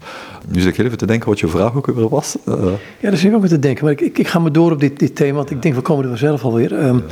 Nu 0.49 0.61
zit 0.61 0.79
ik 0.79 0.85
even 0.85 0.99
te 0.99 1.07
denken 1.07 1.29
wat 1.29 1.41
je 1.41 1.49
vraag 1.49 1.75
ook 1.75 1.87
weer 1.87 2.09
was. 2.09 2.37
Uh. 2.49 2.55
Ja, 3.01 3.09
daar 3.09 3.17
zit 3.17 3.31
ik 3.31 3.37
ook 3.37 3.47
te 3.47 3.59
denken. 3.59 3.85
Maar 3.85 3.93
ik, 3.93 4.01
ik, 4.01 4.19
ik, 4.19 4.29
ga 4.29 4.39
me 4.39 4.51
door 4.51 4.73
op 4.73 4.81
dit, 4.81 4.99
dit 4.99 5.17
thema, 5.17 5.37
want 5.37 5.51
ik 5.51 5.63
denk 5.63 5.75
we 5.75 5.81
komen 5.81 6.03
er 6.03 6.09
vanzelf 6.09 6.45
alweer. 6.45 6.85
Um, 6.85 7.03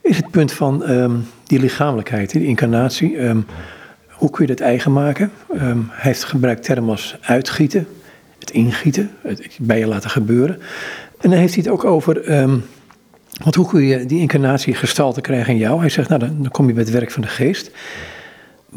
is 0.00 0.16
het 0.16 0.30
punt 0.30 0.52
van 0.52 0.90
um, 0.90 1.26
die 1.44 1.60
lichamelijkheid, 1.60 2.30
die 2.30 2.46
incarnatie. 2.46 3.22
Um, 3.22 3.46
hoe 4.08 4.30
kun 4.30 4.46
je 4.46 4.54
dat 4.54 4.66
eigen 4.66 4.92
maken? 4.92 5.30
Hij 5.56 5.76
heeft 5.90 6.24
gebruikt 6.24 6.64
termen 6.64 6.90
als 6.90 7.16
uitgieten, 7.20 7.86
het 8.38 8.50
ingieten, 8.50 9.10
het 9.22 9.58
bij 9.60 9.78
je 9.78 9.86
laten 9.86 10.10
gebeuren. 10.10 10.60
En 11.20 11.30
dan 11.30 11.38
heeft 11.38 11.54
hij 11.54 11.62
het 11.62 11.72
ook 11.72 11.84
over, 11.84 12.24
want 13.42 13.54
hoe 13.54 13.68
kun 13.68 13.82
je 13.82 14.06
die 14.06 14.20
incarnatie 14.20 14.74
gestalte 14.74 15.20
krijgen 15.20 15.52
in 15.52 15.58
jou? 15.58 15.80
Hij 15.80 15.88
zegt, 15.88 16.08
nou 16.08 16.20
dan, 16.20 16.36
dan 16.42 16.50
kom 16.50 16.66
je 16.66 16.72
bij 16.72 16.82
het 16.82 16.92
werk 16.92 17.10
van 17.10 17.22
de 17.22 17.28
geest. 17.28 17.70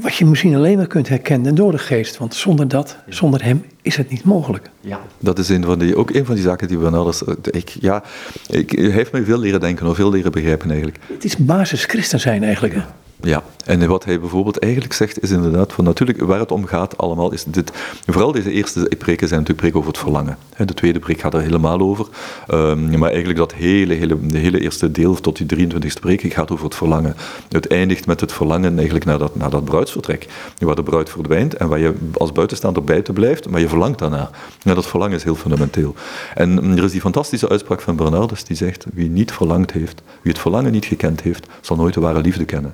Wat 0.01 0.15
je 0.15 0.25
misschien 0.25 0.55
alleen 0.55 0.77
maar 0.77 0.88
kunt 0.88 1.09
herkennen 1.09 1.55
door 1.55 1.71
de 1.71 1.77
geest, 1.77 2.17
want 2.17 2.35
zonder 2.35 2.67
dat, 2.67 2.97
zonder 3.07 3.43
hem, 3.43 3.65
is 3.81 3.95
het 3.97 4.09
niet 4.09 4.23
mogelijk. 4.23 4.69
Ja. 4.81 4.99
Dat 5.19 5.39
is 5.39 5.49
een 5.49 5.63
van 5.63 5.79
die, 5.79 5.95
ook 5.95 6.09
een 6.09 6.25
van 6.25 6.35
die 6.35 6.43
zaken 6.43 6.67
die 6.67 6.77
we 6.77 6.89
nou, 6.89 7.13
ik, 7.43 7.69
ja, 7.69 8.03
ik, 8.47 8.71
heeft 8.71 9.12
mij 9.12 9.23
veel 9.23 9.39
leren 9.39 9.59
denken, 9.59 9.88
of 9.88 9.95
veel 9.95 10.12
leren 10.12 10.31
begrijpen 10.31 10.69
eigenlijk. 10.69 10.99
Het 11.13 11.23
is 11.23 11.38
basis 11.38 11.85
christen 11.85 12.19
zijn 12.19 12.43
eigenlijk. 12.43 12.73
Hè? 12.73 12.81
Ja, 13.21 13.43
en 13.65 13.88
wat 13.88 14.05
hij 14.05 14.19
bijvoorbeeld 14.19 14.60
eigenlijk 14.60 14.93
zegt 14.93 15.23
is 15.23 15.29
inderdaad 15.29 15.73
van 15.73 15.84
natuurlijk 15.84 16.21
waar 16.21 16.39
het 16.39 16.51
om 16.51 16.65
gaat 16.65 16.97
allemaal 16.97 17.32
is 17.32 17.43
dit, 17.43 17.71
vooral 18.05 18.32
deze 18.32 18.51
eerste 18.51 18.91
preken 18.97 19.27
zijn 19.27 19.39
natuurlijk 19.39 19.58
preken 19.58 19.77
over 19.77 19.91
het 19.91 19.99
verlangen. 19.99 20.38
De 20.65 20.73
tweede 20.73 20.99
preek 20.99 21.19
gaat 21.19 21.34
er 21.34 21.41
helemaal 21.41 21.79
over, 21.79 22.08
um, 22.47 22.97
maar 22.97 23.10
eigenlijk 23.10 23.39
dat 23.39 23.53
hele, 23.53 23.93
hele, 23.93 24.27
de 24.27 24.38
hele 24.38 24.60
eerste 24.60 24.91
deel 24.91 25.15
tot 25.15 25.47
die 25.47 25.67
23e 25.67 25.99
preek 25.99 26.34
gaat 26.34 26.51
over 26.51 26.65
het 26.65 26.75
verlangen. 26.75 27.15
Het 27.49 27.67
eindigt 27.67 28.05
met 28.05 28.21
het 28.21 28.32
verlangen 28.32 28.75
eigenlijk 28.75 29.05
naar 29.05 29.17
dat, 29.17 29.36
naar 29.36 29.49
dat 29.49 29.65
bruidsvertrek, 29.65 30.27
waar 30.58 30.75
de 30.75 30.84
bruid 30.84 31.10
verdwijnt 31.10 31.53
en 31.53 31.67
waar 31.67 31.79
je 31.79 31.93
als 32.13 32.32
buitenstaander 32.32 32.84
buiten 32.84 33.13
blijft, 33.13 33.49
maar 33.49 33.60
je 33.60 33.69
verlangt 33.69 33.99
daarna. 33.99 34.29
En 34.63 34.75
dat 34.75 34.88
verlangen 34.88 35.15
is 35.15 35.23
heel 35.23 35.36
fundamenteel. 35.36 35.95
En 36.36 36.77
er 36.77 36.84
is 36.84 36.91
die 36.91 37.01
fantastische 37.01 37.49
uitspraak 37.49 37.82
van 37.82 37.95
Bernardus 37.95 38.43
die 38.43 38.58
zegt, 38.58 38.86
wie 38.93 39.10
niet 39.10 39.32
verlangd 39.32 39.71
heeft, 39.71 40.01
wie 40.21 40.32
het 40.32 40.41
verlangen 40.41 40.71
niet 40.71 40.86
gekend 40.86 41.21
heeft, 41.21 41.47
zal 41.62 41.75
nooit 41.75 41.93
de 41.93 41.99
ware 41.99 42.21
liefde 42.21 42.45
kennen 42.45 42.73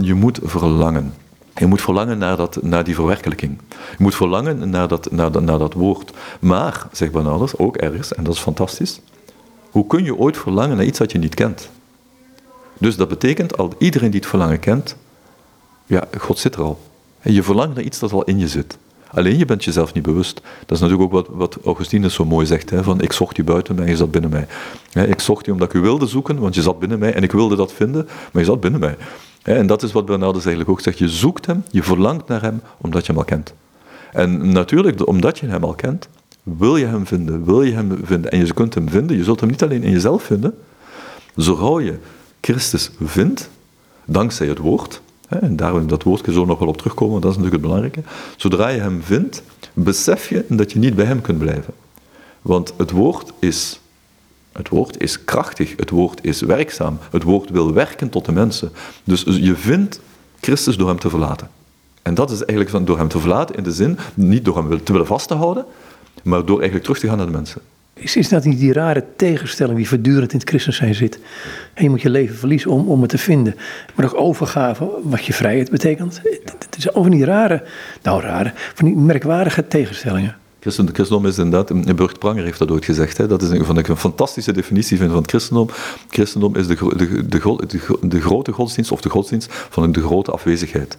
je 0.00 0.14
moet 0.14 0.38
verlangen. 0.42 1.14
Je 1.56 1.66
moet 1.66 1.80
verlangen 1.80 2.18
naar, 2.18 2.36
dat, 2.36 2.62
naar 2.62 2.84
die 2.84 2.94
verwerkelijking. 2.94 3.58
Je 3.70 3.96
moet 3.98 4.14
verlangen 4.14 4.70
naar 4.70 4.88
dat, 4.88 5.10
naar, 5.10 5.42
naar 5.42 5.58
dat 5.58 5.72
woord. 5.72 6.12
Maar, 6.40 6.86
zegt 6.92 7.12
Bernardus, 7.12 7.58
ook 7.58 7.76
ergens, 7.76 8.14
en 8.14 8.24
dat 8.24 8.34
is 8.34 8.40
fantastisch, 8.40 9.00
hoe 9.70 9.86
kun 9.86 10.04
je 10.04 10.16
ooit 10.16 10.36
verlangen 10.36 10.76
naar 10.76 10.86
iets 10.86 10.98
dat 10.98 11.12
je 11.12 11.18
niet 11.18 11.34
kent? 11.34 11.70
Dus 12.78 12.96
dat 12.96 13.08
betekent, 13.08 13.58
al 13.58 13.72
iedereen 13.78 14.10
die 14.10 14.20
het 14.20 14.28
verlangen 14.28 14.58
kent, 14.60 14.96
ja, 15.86 16.04
God 16.18 16.38
zit 16.38 16.54
er 16.54 16.62
al. 16.62 16.80
En 17.20 17.32
je 17.32 17.42
verlangt 17.42 17.74
naar 17.74 17.84
iets 17.84 17.98
dat 17.98 18.12
al 18.12 18.24
in 18.24 18.38
je 18.38 18.48
zit. 18.48 18.78
Alleen 19.12 19.38
je 19.38 19.44
bent 19.44 19.64
jezelf 19.64 19.94
niet 19.94 20.02
bewust. 20.02 20.40
Dat 20.66 20.76
is 20.76 20.80
natuurlijk 20.80 21.02
ook 21.02 21.26
wat, 21.26 21.28
wat 21.30 21.58
Augustinus 21.64 22.14
zo 22.14 22.24
mooi 22.24 22.46
zegt: 22.46 22.70
hè, 22.70 22.82
van 22.82 23.00
ik 23.00 23.12
zocht 23.12 23.36
je 23.36 23.44
buiten 23.44 23.74
mij, 23.74 23.88
je 23.88 23.96
zat 23.96 24.10
binnen 24.10 24.30
mij. 24.30 24.46
ik 25.06 25.20
zocht 25.20 25.46
je 25.46 25.52
omdat 25.52 25.68
ik 25.68 25.74
u 25.74 25.80
wilde 25.80 26.06
zoeken, 26.06 26.38
want 26.38 26.54
je 26.54 26.62
zat 26.62 26.78
binnen 26.78 26.98
mij 26.98 27.14
en 27.14 27.22
ik 27.22 27.32
wilde 27.32 27.56
dat 27.56 27.72
vinden, 27.72 28.08
maar 28.32 28.42
je 28.42 28.48
zat 28.48 28.60
binnen 28.60 28.80
mij. 28.80 28.96
En 29.56 29.66
dat 29.66 29.82
is 29.82 29.92
wat 29.92 30.06
Bernardus 30.06 30.44
eigenlijk 30.44 30.70
ook 30.70 30.80
zegt. 30.80 30.98
Je 30.98 31.08
zoekt 31.08 31.46
hem, 31.46 31.64
je 31.70 31.82
verlangt 31.82 32.28
naar 32.28 32.42
hem, 32.42 32.60
omdat 32.78 33.06
je 33.06 33.12
hem 33.12 33.20
al 33.20 33.26
kent. 33.26 33.54
En 34.12 34.52
natuurlijk, 34.52 35.06
omdat 35.06 35.38
je 35.38 35.46
hem 35.46 35.64
al 35.64 35.74
kent, 35.74 36.08
wil 36.42 36.76
je 36.76 36.86
hem 36.86 37.06
vinden, 37.06 37.44
wil 37.44 37.62
je 37.62 37.72
hem 37.72 37.98
vinden. 38.02 38.30
En 38.30 38.46
je 38.46 38.54
kunt 38.54 38.74
hem 38.74 38.88
vinden, 38.88 39.16
je 39.16 39.24
zult 39.24 39.40
hem 39.40 39.48
niet 39.48 39.62
alleen 39.62 39.82
in 39.82 39.90
jezelf 39.90 40.22
vinden. 40.22 40.54
Zodra 41.36 41.80
je 41.80 41.98
Christus 42.40 42.90
vindt, 43.00 43.50
dankzij 44.04 44.46
het 44.46 44.58
woord, 44.58 45.02
en 45.28 45.56
daar 45.56 45.86
dat 45.86 46.02
woordje 46.02 46.32
zo 46.32 46.44
nog 46.44 46.58
wel 46.58 46.68
op 46.68 46.76
terugkomen, 46.76 47.20
dat 47.20 47.30
is 47.30 47.36
natuurlijk 47.36 47.62
het 47.62 47.72
belangrijke. 47.72 48.02
Zodra 48.36 48.68
je 48.68 48.80
hem 48.80 49.02
vindt, 49.02 49.42
besef 49.72 50.28
je 50.28 50.44
dat 50.48 50.72
je 50.72 50.78
niet 50.78 50.94
bij 50.94 51.04
hem 51.04 51.20
kunt 51.20 51.38
blijven. 51.38 51.74
Want 52.42 52.72
het 52.76 52.90
woord 52.90 53.32
is 53.38 53.79
het 54.52 54.68
woord 54.68 55.02
is 55.02 55.24
krachtig, 55.24 55.76
het 55.76 55.90
woord 55.90 56.18
is 56.24 56.40
werkzaam, 56.40 56.98
het 57.10 57.22
woord 57.22 57.50
wil 57.50 57.72
werken 57.72 58.08
tot 58.08 58.24
de 58.24 58.32
mensen. 58.32 58.70
Dus 59.04 59.22
je 59.26 59.54
vindt 59.54 60.00
Christus 60.40 60.76
door 60.76 60.88
hem 60.88 60.98
te 60.98 61.10
verlaten. 61.10 61.48
En 62.02 62.14
dat 62.14 62.30
is 62.30 62.38
eigenlijk 62.38 62.70
van 62.70 62.84
door 62.84 62.98
hem 62.98 63.08
te 63.08 63.18
verlaten 63.18 63.56
in 63.56 63.62
de 63.62 63.72
zin, 63.72 63.98
niet 64.14 64.44
door 64.44 64.56
hem 64.56 64.84
te 64.84 64.92
willen 64.92 65.06
vasthouden, 65.06 65.64
maar 66.22 66.44
door 66.44 66.56
eigenlijk 66.56 66.84
terug 66.84 66.98
te 66.98 67.08
gaan 67.08 67.16
naar 67.16 67.26
de 67.26 67.32
mensen. 67.32 67.60
Is, 67.94 68.16
is 68.16 68.28
dat 68.28 68.44
niet 68.44 68.58
die 68.58 68.72
rare 68.72 69.04
tegenstelling 69.16 69.76
die 69.76 69.88
voortdurend 69.88 70.32
in 70.32 70.38
het 70.38 70.48
christen 70.48 70.72
zijn 70.72 70.94
zit? 70.94 71.18
En 71.74 71.82
je 71.82 71.90
moet 71.90 72.02
je 72.02 72.10
leven 72.10 72.36
verliezen 72.36 72.70
om, 72.70 72.88
om 72.88 73.00
het 73.00 73.10
te 73.10 73.18
vinden. 73.18 73.54
Maar 73.94 74.06
ook 74.06 74.20
overgave, 74.20 74.90
wat 75.02 75.24
je 75.24 75.32
vrijheid 75.32 75.70
betekent. 75.70 76.20
Het 76.58 76.76
is 76.76 76.94
over 76.94 77.10
die 77.10 77.24
rare, 77.24 77.62
nou 78.02 78.20
rare, 78.20 78.52
van 78.74 78.86
die 78.86 78.96
merkwaardige 78.96 79.68
tegenstellingen. 79.68 80.36
Christen, 80.60 80.88
christendom 80.92 81.26
is 81.26 81.38
inderdaad, 81.38 81.96
Burgt 81.96 82.18
Pranger 82.18 82.44
heeft 82.44 82.58
dat 82.58 82.70
ooit 82.70 82.84
gezegd, 82.84 83.16
hè, 83.16 83.26
dat 83.26 83.42
is 83.42 83.48
een, 83.48 83.76
ik 83.76 83.88
een 83.88 83.96
fantastische 83.96 84.52
definitie 84.52 84.96
vind 84.96 85.10
van 85.10 85.20
het 85.20 85.30
christendom. 85.30 85.68
Christendom 86.10 86.56
is 86.56 86.66
de, 86.66 86.76
de, 87.26 88.08
de, 88.08 88.20
grote 88.20 88.52
godsdienst 88.52 88.92
of 88.92 89.00
de 89.00 89.08
godsdienst 89.08 89.48
van 89.50 89.92
de 89.92 90.00
grote 90.00 90.30
afwezigheid. 90.30 90.98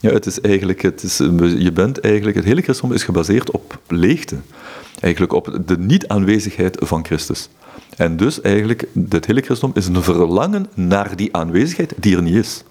Ja, 0.00 0.10
het 0.10 0.26
is 0.26 0.40
eigenlijk, 0.40 0.82
het 0.82 1.02
is, 1.02 1.16
je 1.58 1.70
bent 1.74 2.00
eigenlijk, 2.00 2.36
het 2.36 2.44
hele 2.44 2.62
christendom 2.62 2.96
is 2.96 3.04
gebaseerd 3.04 3.50
op 3.50 3.78
leegte. 3.88 4.36
Eigenlijk 5.00 5.32
op 5.32 5.58
de 5.66 5.78
niet-aanwezigheid 5.78 6.76
van 6.80 7.04
Christus. 7.04 7.48
En 7.96 8.16
dus 8.16 8.40
eigenlijk, 8.40 8.86
het 9.08 9.26
hele 9.26 9.40
christendom 9.40 9.78
is 9.78 9.86
een 9.86 10.02
verlangen 10.02 10.66
naar 10.74 11.16
die 11.16 11.36
aanwezigheid 11.36 11.92
die 11.96 12.16
er 12.16 12.22
niet 12.22 12.34
is. 12.34 12.64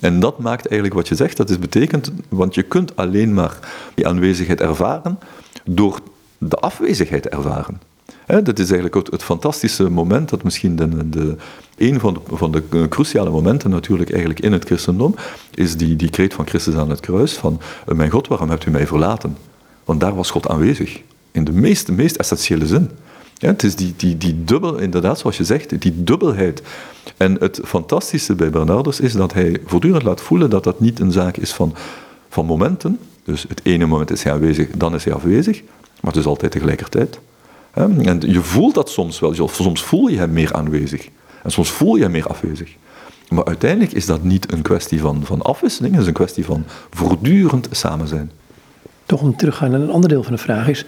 En 0.00 0.20
dat 0.20 0.38
maakt 0.38 0.66
eigenlijk 0.66 0.94
wat 0.94 1.08
je 1.08 1.14
zegt, 1.14 1.36
dat 1.36 1.50
is 1.50 1.58
betekent, 1.58 2.12
want 2.28 2.54
je 2.54 2.62
kunt 2.62 2.96
alleen 2.96 3.34
maar 3.34 3.58
die 3.94 4.06
aanwezigheid 4.06 4.60
ervaren 4.60 5.18
door 5.64 6.00
de 6.38 6.56
afwezigheid 6.56 7.28
ervaren. 7.28 7.80
dat 8.26 8.58
is 8.58 8.64
eigenlijk 8.64 8.94
het, 8.94 9.10
het, 9.10 9.22
fantastische 9.22 9.90
moment, 9.90 10.28
dat 10.28 10.42
misschien 10.42 10.76
de, 10.76 11.08
de, 11.08 11.36
een 11.76 12.00
van 12.00 12.14
de, 12.14 12.36
van 12.36 12.52
de 12.52 12.88
cruciale 12.88 13.30
momenten 13.30 13.70
natuurlijk 13.70 14.10
eigenlijk 14.10 14.40
in 14.40 14.52
het 14.52 14.64
christendom, 14.64 15.14
is 15.54 15.76
die, 15.76 15.96
die 15.96 16.10
kreet 16.10 16.34
van 16.34 16.46
Christus 16.46 16.74
aan 16.74 16.90
het 16.90 17.00
kruis, 17.00 17.32
van 17.32 17.60
mijn 17.86 18.10
God, 18.10 18.28
waarom 18.28 18.50
hebt 18.50 18.66
u 18.66 18.70
mij 18.70 18.86
verlaten? 18.86 19.36
Want 19.84 20.00
daar 20.00 20.14
was 20.14 20.30
God 20.30 20.48
aanwezig, 20.48 21.00
in 21.30 21.44
de 21.44 21.52
meest, 21.52 21.90
meest 21.90 22.16
essentiële 22.16 22.66
zin. 22.66 22.90
Ja, 23.34 23.48
het 23.48 23.62
is 23.62 23.76
die, 23.76 23.94
die, 23.96 24.18
die 24.18 24.44
dubbel, 24.44 24.78
inderdaad, 24.78 25.18
zoals 25.18 25.36
je 25.36 25.44
zegt, 25.44 25.80
die 25.80 26.04
dubbelheid. 26.04 26.62
En 27.16 27.36
het 27.40 27.60
fantastische 27.64 28.34
bij 28.34 28.50
Bernardus 28.50 29.00
is 29.00 29.12
dat 29.12 29.32
hij 29.32 29.60
voortdurend 29.64 30.02
laat 30.02 30.20
voelen 30.20 30.50
dat 30.50 30.64
dat 30.64 30.80
niet 30.80 31.00
een 31.00 31.12
zaak 31.12 31.36
is 31.36 31.52
van, 31.52 31.74
van 32.28 32.46
momenten. 32.46 32.98
Dus 33.24 33.44
het 33.48 33.60
ene 33.62 33.86
moment 33.86 34.10
is 34.10 34.22
hij 34.22 34.32
aanwezig, 34.32 34.70
dan 34.70 34.94
is 34.94 35.04
hij 35.04 35.14
afwezig, 35.14 35.62
maar 36.00 36.12
het 36.12 36.20
is 36.20 36.26
altijd 36.26 36.52
tegelijkertijd. 36.52 37.20
En 37.70 38.20
je 38.20 38.40
voelt 38.40 38.74
dat 38.74 38.90
soms 38.90 39.20
wel, 39.20 39.48
soms 39.48 39.82
voel 39.82 40.08
je 40.08 40.18
hem 40.18 40.32
meer 40.32 40.52
aanwezig 40.52 41.08
en 41.42 41.50
soms 41.50 41.70
voel 41.70 41.96
je 41.96 42.02
hem 42.02 42.10
meer 42.10 42.26
afwezig. 42.26 42.74
Maar 43.28 43.44
uiteindelijk 43.44 43.92
is 43.92 44.06
dat 44.06 44.22
niet 44.22 44.52
een 44.52 44.62
kwestie 44.62 45.00
van, 45.00 45.24
van 45.24 45.42
afwisseling, 45.42 45.92
het 45.92 46.02
is 46.02 46.08
een 46.08 46.14
kwestie 46.14 46.44
van 46.44 46.64
voortdurend 46.90 47.68
samen 47.70 48.08
zijn. 48.08 48.30
Toch 49.06 49.20
om 49.20 49.36
terug 49.36 49.54
te 49.54 49.60
gaan 49.60 49.70
naar 49.70 49.80
een 49.80 49.90
ander 49.90 50.08
deel 50.08 50.22
van 50.22 50.32
de 50.32 50.38
vraag 50.38 50.68
is, 50.68 50.84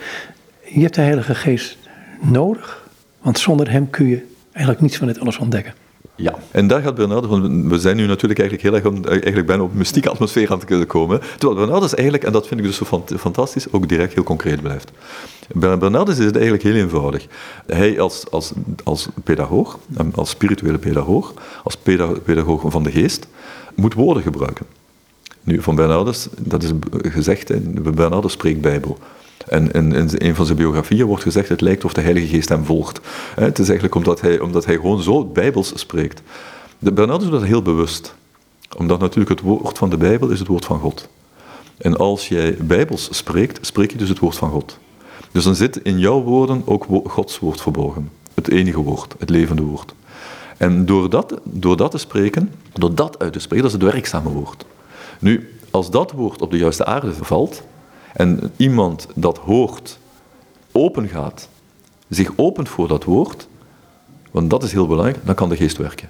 je 0.65 0.81
hebt 0.81 0.95
de 0.95 1.01
Heilige 1.01 1.35
Geest 1.35 1.79
nodig, 2.21 2.89
want 3.21 3.39
zonder 3.39 3.71
hem 3.71 3.91
kun 3.91 4.07
je 4.07 4.27
eigenlijk 4.53 4.81
niets 4.81 4.97
van 4.97 5.07
dit 5.07 5.21
alles 5.21 5.39
ontdekken. 5.39 5.75
Ja, 6.17 6.35
en 6.51 6.67
daar 6.67 6.83
gaat 6.83 6.95
Bernardus, 6.95 7.31
we 7.69 7.79
zijn 7.79 7.97
nu 7.97 8.07
natuurlijk 8.07 8.41
eigenlijk 8.41 8.85
heel 8.85 8.93
erg 8.93 9.11
eigenlijk 9.11 9.47
bijna 9.47 9.63
op 9.63 9.75
mystieke 9.75 10.11
atmosfeer 10.11 10.51
aan 10.53 10.61
het 10.67 10.87
komen. 10.87 11.21
Terwijl 11.39 11.61
Bernardus 11.61 11.95
eigenlijk, 11.95 12.25
en 12.25 12.33
dat 12.33 12.47
vind 12.47 12.61
ik 12.61 12.67
dus 12.67 12.77
zo 12.77 12.85
fantastisch, 13.17 13.73
ook 13.73 13.89
direct 13.89 14.15
heel 14.15 14.23
concreet 14.23 14.63
blijft. 14.63 14.93
Bernardus 15.55 16.19
is 16.19 16.25
het 16.25 16.35
eigenlijk 16.35 16.65
heel 16.65 16.75
eenvoudig. 16.75 17.27
Hij 17.67 18.01
als, 18.01 18.31
als, 18.31 18.53
als 18.85 19.09
pedagoog, 19.25 19.79
als 20.15 20.31
spirituele 20.31 20.79
pedagoog, 20.79 21.35
als 21.65 21.77
pedagoog 22.25 22.63
van 22.67 22.83
de 22.83 22.91
geest, 22.91 23.27
moet 23.75 23.95
woorden 23.95 24.23
gebruiken. 24.23 24.67
Nu, 25.43 25.63
van 25.63 25.75
Bernardus, 25.75 26.29
dat 26.39 26.63
is 26.63 26.71
gezegd, 27.03 27.53
Bernardus 27.95 28.33
spreekt 28.33 28.61
Bijbel. 28.61 28.99
En 29.49 29.71
in, 29.71 29.93
in, 29.93 30.09
een 30.13 30.35
van 30.35 30.47
zijn 30.47 30.59
biografieën 30.59 31.07
wordt 31.07 31.23
gezegd, 31.23 31.49
het 31.49 31.61
lijkt 31.61 31.85
of 31.85 31.93
de 31.93 32.01
Heilige 32.01 32.27
Geest 32.27 32.49
hem 32.49 32.65
volgt. 32.65 33.01
Het 33.35 33.59
is 33.59 33.67
eigenlijk 33.67 33.95
omdat 33.95 34.21
hij, 34.21 34.41
omdat 34.41 34.65
hij 34.65 34.75
gewoon 34.75 35.03
zo 35.03 35.25
bijbels 35.25 35.73
spreekt. 35.75 36.23
De 36.79 36.93
Bernardus 36.93 37.29
doet 37.29 37.41
dat 37.41 37.49
heel 37.49 37.63
bewust. 37.63 38.15
Omdat 38.77 39.01
natuurlijk 39.01 39.31
het 39.31 39.41
woord 39.41 39.79
van 39.79 39.91
de 39.91 39.97
Bijbel 39.97 40.29
is 40.29 40.39
het 40.39 40.49
woord 40.49 40.65
van 40.65 40.81
God. 40.81 41.09
En 41.77 41.97
als 41.97 42.29
jij 42.29 42.57
bijbels 42.61 43.09
spreekt, 43.11 43.67
spreek 43.67 43.91
je 43.91 43.97
dus 43.97 44.09
het 44.09 44.19
woord 44.19 44.37
van 44.37 44.51
God. 44.51 44.79
Dus 45.33 45.45
dan 45.45 45.55
zit 45.55 45.77
in 45.77 45.99
jouw 45.99 46.23
woorden 46.23 46.63
ook 46.65 46.87
Gods 47.05 47.39
woord 47.39 47.61
verborgen. 47.61 48.11
Het 48.35 48.51
enige 48.51 48.81
woord, 48.81 49.15
het 49.19 49.31
levende 49.31 49.63
woord. 49.63 49.95
En 50.57 50.87
door 50.87 51.11
dat, 51.11 51.41
door 51.43 51.77
dat 51.77 51.91
te 51.91 51.99
spreken, 51.99 52.53
door 52.73 52.95
dat 52.95 53.19
uit 53.19 53.33
te 53.33 53.39
spreken, 53.39 53.65
dat 53.65 53.75
is 53.75 53.83
het 53.83 53.93
werkzame 53.93 54.29
woord. 54.29 54.65
Nu, 55.19 55.59
als 55.71 55.91
dat 55.91 56.13
woord 56.13 56.43
op 56.43 56.51
de 56.51 56.57
juiste 56.57 56.85
aarde 56.85 57.15
valt, 57.15 57.63
en 58.15 58.53
iemand 58.57 59.07
dat 59.15 59.39
hoort, 59.39 59.99
open 60.73 61.09
gaat, 61.09 61.49
zich 62.09 62.33
opent 62.37 62.69
voor 62.69 62.89
dat 62.89 63.05
woord, 63.05 63.49
want 64.31 64.51
dat 64.51 64.63
is 64.63 64.73
heel 64.73 64.87
belangrijk, 64.87 65.19
dan 65.25 65.35
kan 65.35 65.49
de 65.49 65.57
geest 65.57 65.77
werken. 65.77 66.09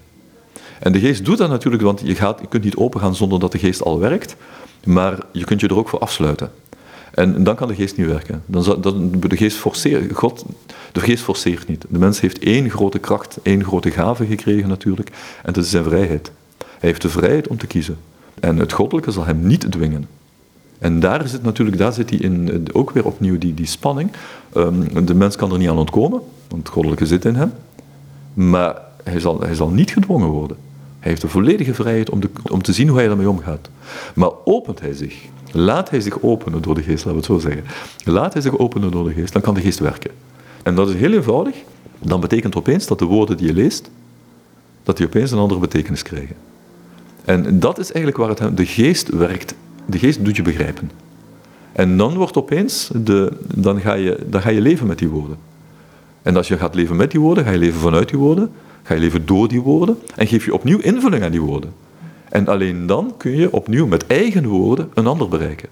En 0.78 0.92
de 0.92 0.98
geest 0.98 1.24
doet 1.24 1.38
dat 1.38 1.48
natuurlijk, 1.48 1.82
want 1.82 2.00
je, 2.04 2.14
gaat, 2.14 2.40
je 2.40 2.46
kunt 2.46 2.64
niet 2.64 2.76
open 2.76 3.00
gaan 3.00 3.14
zonder 3.14 3.40
dat 3.40 3.52
de 3.52 3.58
geest 3.58 3.82
al 3.82 3.98
werkt, 3.98 4.36
maar 4.84 5.18
je 5.32 5.44
kunt 5.44 5.60
je 5.60 5.68
er 5.68 5.76
ook 5.76 5.88
voor 5.88 5.98
afsluiten. 5.98 6.52
En 7.14 7.44
dan 7.44 7.54
kan 7.54 7.68
de 7.68 7.74
geest 7.74 7.96
niet 7.96 8.06
werken. 8.06 8.42
Dan, 8.46 9.10
de, 9.20 9.36
geest 9.36 9.56
forceert, 9.56 10.16
God, 10.16 10.44
de 10.92 11.00
geest 11.00 11.22
forceert 11.22 11.68
niet. 11.68 11.84
De 11.88 11.98
mens 11.98 12.20
heeft 12.20 12.38
één 12.38 12.70
grote 12.70 12.98
kracht, 12.98 13.38
één 13.42 13.64
grote 13.64 13.90
gave 13.90 14.26
gekregen 14.26 14.68
natuurlijk, 14.68 15.10
en 15.42 15.52
dat 15.52 15.64
is 15.64 15.70
zijn 15.70 15.84
vrijheid. 15.84 16.32
Hij 16.58 16.88
heeft 16.88 17.02
de 17.02 17.08
vrijheid 17.08 17.48
om 17.48 17.58
te 17.58 17.66
kiezen. 17.66 17.98
En 18.40 18.56
het 18.56 18.72
goddelijke 18.72 19.10
zal 19.10 19.24
hem 19.24 19.46
niet 19.46 19.72
dwingen. 19.72 20.08
En 20.78 21.00
daar 21.00 21.28
zit 21.28 21.42
natuurlijk, 21.42 21.78
daar 21.78 21.92
zit 21.92 22.10
hij 22.10 22.18
in, 22.18 22.66
ook 22.72 22.90
weer 22.90 23.04
opnieuw 23.04 23.38
die, 23.38 23.54
die 23.54 23.66
spanning. 23.66 24.10
Ehm, 24.52 25.04
de 25.04 25.14
mens 25.14 25.36
kan 25.36 25.52
er 25.52 25.58
niet 25.58 25.68
aan 25.68 25.78
ontkomen, 25.78 26.20
want 26.48 26.62
het 26.62 26.72
goddelijke 26.72 27.06
zit 27.06 27.24
in 27.24 27.34
hem. 27.34 27.52
Maar 28.34 28.76
hij 29.04 29.20
zal, 29.20 29.40
hij 29.40 29.54
zal 29.54 29.70
niet 29.70 29.90
gedwongen 29.90 30.28
worden. 30.28 30.56
Hij 30.98 31.10
heeft 31.10 31.22
de 31.22 31.28
volledige 31.28 31.74
vrijheid 31.74 32.10
om, 32.10 32.20
de, 32.20 32.30
om 32.50 32.62
te 32.62 32.72
zien 32.72 32.88
hoe 32.88 32.98
hij 32.98 33.08
ermee 33.08 33.28
omgaat. 33.28 33.68
Maar 34.14 34.30
opent 34.44 34.80
hij 34.80 34.92
zich, 34.92 35.14
laat 35.52 35.90
hij 35.90 36.00
zich 36.00 36.22
openen 36.22 36.62
door 36.62 36.74
de 36.74 36.82
geest, 36.82 37.04
laten 37.04 37.10
we 37.10 37.16
het 37.16 37.42
zo 37.42 37.48
zeggen. 37.48 37.64
Laat 38.04 38.32
hij 38.32 38.42
zich 38.42 38.58
openen 38.58 38.90
door 38.90 39.04
de 39.04 39.12
geest, 39.12 39.32
dan 39.32 39.42
kan 39.42 39.54
de 39.54 39.60
geest 39.60 39.78
werken. 39.78 40.10
En 40.62 40.74
dat 40.74 40.88
is 40.88 40.94
heel 40.94 41.12
eenvoudig. 41.12 41.54
Dan 41.98 42.20
betekent 42.20 42.56
opeens 42.56 42.86
dat 42.86 42.98
de 42.98 43.04
woorden 43.04 43.36
die 43.36 43.46
je 43.46 43.54
leest, 43.54 43.90
dat 44.82 44.96
die 44.96 45.06
opeens 45.06 45.30
een 45.30 45.38
andere 45.38 45.60
betekenis 45.60 46.02
krijgen. 46.02 46.36
En 47.24 47.60
dat 47.60 47.78
is 47.78 47.92
eigenlijk 47.92 48.16
waar 48.16 48.48
het, 48.48 48.56
de 48.56 48.66
geest 48.66 49.08
werkt 49.08 49.54
de 49.86 49.98
geest 49.98 50.24
doet 50.24 50.36
je 50.36 50.42
begrijpen. 50.42 50.90
En 51.72 51.96
dan 51.96 52.14
wordt 52.14 52.36
opeens, 52.36 52.90
de, 52.94 53.32
dan, 53.54 53.80
ga 53.80 53.94
je, 53.94 54.18
dan 54.26 54.40
ga 54.40 54.50
je 54.50 54.60
leven 54.60 54.86
met 54.86 54.98
die 54.98 55.08
woorden. 55.08 55.36
En 56.22 56.36
als 56.36 56.48
je 56.48 56.58
gaat 56.58 56.74
leven 56.74 56.96
met 56.96 57.10
die 57.10 57.20
woorden, 57.20 57.44
ga 57.44 57.50
je 57.50 57.58
leven 57.58 57.80
vanuit 57.80 58.08
die 58.08 58.18
woorden, 58.18 58.50
ga 58.82 58.94
je 58.94 59.00
leven 59.00 59.26
door 59.26 59.48
die 59.48 59.60
woorden 59.60 59.98
en 60.16 60.26
geef 60.26 60.44
je 60.44 60.54
opnieuw 60.54 60.78
invulling 60.78 61.24
aan 61.24 61.30
die 61.30 61.40
woorden. 61.40 61.72
En 62.28 62.48
alleen 62.48 62.86
dan 62.86 63.14
kun 63.16 63.36
je 63.36 63.52
opnieuw 63.52 63.86
met 63.86 64.06
eigen 64.06 64.46
woorden 64.46 64.90
een 64.94 65.06
ander 65.06 65.28
bereiken. 65.28 65.68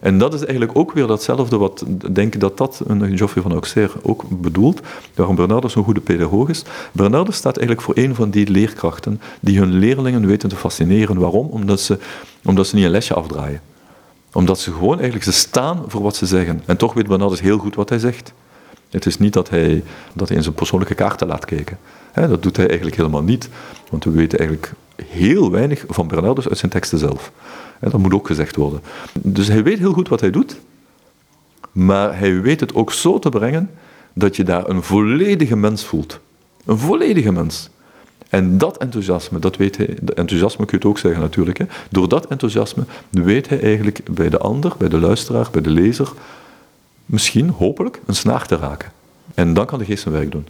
En 0.00 0.18
dat 0.18 0.34
is 0.34 0.40
eigenlijk 0.40 0.78
ook 0.78 0.92
weer 0.92 1.06
datzelfde 1.06 1.56
wat, 1.56 1.84
denk 2.12 2.34
ik 2.34 2.40
dat 2.40 2.56
dat 2.56 2.82
een 2.86 3.16
Geoffrey 3.16 3.42
van 3.42 3.52
Auxerre 3.52 3.98
ook 4.02 4.24
bedoelt, 4.28 4.80
waarom 5.14 5.36
Bernardus 5.36 5.72
zo'n 5.72 5.84
goede 5.84 6.00
pedagoog 6.00 6.48
is. 6.48 6.62
Bernardus 6.92 7.36
staat 7.36 7.56
eigenlijk 7.56 7.86
voor 7.86 8.04
een 8.04 8.14
van 8.14 8.30
die 8.30 8.50
leerkrachten 8.50 9.20
die 9.40 9.58
hun 9.58 9.72
leerlingen 9.72 10.26
weten 10.26 10.48
te 10.48 10.56
fascineren. 10.56 11.18
Waarom? 11.18 11.46
Omdat 11.46 11.80
ze, 11.80 11.98
omdat 12.48 12.66
ze 12.66 12.74
niet 12.74 12.84
een 12.84 12.90
lesje 12.90 13.14
afdraaien. 13.14 13.60
Omdat 14.32 14.60
ze 14.60 14.72
gewoon 14.72 14.94
eigenlijk, 14.94 15.24
ze 15.24 15.32
staan 15.32 15.84
voor 15.86 16.02
wat 16.02 16.16
ze 16.16 16.26
zeggen. 16.26 16.62
En 16.66 16.76
toch 16.76 16.94
weet 16.94 17.06
Bernardus 17.06 17.40
heel 17.40 17.58
goed 17.58 17.74
wat 17.74 17.88
hij 17.88 17.98
zegt. 17.98 18.32
Het 18.90 19.06
is 19.06 19.18
niet 19.18 19.32
dat 19.32 19.50
hij, 19.50 19.82
dat 20.14 20.30
in 20.30 20.42
zijn 20.42 20.54
persoonlijke 20.54 20.94
kaarten 20.94 21.26
laat 21.26 21.44
kijken. 21.44 21.78
dat 22.14 22.42
doet 22.42 22.56
hij 22.56 22.66
eigenlijk 22.66 22.96
helemaal 22.96 23.22
niet, 23.22 23.48
want 23.90 24.04
we 24.04 24.10
weten 24.10 24.38
eigenlijk 24.38 24.72
heel 25.06 25.50
weinig 25.50 25.84
van 25.88 26.08
Bernardus 26.08 26.48
uit 26.48 26.58
zijn 26.58 26.70
teksten 26.70 26.98
zelf. 26.98 27.32
Dat 27.80 27.98
moet 27.98 28.14
ook 28.14 28.26
gezegd 28.26 28.56
worden. 28.56 28.80
Dus 29.12 29.48
hij 29.48 29.62
weet 29.62 29.78
heel 29.78 29.92
goed 29.92 30.08
wat 30.08 30.20
hij 30.20 30.30
doet, 30.30 30.56
maar 31.72 32.18
hij 32.18 32.40
weet 32.40 32.60
het 32.60 32.74
ook 32.74 32.92
zo 32.92 33.18
te 33.18 33.28
brengen 33.28 33.70
dat 34.12 34.36
je 34.36 34.44
daar 34.44 34.68
een 34.68 34.82
volledige 34.82 35.56
mens 35.56 35.84
voelt. 35.84 36.20
Een 36.64 36.78
volledige 36.78 37.32
mens. 37.32 37.70
En 38.28 38.58
dat 38.58 38.76
enthousiasme, 38.76 39.38
dat 39.38 39.56
weet 39.56 39.76
hij, 39.76 39.96
enthousiasme 40.14 40.64
kun 40.64 40.78
je 40.78 40.84
het 40.84 40.84
ook 40.84 40.98
zeggen 40.98 41.20
natuurlijk, 41.20 41.58
hè. 41.58 41.64
door 41.90 42.08
dat 42.08 42.26
enthousiasme 42.26 42.84
weet 43.10 43.48
hij 43.48 43.60
eigenlijk 43.60 44.00
bij 44.10 44.28
de 44.28 44.38
ander, 44.38 44.72
bij 44.78 44.88
de 44.88 44.98
luisteraar, 44.98 45.48
bij 45.52 45.62
de 45.62 45.70
lezer, 45.70 46.12
misschien, 47.06 47.48
hopelijk, 47.48 48.00
een 48.06 48.14
snaar 48.14 48.46
te 48.46 48.56
raken. 48.56 48.92
En 49.34 49.54
dan 49.54 49.66
kan 49.66 49.78
de 49.78 49.84
geest 49.84 50.02
zijn 50.02 50.14
werk 50.14 50.30
doen. 50.30 50.46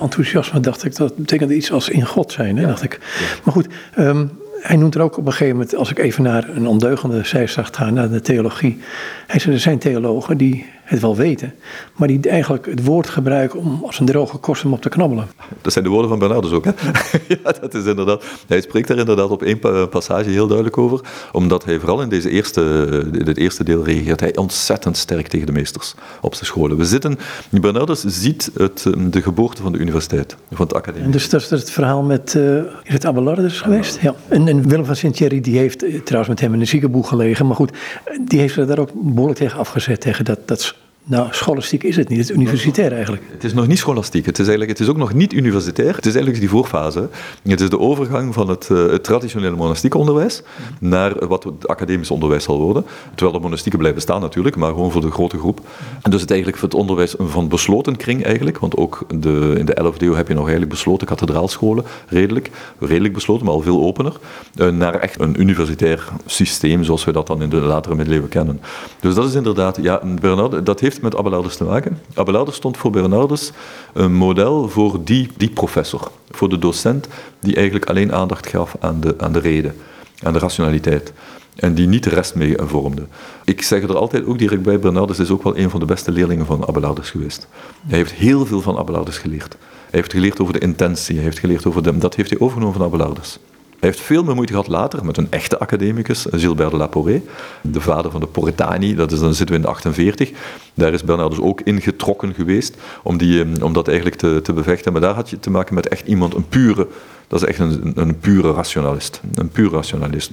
Enthousiasme, 0.00 0.60
dacht 0.60 0.84
ik, 0.84 0.96
dat 0.96 1.16
betekent 1.16 1.50
iets 1.50 1.72
als 1.72 1.88
in 1.88 2.06
God 2.06 2.32
zijn, 2.32 2.56
hè, 2.56 2.66
dacht 2.66 2.82
ik. 2.82 2.98
Maar 3.44 3.54
goed, 3.54 3.66
ehm, 3.94 4.26
hij 4.60 4.76
noemt 4.76 4.94
er 4.94 5.00
ook 5.00 5.16
op 5.16 5.26
een 5.26 5.32
gegeven 5.32 5.56
moment, 5.56 5.74
als 5.74 5.90
ik 5.90 5.98
even 5.98 6.22
naar 6.22 6.48
een 6.48 6.66
ondeugende 6.66 7.24
zijstracht 7.24 7.76
ga, 7.76 7.90
naar 7.90 8.10
de 8.10 8.20
theologie. 8.20 8.78
Hij 9.26 9.40
zei, 9.40 9.54
er 9.54 9.60
zijn 9.60 9.78
theologen 9.78 10.36
die 10.36 10.66
het 10.90 11.00
wel 11.00 11.16
weten, 11.16 11.54
maar 11.96 12.08
die 12.08 12.20
eigenlijk 12.20 12.66
het 12.66 12.84
woord 12.84 13.08
gebruiken 13.08 13.58
om 13.58 13.82
als 13.86 13.98
een 13.98 14.06
droge 14.06 14.36
korst 14.36 14.64
om 14.64 14.72
op 14.72 14.82
te 14.82 14.88
knabbelen. 14.88 15.28
Dat 15.62 15.72
zijn 15.72 15.84
de 15.84 15.90
woorden 15.90 16.08
van 16.08 16.18
Bernardus 16.18 16.52
ook, 16.52 16.64
hè? 16.64 16.70
ja, 17.42 17.52
dat 17.60 17.74
is 17.74 17.84
inderdaad. 17.84 18.24
Hij 18.46 18.60
spreekt 18.60 18.88
daar 18.88 18.98
inderdaad 18.98 19.30
op 19.30 19.42
één 19.42 19.58
passage 19.88 20.30
heel 20.30 20.46
duidelijk 20.46 20.78
over, 20.78 21.00
omdat 21.32 21.64
hij 21.64 21.78
vooral 21.78 22.02
in 22.02 22.08
deze 22.08 22.30
eerste, 22.30 23.22
dit 23.24 23.36
eerste 23.36 23.64
deel 23.64 23.84
reageert 23.84 24.20
hij 24.20 24.36
ontzettend 24.36 24.96
sterk 24.96 25.26
tegen 25.26 25.46
de 25.46 25.52
meesters 25.52 25.94
op 26.20 26.34
zijn 26.34 26.46
scholen. 26.46 26.76
We 26.76 26.84
zitten, 26.84 27.18
Bernardus 27.50 28.00
ziet 28.00 28.50
het, 28.54 28.86
de 29.10 29.22
geboorte 29.22 29.62
van 29.62 29.72
de 29.72 29.78
universiteit, 29.78 30.36
van 30.52 30.66
het 30.66 30.74
academie. 30.74 31.04
En 31.04 31.10
dus 31.10 31.28
dat 31.28 31.40
is 31.40 31.50
het 31.50 31.70
verhaal 31.70 32.02
met, 32.02 32.34
uh, 32.34 32.56
is 32.82 32.92
het 32.92 33.04
Abelardus 33.04 33.60
geweest? 33.60 33.98
Ja. 34.00 34.14
En, 34.28 34.48
en, 34.48 34.68
Willem 34.68 34.84
van 34.84 34.96
Sint-Thierry, 34.96 35.40
die 35.40 35.58
heeft 35.58 35.84
eh, 35.84 36.00
trouwens 36.00 36.28
met 36.28 36.40
hem 36.40 36.54
in 36.54 36.60
een 36.60 36.66
ziekenboeg 36.66 37.08
gelegen, 37.08 37.46
maar 37.46 37.56
goed, 37.56 37.72
die 38.20 38.38
heeft 38.40 38.56
er 38.56 38.66
daar 38.66 38.78
ook 38.78 38.90
behoorlijk 38.94 39.38
tegen 39.38 39.58
afgezet, 39.58 40.00
tegen 40.00 40.24
dat, 40.24 40.38
dat 40.48 40.74
Nou, 41.10 41.28
scholastiek 41.30 41.82
is 41.82 41.96
het 41.96 42.08
niet. 42.08 42.18
Het 42.18 42.28
is 42.28 42.34
universitair 42.34 42.92
eigenlijk. 42.92 43.22
Het 43.32 43.44
is 43.44 43.54
nog 43.54 43.66
niet 43.66 43.78
scholastiek. 43.78 44.26
Het 44.26 44.38
is, 44.38 44.46
eigenlijk, 44.46 44.78
het 44.78 44.80
is 44.80 44.88
ook 44.88 44.96
nog 44.96 45.12
niet 45.12 45.32
universitair. 45.32 45.94
Het 45.94 46.06
is 46.06 46.14
eigenlijk 46.14 46.40
die 46.40 46.48
voorfase. 46.48 47.08
Het 47.42 47.60
is 47.60 47.68
de 47.68 47.78
overgang 47.78 48.34
van 48.34 48.48
het, 48.48 48.68
uh, 48.72 48.90
het 48.90 49.04
traditionele 49.04 49.56
monastiek 49.56 49.94
onderwijs 49.94 50.42
naar 50.80 51.26
wat 51.26 51.44
het 51.44 51.68
academisch 51.68 52.10
onderwijs 52.10 52.44
zal 52.44 52.60
worden. 52.60 52.84
Terwijl 53.14 53.38
de 53.38 53.42
monastieken 53.42 53.78
blijven 53.78 54.00
staan 54.00 54.20
natuurlijk, 54.20 54.56
maar 54.56 54.70
gewoon 54.70 54.90
voor 54.90 55.00
de 55.00 55.10
grote 55.10 55.38
groep. 55.38 55.60
En 56.02 56.10
dus 56.10 56.20
het 56.20 56.30
eigenlijk 56.30 56.60
het 56.60 56.74
onderwijs 56.74 57.14
van 57.18 57.48
besloten 57.48 57.96
kring 57.96 58.24
eigenlijk. 58.24 58.58
Want 58.58 58.76
ook 58.76 59.04
de, 59.20 59.54
in 59.58 59.66
de 59.66 59.92
11e 59.94 59.96
eeuw 59.96 60.14
heb 60.14 60.28
je 60.28 60.34
nog 60.34 60.42
eigenlijk 60.42 60.72
besloten 60.72 61.06
kathedraalscholen. 61.06 61.84
Redelijk, 62.08 62.50
redelijk 62.78 63.14
besloten, 63.14 63.44
maar 63.44 63.54
al 63.54 63.60
veel 63.60 63.82
opener. 63.82 64.16
Uh, 64.56 64.68
naar 64.68 64.94
echt 64.94 65.20
een 65.20 65.40
universitair 65.40 66.08
systeem 66.26 66.84
zoals 66.84 67.04
we 67.04 67.12
dat 67.12 67.26
dan 67.26 67.42
in 67.42 67.48
de 67.48 67.56
latere 67.56 67.94
middeleeuwen 67.94 68.28
kennen. 68.28 68.60
Dus 69.00 69.14
dat 69.14 69.28
is 69.28 69.34
inderdaad, 69.34 69.78
ja, 69.82 70.00
Bernard, 70.20 70.66
dat 70.66 70.80
heeft 70.80 70.98
met 71.02 71.16
Abelardus 71.16 71.56
te 71.56 71.64
maken. 71.64 71.98
Abelardus 72.14 72.54
stond 72.54 72.76
voor 72.76 72.90
Bernardus 72.90 73.52
een 73.92 74.12
model 74.12 74.68
voor 74.68 75.04
die, 75.04 75.28
die 75.36 75.50
professor, 75.50 76.10
voor 76.30 76.48
de 76.48 76.58
docent 76.58 77.08
die 77.40 77.54
eigenlijk 77.54 77.84
alleen 77.84 78.12
aandacht 78.12 78.46
gaf 78.46 78.76
aan 78.80 79.00
de, 79.00 79.14
aan 79.18 79.32
de 79.32 79.38
reden, 79.38 79.74
aan 80.22 80.32
de 80.32 80.38
rationaliteit. 80.38 81.12
En 81.54 81.74
die 81.74 81.86
niet 81.86 82.04
de 82.04 82.10
rest 82.10 82.34
mee 82.34 82.54
vormde. 82.58 83.06
Ik 83.44 83.62
zeg 83.62 83.82
er 83.82 83.96
altijd 83.96 84.26
ook 84.26 84.38
direct 84.38 84.62
bij, 84.62 84.78
Bernardus 84.78 85.18
is 85.18 85.30
ook 85.30 85.42
wel 85.42 85.56
een 85.56 85.70
van 85.70 85.80
de 85.80 85.86
beste 85.86 86.12
leerlingen 86.12 86.46
van 86.46 86.68
Abelardus 86.68 87.10
geweest. 87.10 87.48
Hij 87.86 87.98
heeft 87.98 88.12
heel 88.12 88.46
veel 88.46 88.60
van 88.60 88.78
Abelardus 88.78 89.18
geleerd. 89.18 89.56
Hij 89.60 90.00
heeft 90.00 90.12
geleerd 90.12 90.40
over 90.40 90.52
de 90.52 90.58
intentie, 90.58 91.14
hij 91.14 91.24
heeft 91.24 91.38
geleerd 91.38 91.66
over 91.66 91.82
de... 91.82 91.98
Dat 91.98 92.14
heeft 92.14 92.30
hij 92.30 92.38
overgenomen 92.38 92.76
van 92.76 92.86
Abelardus. 92.86 93.38
Hij 93.80 93.88
heeft 93.88 94.00
veel 94.00 94.24
meer 94.24 94.34
moeite 94.34 94.52
gehad 94.52 94.68
later 94.68 95.04
met 95.04 95.16
een 95.16 95.26
echte 95.30 95.58
academicus, 95.58 96.26
Gilbert 96.30 96.70
de 96.70 96.76
Laporé, 96.76 97.22
de 97.62 97.80
vader 97.80 98.10
van 98.10 98.20
de 98.20 98.26
Poretani, 98.26 98.94
dat 98.94 99.12
is, 99.12 99.20
dan 99.20 99.34
zitten 99.34 99.48
we 99.48 99.54
in 99.54 99.66
de 99.66 99.68
48. 99.68 100.30
Daar 100.74 100.92
is 100.92 101.04
Bernardus 101.04 101.40
ook 101.40 101.60
ingetrokken 101.60 102.34
geweest 102.34 102.76
om, 103.02 103.16
die, 103.16 103.44
eh, 103.44 103.64
om 103.64 103.72
dat 103.72 103.86
eigenlijk 103.88 104.16
te, 104.16 104.40
te 104.42 104.52
bevechten. 104.52 104.92
Maar 104.92 105.00
daar 105.00 105.14
had 105.14 105.30
je 105.30 105.40
te 105.40 105.50
maken 105.50 105.74
met 105.74 105.88
echt 105.88 106.06
iemand, 106.06 106.34
een 106.34 106.48
pure, 106.48 106.86
dat 107.28 107.42
is 107.42 107.48
echt 107.48 107.58
een, 107.58 107.92
een 107.94 108.18
pure 108.18 108.52
rationalist. 108.52 109.20
Een 109.34 109.50
pure 109.50 109.74
rationalist. 109.74 110.30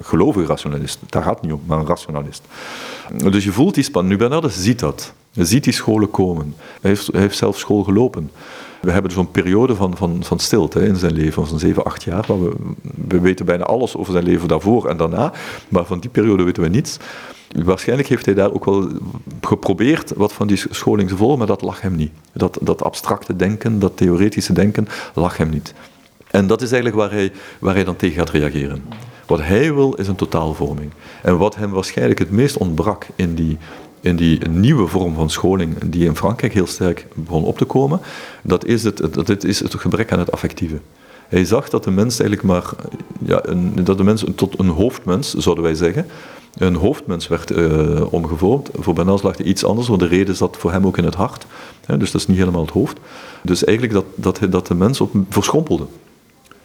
Gelovige 0.00 0.46
rationalist, 0.46 0.98
daar 1.08 1.22
gaat 1.22 1.34
het 1.34 1.42
niet 1.42 1.52
om, 1.52 1.62
maar 1.66 1.78
een 1.78 1.86
rationalist. 1.86 2.42
Dus 3.30 3.44
je 3.44 3.52
voelt 3.52 3.74
die 3.74 3.84
spanning. 3.84 4.12
Nu, 4.12 4.18
Bernardus 4.18 4.62
ziet 4.62 4.78
dat. 4.78 5.12
Hij 5.32 5.44
ziet 5.44 5.64
die 5.64 5.72
scholen 5.72 6.10
komen. 6.10 6.54
Hij 6.80 6.90
heeft, 6.90 7.06
hij 7.06 7.20
heeft 7.20 7.36
zelf 7.36 7.58
school 7.58 7.82
gelopen. 7.82 8.30
We 8.80 8.90
hebben 8.90 9.12
zo'n 9.12 9.30
periode 9.30 9.74
van, 9.74 9.96
van, 9.96 10.24
van 10.24 10.38
stilte 10.38 10.80
in 10.80 10.96
zijn 10.96 11.12
leven, 11.12 11.46
van 11.46 11.58
7, 11.58 11.84
8 11.84 12.02
jaar. 12.02 12.24
we, 12.26 12.52
we 13.08 13.20
weten 13.20 13.46
bijna 13.46 13.64
alles 13.64 13.96
over 13.96 14.12
zijn 14.12 14.24
leven 14.24 14.48
daarvoor 14.48 14.88
en 14.88 14.96
daarna, 14.96 15.32
maar 15.68 15.84
van 15.84 16.00
die 16.00 16.10
periode 16.10 16.42
weten 16.42 16.62
we 16.62 16.68
niets. 16.68 16.96
Waarschijnlijk 17.64 18.08
heeft 18.08 18.24
hij 18.24 18.34
daar 18.34 18.52
ook 18.52 18.64
wel 18.64 18.88
geprobeerd 19.40 20.12
wat 20.16 20.32
van 20.32 20.46
die 20.46 20.62
scholing 20.70 21.08
te 21.08 21.16
volgen, 21.16 21.38
maar 21.38 21.46
dat 21.46 21.62
lag 21.62 21.80
hem 21.80 21.96
niet. 21.96 22.12
Dat, 22.32 22.58
dat 22.60 22.82
abstracte 22.82 23.36
denken, 23.36 23.78
dat 23.78 23.96
theoretische 23.96 24.52
denken, 24.52 24.88
lag 25.14 25.36
hem 25.36 25.50
niet. 25.50 25.74
En 26.30 26.46
dat 26.46 26.62
is 26.62 26.72
eigenlijk 26.72 27.02
waar 27.02 27.10
hij, 27.18 27.32
waar 27.58 27.74
hij 27.74 27.84
dan 27.84 27.96
tegen 27.96 28.16
gaat 28.16 28.30
reageren. 28.30 28.84
Wat 29.26 29.40
hij 29.42 29.74
wil 29.74 29.94
is 29.94 30.08
een 30.08 30.16
totaalvorming. 30.16 30.90
En 31.22 31.38
wat 31.38 31.56
hem 31.56 31.70
waarschijnlijk 31.70 32.18
het 32.18 32.30
meest 32.30 32.56
ontbrak 32.56 33.06
in 33.14 33.34
die 33.34 33.58
in 34.06 34.16
die 34.16 34.48
nieuwe 34.48 34.86
vorm 34.86 35.14
van 35.14 35.30
scholing 35.30 35.78
die 35.86 36.04
in 36.04 36.16
Frankrijk 36.16 36.52
heel 36.52 36.66
sterk 36.66 37.06
begon 37.14 37.44
op 37.44 37.58
te 37.58 37.64
komen, 37.64 38.00
dat 38.42 38.64
is 38.64 38.82
het, 38.82 39.14
dat 39.14 39.44
is 39.44 39.60
het 39.60 39.74
gebrek 39.74 40.12
aan 40.12 40.18
het 40.18 40.32
affectieve. 40.32 40.80
Hij 41.28 41.44
zag 41.44 41.68
dat 41.68 41.84
de 41.84 41.90
mens 41.90 42.18
eigenlijk 42.20 42.48
maar, 42.48 42.70
ja, 43.18 43.42
dat 43.82 43.96
de 43.98 44.04
mens 44.04 44.24
tot 44.34 44.58
een 44.58 44.68
hoofdmens, 44.68 45.34
zouden 45.34 45.64
wij 45.64 45.74
zeggen, 45.74 46.06
een 46.58 46.74
hoofdmens 46.74 47.28
werd 47.28 47.50
uh, 47.50 48.12
omgevormd. 48.12 48.70
Voor 48.74 48.94
Bernard 48.94 49.22
lag 49.22 49.36
hij 49.36 49.46
iets 49.46 49.64
anders, 49.64 49.88
want 49.88 50.00
de 50.00 50.06
reden 50.06 50.36
zat 50.36 50.56
voor 50.56 50.72
hem 50.72 50.86
ook 50.86 50.98
in 50.98 51.04
het 51.04 51.14
hart. 51.14 51.46
Hè, 51.86 51.96
dus 51.96 52.10
dat 52.10 52.20
is 52.20 52.26
niet 52.26 52.38
helemaal 52.38 52.60
het 52.60 52.70
hoofd. 52.70 52.98
Dus 53.42 53.64
eigenlijk 53.64 53.96
dat, 53.96 54.04
dat, 54.14 54.52
dat 54.52 54.66
de 54.66 54.74
mens 54.74 55.00
op, 55.00 55.10
verschrompelde. 55.28 55.86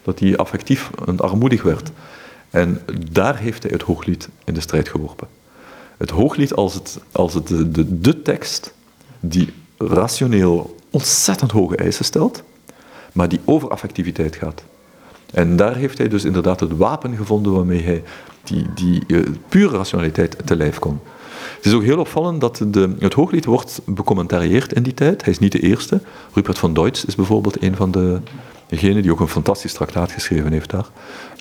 Dat 0.03 0.19
hij 0.19 0.37
affectief 0.37 0.89
en 1.05 1.19
armoedig 1.19 1.63
werd. 1.63 1.91
En 2.49 2.81
daar 3.11 3.37
heeft 3.37 3.63
hij 3.63 3.71
het 3.71 3.81
hooglied 3.81 4.29
in 4.43 4.53
de 4.53 4.61
strijd 4.61 4.89
geworpen 4.89 5.27
het 6.02 6.10
hooglied 6.10 6.54
als, 6.54 6.74
het, 6.74 6.99
als 7.12 7.34
het 7.34 7.47
de, 7.47 7.99
de, 7.99 8.22
tekst 8.22 8.74
die 9.20 9.54
rationeel 9.78 10.76
ontzettend 10.89 11.52
hoge 11.52 11.76
eisen 11.76 12.06
stelt, 12.06 12.43
maar 13.12 13.30
die 13.30 13.39
over 13.45 13.70
affectiviteit 13.70 14.36
gaat. 14.36 14.64
En 15.34 15.56
daar 15.56 15.76
heeft 15.76 15.97
hij 15.97 16.08
dus 16.08 16.24
inderdaad 16.24 16.60
het 16.60 16.78
wapen 16.78 17.16
gevonden 17.16 17.54
waarmee 17.54 17.82
hij 17.82 18.04
die, 18.43 18.66
die 18.76 19.04
uh, 19.08 19.28
pure 19.49 19.78
rationaliteit 19.78 20.38
te 20.45 20.56
lijf 20.56 20.80
kon. 20.80 20.99
Het 21.56 21.66
is 21.66 21.74
ook 21.74 21.84
heel 21.84 21.99
opvallend 21.99 22.41
dat 22.41 22.66
de, 22.68 22.95
het 22.99 23.14
hooglied 23.14 23.45
wordt 23.45 23.82
becommentarieerd 23.86 24.74
in 24.74 24.84
die 24.84 24.93
tijd. 24.93 25.24
Hij 25.24 25.34
is 25.34 25.39
niet 25.39 25.52
de 25.52 25.60
eerste. 25.60 26.02
Rupert 26.34 26.58
van 26.58 26.74
Deutsch 26.74 27.06
is 27.06 27.16
bijvoorbeeld 27.16 27.64
een 27.64 27.76
van 27.76 27.91
de, 27.91 28.20
degenen 28.68 29.02
die 29.02 29.12
ook 29.12 29.20
een 29.20 29.28
fantastisch 29.28 29.74
traktaat 29.74 30.12
geschreven 30.12 30.52
heeft 30.52 30.70
daar. 30.70 30.89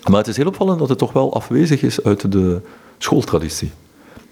Maar 0.09 0.17
het 0.17 0.27
is 0.27 0.37
heel 0.37 0.47
opvallend 0.47 0.79
dat 0.79 0.89
het 0.89 0.97
toch 0.97 1.13
wel 1.13 1.33
afwezig 1.33 1.81
is 1.81 2.03
uit 2.03 2.31
de 2.31 2.61
schooltraditie. 2.97 3.71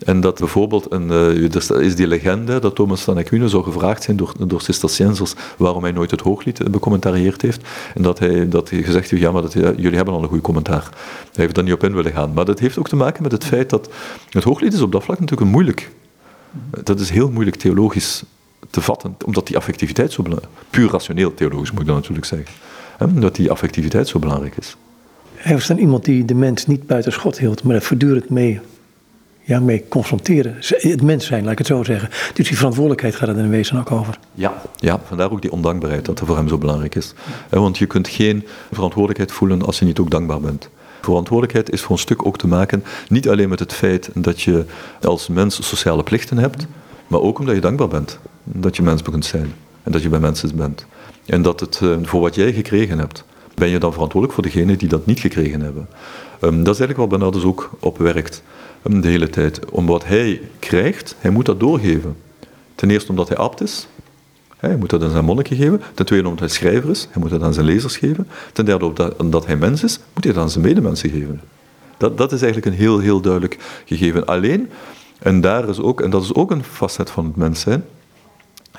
En 0.06 0.22
dat 0.22 0.40
bijvoorbeeld, 0.40 0.92
een, 0.92 1.10
er 1.10 1.82
is 1.82 1.96
die 1.96 2.08
legende 2.08 2.60
dat 2.60 2.76
Thomas 2.76 3.02
van 3.02 3.18
Aquino 3.18 3.48
zou 3.48 3.64
gevraagd 3.64 4.04
zijn 4.04 4.18
door, 4.18 4.34
door 4.48 4.62
Cisterciensers 4.62 5.34
waarom 5.58 5.84
hij 5.84 5.92
nooit 5.92 6.12
het 6.12 6.22
hooglied 6.22 6.72
becommentarieerd 6.72 7.42
heeft. 7.42 7.68
En 7.96 8.02
dat 8.02 8.20
hij, 8.20 8.50
dat 8.50 8.70
gezegd 8.70 9.10
heeft, 9.10 9.24
ja, 9.24 9.32
maar 9.32 9.42
dat, 9.42 9.54
jullie 9.54 9.96
hebben 9.96 10.14
al 10.14 10.24
een 10.24 10.30
goed 10.30 10.42
commentaar. 10.42 10.90
Hij 11.34 11.44
heeft 11.44 11.56
daar 11.56 11.64
niet 11.64 11.74
op 11.74 11.84
in 11.84 11.96
willen 11.96 12.12
gaan. 12.12 12.34
Maar 12.34 12.46
dat 12.46 12.60
heeft 12.60 12.78
ook 12.78 12.88
te 12.88 12.96
maken 12.96 13.24
met 13.24 13.32
het 13.32 13.46
feit 13.46 13.70
dat 13.70 13.90
het 14.30 14.44
hooglied 14.44 14.74
is 14.74 14.82
op 14.82 14.92
dat 14.92 15.04
vlak 15.04 15.20
natuurlijk 15.20 15.52
moeilijk. 15.52 15.92
Dat 16.84 17.00
is 17.00 17.10
heel 17.10 17.30
moeilijk 17.30 17.58
theologisch 17.58 18.24
te 18.70 18.82
vatten, 18.82 19.16
omdat 19.26 19.48
die 19.48 19.58
affectiviteit 19.58 20.12
zo 20.12 20.24
belangrijk 20.24 20.54
is. 20.56 20.66
Puur 20.70 20.90
rationeel 20.92 21.34
theologisch 21.34 21.72
moet 21.72 21.82
ik 21.82 21.86
dan 21.86 21.96
natuurlijk 21.96 22.26
zeggen. 22.26 22.48
Hè, 22.98 23.14
dat 23.14 23.36
die 23.36 23.52
affectiviteit 23.52 24.08
zo 24.08 24.20
belangrijk 24.20 24.58
is. 24.58 24.76
Hij 25.34 25.54
was 25.54 25.68
dan 25.68 25.78
iemand 25.78 26.06
die 26.06 26.26
de 26.26 26.34
mens 26.34 26.66
niet 26.66 26.88
buiten 26.88 27.12
schot 27.12 27.40
hield, 27.40 27.64
maar 27.64 27.76
er 27.76 27.82
voortdurend 27.82 28.30
mee 28.30 28.60
ja, 29.50 29.60
mee 29.60 29.86
confronteren. 29.88 30.56
Het 30.60 31.02
mens 31.02 31.26
zijn, 31.26 31.44
laat 31.44 31.52
ik 31.52 31.58
het 31.58 31.68
zo 31.68 31.84
zeggen. 31.84 32.10
Dus 32.34 32.48
die 32.48 32.58
verantwoordelijkheid 32.58 33.16
gaat 33.16 33.28
het 33.28 33.38
in 33.38 33.50
wezen 33.50 33.80
ook 33.80 33.92
over. 33.92 34.20
Ja, 34.34 34.62
ja, 34.76 35.00
vandaar 35.08 35.32
ook 35.32 35.42
die 35.42 35.52
ondankbaarheid 35.52 36.06
dat 36.06 36.20
er 36.20 36.26
voor 36.26 36.36
hem 36.36 36.48
zo 36.48 36.58
belangrijk 36.58 36.96
is. 36.96 37.14
Want 37.50 37.78
je 37.78 37.86
kunt 37.86 38.08
geen 38.08 38.48
verantwoordelijkheid 38.72 39.32
voelen 39.32 39.66
als 39.66 39.80
je 39.80 39.86
niet 39.86 40.00
ook 40.00 40.10
dankbaar 40.10 40.40
bent. 40.40 40.70
Verantwoordelijkheid 41.02 41.72
is 41.72 41.82
voor 41.82 41.92
een 41.92 42.02
stuk 42.02 42.26
ook 42.26 42.38
te 42.38 42.48
maken, 42.48 42.84
niet 43.08 43.30
alleen 43.30 43.50
met 43.50 43.60
het 43.60 43.74
feit 43.74 44.10
dat 44.14 44.42
je 44.42 44.66
als 45.02 45.28
mens 45.28 45.68
sociale 45.68 46.04
plichten 46.04 46.38
hebt, 46.38 46.68
maar 47.08 47.22
ook 47.22 47.40
omdat 47.40 47.56
je 47.56 47.62
dankbaar 47.62 47.88
bent. 47.88 48.20
Dat 48.44 48.76
je 48.76 48.82
mens 48.82 49.02
kunt 49.02 49.26
zijn 49.26 49.54
en 49.84 49.92
dat 49.92 50.02
je 50.02 50.10
bij 50.10 50.20
mensen 50.20 50.56
bent. 50.56 50.86
En 51.26 51.42
dat 51.42 51.60
het 51.60 51.80
eh, 51.84 51.96
voor 52.04 52.22
wat 52.22 52.36
jij 52.36 52.54
gekregen 52.54 53.00
hebt, 53.00 53.24
ben 53.56 53.70
je 53.70 53.80
dan 53.80 53.94
verantwoordelijk 53.94 54.34
voor 54.34 54.52
degenen 54.52 54.78
die 54.78 54.88
dat 54.88 55.06
niet 55.06 55.20
gekregen 55.20 55.62
hebben. 55.62 55.88
Ehm, 56.40 56.64
dat 56.64 56.74
is 56.74 56.80
eigenlijk 56.80 56.98
wat 56.98 57.10
Bernardus 57.10 57.44
ook 57.44 57.70
op 57.80 57.98
werkt 57.98 58.44
de 58.82 59.08
hele 59.08 59.30
tijd. 59.30 59.70
Om 59.70 59.86
wat 59.86 60.06
hij 60.06 60.42
krijgt, 60.60 61.16
hij 61.20 61.32
moet 61.32 61.46
dat 61.46 61.60
doorgeven. 61.60 62.16
Ten 62.76 62.90
eerste 62.90 63.10
omdat 63.10 63.28
hij 63.28 63.38
abt 63.38 63.62
is. 63.62 63.88
Hij 64.58 64.76
moet 64.78 64.90
dat 64.90 65.04
aan 65.04 65.12
zijn 65.12 65.26
monniken 65.26 65.56
geven. 65.56 65.82
Ten 65.94 66.06
tweede 66.06 66.28
omdat 66.28 66.40
hij 66.40 66.50
schrijver 66.50 66.90
is. 66.90 67.08
Hij 67.12 67.22
moet 67.22 67.30
dat 67.30 67.42
aan 67.42 67.54
zijn 67.54 67.66
lezers 67.66 67.98
geven. 67.98 68.28
Ten 68.54 68.66
derde 68.66 69.14
omdat 69.18 69.46
hij 69.46 69.56
mens 69.56 69.84
is, 69.84 70.00
moet 70.14 70.24
hij 70.24 70.34
dat 70.34 70.44
aan 70.44 70.50
zijn 70.50 70.66
medemensen 70.66 71.10
geven. 71.10 71.42
Dat, 71.98 72.18
dat 72.18 72.32
is 72.32 72.42
eigenlijk 72.42 72.74
een 72.74 72.82
heel, 72.82 73.00
heel 73.00 73.22
duidelijk 73.22 73.58
gegeven. 73.86 74.26
Alleen, 74.26 74.70
en, 75.20 75.42
daar 75.42 75.70
is 75.70 75.80
ook, 75.80 76.02
en 76.02 76.10
dat 76.10 76.24
is 76.24 76.34
ook 76.34 76.52
een 76.52 76.64
facet 76.64 77.10
van 77.10 77.26
het 77.26 77.36
mens 77.36 77.60
zijn, 77.60 77.86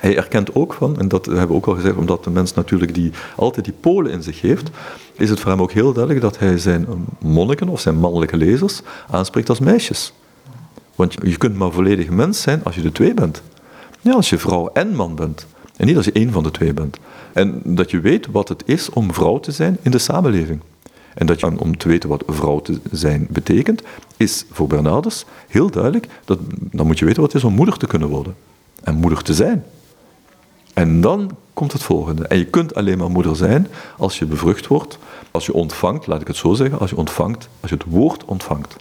hij 0.01 0.17
erkent 0.17 0.55
ook 0.55 0.73
van, 0.73 0.99
en 0.99 1.07
dat 1.07 1.25
hebben 1.25 1.47
we 1.47 1.53
ook 1.53 1.65
al 1.65 1.75
gezegd, 1.75 1.95
omdat 1.95 2.23
de 2.23 2.29
mens 2.29 2.53
natuurlijk 2.53 2.93
die, 2.93 3.11
altijd 3.35 3.65
die 3.65 3.73
polen 3.79 4.11
in 4.11 4.23
zich 4.23 4.41
heeft, 4.41 4.69
is 5.13 5.29
het 5.29 5.39
voor 5.39 5.51
hem 5.51 5.61
ook 5.61 5.71
heel 5.71 5.93
duidelijk 5.93 6.23
dat 6.23 6.39
hij 6.39 6.57
zijn 6.57 6.87
monniken 7.19 7.69
of 7.69 7.79
zijn 7.79 7.97
mannelijke 7.97 8.37
lezers 8.37 8.81
aanspreekt 9.09 9.49
als 9.49 9.59
meisjes. 9.59 10.13
Want 10.95 11.15
je 11.23 11.37
kunt 11.37 11.55
maar 11.55 11.71
volledig 11.71 12.09
mens 12.09 12.41
zijn 12.41 12.63
als 12.63 12.75
je 12.75 12.81
de 12.81 12.91
twee 12.91 13.13
bent. 13.13 13.41
Ja, 14.01 14.13
als 14.13 14.29
je 14.29 14.37
vrouw 14.37 14.69
en 14.73 14.95
man 14.95 15.15
bent. 15.15 15.45
En 15.77 15.87
niet 15.87 15.95
als 15.95 16.05
je 16.05 16.11
één 16.11 16.31
van 16.31 16.43
de 16.43 16.51
twee 16.51 16.73
bent. 16.73 16.97
En 17.33 17.61
dat 17.65 17.91
je 17.91 17.99
weet 17.99 18.27
wat 18.31 18.49
het 18.49 18.63
is 18.65 18.89
om 18.89 19.13
vrouw 19.13 19.39
te 19.39 19.51
zijn 19.51 19.77
in 19.81 19.91
de 19.91 19.97
samenleving. 19.97 20.61
En 21.13 21.25
dat 21.25 21.39
je, 21.39 21.59
om 21.59 21.77
te 21.77 21.87
weten 21.87 22.09
wat 22.09 22.23
vrouw 22.27 22.59
te 22.59 22.79
zijn 22.91 23.27
betekent, 23.29 23.81
is 24.17 24.45
voor 24.51 24.67
Bernardus 24.67 25.25
heel 25.47 25.69
duidelijk, 25.69 26.07
dat, 26.25 26.39
dan 26.59 26.87
moet 26.87 26.99
je 26.99 27.05
weten 27.05 27.21
wat 27.21 27.33
het 27.33 27.41
is 27.41 27.47
om 27.47 27.55
moeder 27.55 27.77
te 27.77 27.87
kunnen 27.87 28.07
worden. 28.07 28.35
En 28.83 28.95
moeder 28.95 29.23
te 29.23 29.33
zijn. 29.33 29.63
En 30.81 31.01
dan 31.01 31.37
komt 31.53 31.71
het 31.71 31.83
volgende. 31.83 32.27
En 32.27 32.37
je 32.37 32.45
kunt 32.45 32.75
alleen 32.75 32.97
maar 32.97 33.11
moeder 33.11 33.35
zijn 33.35 33.67
als 33.97 34.19
je 34.19 34.25
bevrucht 34.25 34.67
wordt, 34.67 34.97
als 35.31 35.45
je 35.45 35.53
ontvangt, 35.53 36.07
laat 36.07 36.21
ik 36.21 36.27
het 36.27 36.35
zo 36.35 36.53
zeggen, 36.53 36.79
als 36.79 36.89
je 36.89 36.95
ontvangt, 36.95 37.49
als 37.59 37.69
je 37.69 37.75
het 37.75 37.85
woord 37.87 38.25
ontvangt. 38.25 38.75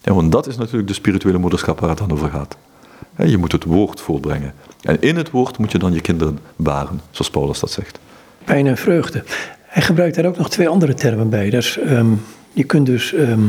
Ja, 0.00 0.12
want 0.14 0.32
dat 0.32 0.46
is 0.46 0.56
natuurlijk 0.56 0.88
de 0.88 0.94
spirituele 0.94 1.38
moederschap 1.38 1.80
waar 1.80 1.88
het 1.88 1.98
dan 1.98 2.12
over 2.12 2.30
gaat. 2.30 2.56
Je 3.16 3.36
moet 3.36 3.52
het 3.52 3.64
woord 3.64 4.00
voortbrengen. 4.00 4.54
En 4.82 5.00
in 5.00 5.16
het 5.16 5.30
woord 5.30 5.58
moet 5.58 5.72
je 5.72 5.78
dan 5.78 5.92
je 5.92 6.00
kinderen 6.00 6.38
baren, 6.56 7.00
zoals 7.10 7.30
Paulus 7.30 7.60
dat 7.60 7.70
zegt. 7.70 7.98
Pijn 8.44 8.66
en 8.66 8.76
vreugde. 8.76 9.24
Hij 9.62 9.82
gebruikt 9.82 10.16
daar 10.16 10.26
ook 10.26 10.38
nog 10.38 10.50
twee 10.50 10.68
andere 10.68 10.94
termen 10.94 11.28
bij. 11.28 11.50
Dat 11.50 11.62
is, 11.62 11.78
ehm, 11.78 12.10
je 12.52 12.64
kunt 12.64 12.86
dus, 12.86 13.12
ehm, 13.14 13.48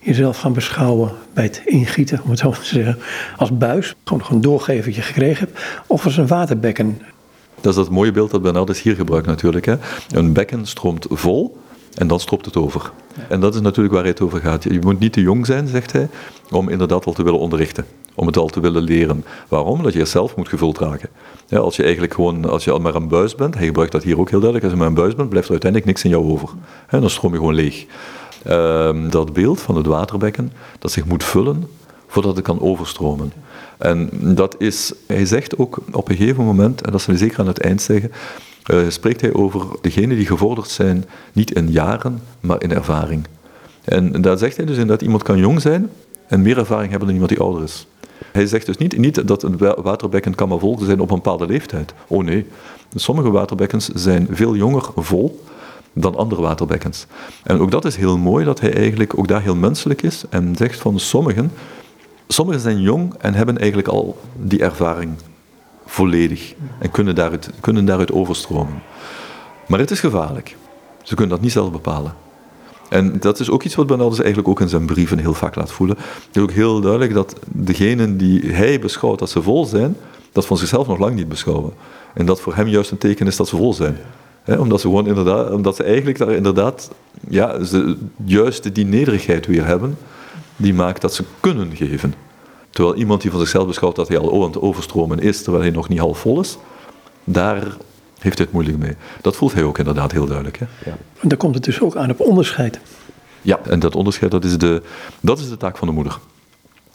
jezelf 0.00 0.38
gaan 0.38 0.52
beschouwen 0.52 1.10
bij 1.34 1.44
het 1.44 1.62
ingieten, 1.64 2.20
om 2.24 2.30
het 2.30 2.38
zo 2.38 2.50
te 2.50 2.64
zeggen, 2.64 2.98
als 3.36 3.56
buis. 3.58 3.94
Gewoon 4.04 4.22
een 4.30 4.40
doorgevertje 4.40 5.02
gekregen 5.02 5.46
hebt. 5.46 5.60
Of 5.86 6.04
als 6.04 6.16
een 6.16 6.26
waterbekken. 6.26 7.00
Dat 7.62 7.72
is 7.72 7.78
dat 7.78 7.90
mooie 7.90 8.12
beeld 8.12 8.30
dat 8.30 8.42
Bernardus 8.42 8.82
hier 8.82 8.94
gebruikt 8.94 9.26
natuurlijk. 9.26 9.66
Hè. 9.66 9.76
Een 10.10 10.32
bekken 10.32 10.66
stroomt 10.66 11.06
vol 11.10 11.56
en 11.94 12.06
dan 12.06 12.20
stroopt 12.20 12.44
het 12.44 12.56
over. 12.56 12.92
En 13.28 13.40
dat 13.40 13.54
is 13.54 13.60
natuurlijk 13.60 13.94
waar 13.94 14.04
het 14.04 14.20
over 14.20 14.40
gaat. 14.40 14.62
Je 14.62 14.78
moet 14.80 14.98
niet 14.98 15.12
te 15.12 15.20
jong 15.20 15.46
zijn, 15.46 15.68
zegt 15.68 15.92
hij, 15.92 16.08
om 16.50 16.68
inderdaad 16.68 17.04
al 17.04 17.12
te 17.12 17.22
willen 17.22 17.38
onderrichten. 17.38 17.86
Om 18.14 18.26
het 18.26 18.36
al 18.36 18.46
te 18.46 18.60
willen 18.60 18.82
leren. 18.82 19.24
Waarom? 19.48 19.82
Dat 19.82 19.92
je 19.92 20.04
zelf 20.04 20.36
moet 20.36 20.48
gevuld 20.48 20.78
raken. 20.78 21.08
Als 21.50 21.76
je 21.76 21.82
eigenlijk 21.82 22.14
gewoon, 22.14 22.48
als 22.48 22.64
je 22.64 22.70
al 22.70 22.78
maar 22.78 22.94
een 22.94 23.08
buis 23.08 23.34
bent, 23.34 23.54
hij 23.54 23.66
gebruikt 23.66 23.92
dat 23.92 24.02
hier 24.02 24.18
ook 24.18 24.30
heel 24.30 24.40
duidelijk, 24.40 24.64
als 24.64 24.72
je 24.72 24.78
maar 24.78 24.88
een 24.88 25.02
buis 25.02 25.14
bent, 25.14 25.28
blijft 25.28 25.46
er 25.46 25.52
uiteindelijk 25.52 25.90
niks 25.90 26.04
in 26.04 26.10
jou 26.10 26.32
over. 26.32 26.48
En 26.88 27.00
dan 27.00 27.10
stroom 27.10 27.32
je 27.32 27.38
gewoon 27.38 27.54
leeg. 27.54 27.86
Ehm, 28.44 29.08
dat 29.08 29.32
beeld 29.32 29.60
van 29.60 29.76
het 29.76 29.86
waterbekken, 29.86 30.52
dat 30.78 30.92
zich 30.92 31.04
moet 31.04 31.24
vullen 31.24 31.68
voordat 32.06 32.36
het 32.36 32.44
kan 32.44 32.60
overstromen. 32.60 33.32
En 33.82 34.08
dat 34.34 34.54
is, 34.58 34.92
hij 35.06 35.26
zegt 35.26 35.58
ook 35.58 35.78
op 35.92 36.08
een 36.08 36.16
gegeven 36.16 36.44
moment, 36.44 36.82
en 36.82 36.92
dat 36.92 37.00
zal 37.00 37.14
hij 37.14 37.22
zeker 37.22 37.40
aan 37.40 37.46
het 37.46 37.60
eind 37.60 37.82
zeggen, 37.82 38.12
uh, 38.70 38.88
spreekt 38.88 39.20
hij 39.20 39.34
over 39.34 39.62
degenen 39.80 40.16
die 40.16 40.26
gevorderd 40.26 40.68
zijn, 40.68 41.04
niet 41.32 41.50
in 41.50 41.70
jaren, 41.70 42.22
maar 42.40 42.62
in 42.62 42.72
ervaring. 42.72 43.26
En 43.84 44.20
daar 44.20 44.38
zegt 44.38 44.56
hij 44.56 44.66
dus 44.66 44.76
in 44.76 44.86
dat 44.86 45.02
iemand 45.02 45.22
kan 45.22 45.38
jong 45.38 45.60
zijn 45.60 45.90
en 46.26 46.42
meer 46.42 46.58
ervaring 46.58 46.90
hebben 46.90 47.08
dan 47.08 47.16
iemand 47.16 47.32
die 47.32 47.40
ouder 47.40 47.62
is. 47.62 47.86
Hij 48.32 48.46
zegt 48.46 48.66
dus 48.66 48.76
niet, 48.76 48.98
niet 48.98 49.28
dat 49.28 49.42
een 49.42 49.58
waterbekken 49.58 50.34
kan 50.34 50.48
maar 50.48 50.58
vol 50.58 50.78
zijn 50.78 51.00
op 51.00 51.10
een 51.10 51.16
bepaalde 51.16 51.46
leeftijd. 51.46 51.94
Oh 52.06 52.24
nee, 52.24 52.46
sommige 52.94 53.30
waterbekkens 53.30 53.88
zijn 53.88 54.28
veel 54.30 54.56
jonger 54.56 54.90
vol 54.96 55.42
dan 55.92 56.16
andere 56.16 56.40
waterbekkens. 56.40 57.06
En 57.42 57.58
ook 57.58 57.70
dat 57.70 57.84
is 57.84 57.96
heel 57.96 58.18
mooi, 58.18 58.44
dat 58.44 58.60
hij 58.60 58.74
eigenlijk 58.74 59.18
ook 59.18 59.28
daar 59.28 59.42
heel 59.42 59.56
menselijk 59.56 60.02
is 60.02 60.24
en 60.30 60.56
zegt 60.56 60.80
van 60.80 60.98
sommigen, 60.98 61.52
sommigen 62.32 62.60
zijn 62.60 62.80
jong 62.80 63.14
en 63.18 63.34
hebben 63.34 63.58
eigenlijk 63.58 63.88
al 63.88 64.18
die 64.36 64.62
ervaring 64.62 65.14
volledig 65.86 66.54
en 66.78 66.90
kunnen 66.90 67.14
daaruit, 67.14 67.50
kunnen 67.60 67.84
daaruit 67.84 68.12
overstromen. 68.12 68.82
Maar 69.66 69.78
het 69.78 69.90
is 69.90 70.00
gevaarlijk. 70.00 70.56
Ze 71.02 71.14
kunnen 71.14 71.34
dat 71.34 71.44
niet 71.44 71.52
zelf 71.52 71.72
bepalen. 71.72 72.14
En 72.88 73.20
dat 73.20 73.40
is 73.40 73.50
ook 73.50 73.62
iets 73.62 73.74
wat 73.74 73.86
Bernardus 73.86 74.18
eigenlijk 74.18 74.48
ook 74.48 74.60
in 74.60 74.68
zijn 74.68 74.86
brieven 74.86 75.18
heel 75.18 75.34
vaak 75.34 75.54
laat 75.54 75.72
voelen. 75.72 75.96
Het 75.96 76.36
is 76.36 76.42
ook 76.42 76.50
heel 76.50 76.80
duidelijk 76.80 77.14
dat 77.14 77.36
degenen 77.46 78.16
die 78.16 78.52
hij 78.52 78.78
beschouwt 78.78 79.18
dat 79.18 79.30
ze 79.30 79.42
vol 79.42 79.64
zijn, 79.64 79.96
dat 80.32 80.46
van 80.46 80.56
zichzelf 80.56 80.86
nog 80.86 80.98
lang 80.98 81.14
niet 81.14 81.28
beschouwen. 81.28 81.72
En 82.14 82.26
dat 82.26 82.40
voor 82.40 82.54
hem 82.54 82.68
juist 82.68 82.90
een 82.90 82.98
teken 82.98 83.26
is 83.26 83.36
dat 83.36 83.48
ze 83.48 83.56
vol 83.56 83.74
zijn. 83.74 83.96
omdat 84.58 84.80
ze 84.80 84.86
gewoon 84.86 85.06
inderdaad, 85.06 85.52
omdat 85.52 85.76
ze 85.76 85.82
eigenlijk 85.82 86.18
daar 86.18 86.32
inderdaad, 86.32 86.90
ja, 87.28 87.64
ze 87.64 87.96
juist 88.24 88.74
die 88.74 88.84
nederigheid 88.84 89.46
weer 89.46 89.66
hebben, 89.66 89.96
die 90.62 90.74
maakt 90.74 91.00
dat 91.00 91.14
ze 91.14 91.24
kunnen 91.40 91.76
geven. 91.76 92.14
Terwijl 92.70 92.96
iemand 92.96 93.22
die 93.22 93.30
van 93.30 93.40
zichzelf 93.40 93.66
beschouwt 93.66 93.96
dat 93.96 94.08
hij 94.08 94.18
al 94.18 94.42
aan 94.42 94.50
het 94.50 94.60
overstromen 94.60 95.18
is, 95.18 95.42
terwijl 95.42 95.64
hij 95.64 95.72
nog 95.72 95.88
niet 95.88 95.98
half 95.98 96.18
vol 96.18 96.40
is, 96.40 96.58
daar 97.24 97.62
heeft 98.18 98.38
hij 98.38 98.46
het 98.46 98.52
moeilijk 98.52 98.78
mee. 98.78 98.96
Dat 99.20 99.36
voelt 99.36 99.52
hij 99.52 99.62
ook 99.62 99.78
inderdaad 99.78 100.12
heel 100.12 100.26
duidelijk. 100.26 100.58
Hè? 100.58 100.66
Ja. 100.84 100.96
En 101.20 101.28
daar 101.28 101.38
komt 101.38 101.54
het 101.54 101.64
dus 101.64 101.80
ook 101.80 101.96
aan 101.96 102.10
op 102.10 102.20
onderscheid. 102.20 102.80
Ja, 103.42 103.60
en 103.64 103.78
dat 103.78 103.96
onderscheid 103.96 104.30
dat 104.30 104.44
is, 104.44 104.58
de, 104.58 104.82
dat 105.20 105.38
is 105.38 105.48
de 105.48 105.56
taak 105.56 105.76
van 105.76 105.88
de 105.88 105.94
moeder. 105.94 106.18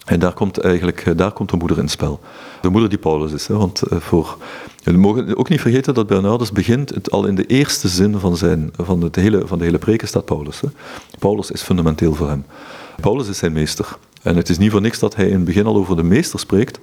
En 0.05 0.19
daar 0.19 0.33
komt 0.33 0.57
eigenlijk 0.59 1.05
eh, 1.05 1.17
daar 1.17 1.31
komt 1.31 1.49
de 1.49 1.57
moeder 1.57 1.77
in 1.77 1.83
het 1.83 1.91
spel. 1.91 2.19
De 2.61 2.69
moeder 2.69 2.89
die 2.89 2.97
Paulus 2.97 3.31
is. 3.31 3.47
Hè, 3.47 3.55
want 3.57 3.81
eh, 3.81 3.99
voor, 3.99 4.37
we 4.83 4.91
mogen 4.91 5.37
ook 5.37 5.49
niet 5.49 5.61
vergeten 5.61 5.93
dat 5.93 6.07
Bernardus 6.07 6.51
begint 6.51 6.89
het 6.89 7.11
al 7.11 7.25
in 7.25 7.35
de 7.35 7.45
eerste 7.45 7.87
zin 7.87 8.19
van, 8.19 8.37
zijn, 8.37 8.69
van, 8.75 9.01
het 9.01 9.15
hele, 9.15 9.47
van 9.47 9.57
de 9.57 9.63
hele 9.63 9.77
preken 9.77 10.07
staat 10.07 10.25
Paulus. 10.25 10.61
Hè. 10.61 10.67
Paulus 11.19 11.51
is 11.51 11.61
fundamenteel 11.61 12.13
voor 12.13 12.29
hem. 12.29 12.45
Paulus 13.01 13.27
is 13.27 13.37
zijn 13.37 13.51
meester. 13.51 13.97
En 14.21 14.35
het 14.35 14.49
is 14.49 14.57
niet 14.57 14.71
voor 14.71 14.81
niks 14.81 14.99
dat 14.99 15.15
hij 15.15 15.27
in 15.27 15.33
het 15.33 15.45
begin 15.45 15.65
al 15.65 15.75
over 15.75 15.95
de 15.95 16.03
meester 16.03 16.39
spreekt. 16.39 16.79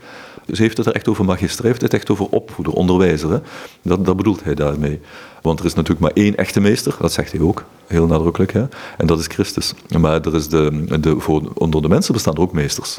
Dus 0.46 0.58
heeft 0.58 0.76
het 0.76 0.86
er 0.86 0.94
echt 0.94 1.08
over 1.08 1.24
magister, 1.24 1.64
heeft 1.64 1.80
het 1.80 1.94
echt 1.94 2.10
over 2.10 2.26
opvoeder, 2.26 2.74
onderwijzer. 2.74 3.30
Hè? 3.30 3.38
Dat, 3.82 4.04
dat 4.04 4.16
bedoelt 4.16 4.44
hij 4.44 4.54
daarmee. 4.54 5.00
Want 5.42 5.58
er 5.58 5.64
is 5.64 5.74
natuurlijk 5.74 6.00
maar 6.00 6.24
één 6.24 6.36
echte 6.36 6.60
meester, 6.60 6.96
dat 7.00 7.12
zegt 7.12 7.32
hij 7.32 7.40
ook, 7.40 7.64
heel 7.86 8.06
nadrukkelijk. 8.06 8.52
Hè? 8.52 8.64
En 8.96 9.06
dat 9.06 9.18
is 9.18 9.26
Christus. 9.26 9.74
Maar 9.98 10.20
er 10.20 10.34
is 10.34 10.48
de, 10.48 10.98
de, 11.00 11.20
voor, 11.20 11.42
onder 11.54 11.82
de 11.82 11.88
mensen 11.88 12.12
bestaan 12.12 12.34
er 12.34 12.40
ook 12.40 12.52
meesters. 12.52 12.98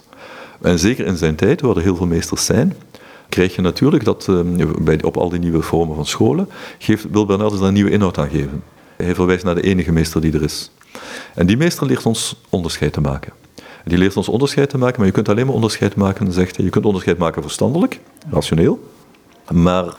En 0.62 0.80
zeker 0.80 1.06
in 1.06 1.18
zijn 1.18 1.36
tijd, 1.36 1.62
waar 1.62 1.76
er 1.76 1.82
heel 1.82 1.96
veel 1.96 2.06
meesters 2.06 2.46
zijn, 2.46 2.76
krijg 3.30 3.56
je 3.56 3.62
natuurlijk 3.62 4.04
dat 4.04 4.28
uh, 4.30 4.40
bij, 4.82 5.04
op 5.04 5.18
al 5.18 5.30
die 5.30 5.40
nieuwe 5.40 5.62
vormen 5.62 5.96
van 5.96 6.06
scholen, 6.06 6.50
geeft, 6.78 7.06
wil 7.12 7.26
Bernardus 7.26 7.60
daar 7.60 7.68
een 7.68 7.74
nieuwe 7.74 7.92
inhoud 7.92 8.18
aan 8.18 8.30
geven. 8.30 8.64
Hij 8.96 9.16
verwijst 9.16 9.44
naar 9.44 9.56
de 9.56 9.62
enige 9.62 9.92
meester 9.92 10.22
die 10.22 10.34
er 10.34 10.44
is. 10.44 10.72
En 11.36 11.46
die 11.46 11.58
meester 11.58 11.88
leert 11.88 12.06
ons 12.06 12.36
onderscheid 12.50 12.94
te 12.94 13.02
maken. 13.02 13.34
Die 13.86 13.98
leert 13.98 14.18
ons 14.18 14.30
onderscheid 14.30 14.70
te 14.70 14.78
maken, 14.78 14.98
maar 14.98 15.06
je 15.06 15.14
kunt 15.14 15.30
alleen 15.30 15.46
maar 15.46 15.56
onderscheid 15.56 15.96
maken, 15.96 16.32
zegt 16.32 16.56
hij. 16.56 16.66
Je 16.66 16.72
kunt 16.72 16.86
onderscheid 16.86 17.18
maken 17.18 17.42
verstandelijk, 17.42 18.00
rationeel, 18.30 18.92
maar 19.52 19.96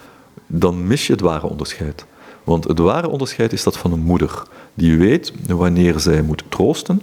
dan 0.46 0.86
mis 0.86 1.06
je 1.06 1.12
het 1.12 1.22
ware 1.22 1.46
onderscheid. 1.46 2.06
Want 2.44 2.64
het 2.64 2.78
ware 2.78 3.08
onderscheid 3.08 3.52
is 3.52 3.62
dat 3.62 3.76
van 3.76 3.92
een 3.92 4.00
moeder, 4.02 4.42
die 4.74 4.98
weet 4.98 5.32
wanneer 5.46 5.98
zij 5.98 6.22
moet 6.22 6.44
troosten 6.48 7.02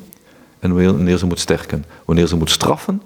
en 0.60 0.84
wanneer 0.84 1.18
ze 1.18 1.26
moet 1.26 1.40
sterken, 1.40 1.86
wanneer 2.06 2.28
ze 2.28 2.36
moet 2.36 2.50
straffen 2.50 3.02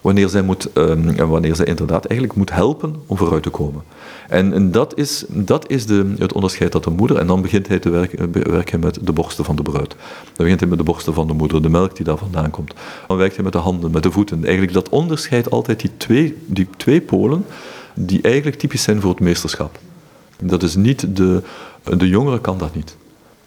wanneer 0.00 0.28
zij, 0.28 0.42
moet, 0.42 0.68
um, 0.74 1.16
wanneer 1.16 1.56
zij 1.56 1.64
inderdaad 1.64 2.04
eigenlijk 2.04 2.38
moet 2.38 2.50
helpen 2.50 3.02
om 3.06 3.16
vooruit 3.16 3.42
te 3.42 3.50
komen. 3.50 3.82
En, 4.28 4.52
en 4.52 4.70
dat 4.70 4.96
is, 4.96 5.24
dat 5.28 5.70
is 5.70 5.86
de, 5.86 6.14
het 6.18 6.32
onderscheid 6.32 6.72
dat 6.72 6.84
de 6.84 6.90
moeder, 6.90 7.16
en 7.16 7.26
dan 7.26 7.42
begint 7.42 7.68
hij 7.68 7.78
te 7.78 7.90
werken, 7.90 8.32
werken 8.32 8.80
met 8.80 8.98
de 9.02 9.12
borsten 9.12 9.44
van 9.44 9.56
de 9.56 9.62
bruid. 9.62 9.88
Dan 9.88 9.96
begint 10.36 10.60
hij 10.60 10.68
met 10.68 10.78
de 10.78 10.84
borsten 10.84 11.14
van 11.14 11.26
de 11.26 11.32
moeder, 11.32 11.62
de 11.62 11.68
melk 11.68 11.96
die 11.96 12.04
daar 12.04 12.18
vandaan 12.18 12.50
komt. 12.50 12.74
Dan 13.06 13.16
werkt 13.16 13.34
hij 13.34 13.44
met 13.44 13.52
de 13.52 13.58
handen, 13.58 13.90
met 13.90 14.02
de 14.02 14.10
voeten. 14.10 14.44
Eigenlijk 14.44 14.72
dat 14.72 14.88
onderscheidt 14.88 15.50
altijd 15.50 15.80
die 15.80 15.90
twee, 15.96 16.36
die 16.46 16.68
twee 16.76 17.00
polen 17.00 17.44
die 17.94 18.22
eigenlijk 18.22 18.56
typisch 18.56 18.82
zijn 18.82 19.00
voor 19.00 19.10
het 19.10 19.20
meesterschap. 19.20 19.78
Dat 20.42 20.62
is 20.62 20.74
niet 20.74 21.16
de, 21.16 21.42
de 21.96 22.08
jongere 22.08 22.40
kan 22.40 22.58
dat 22.58 22.74
niet. 22.74 22.96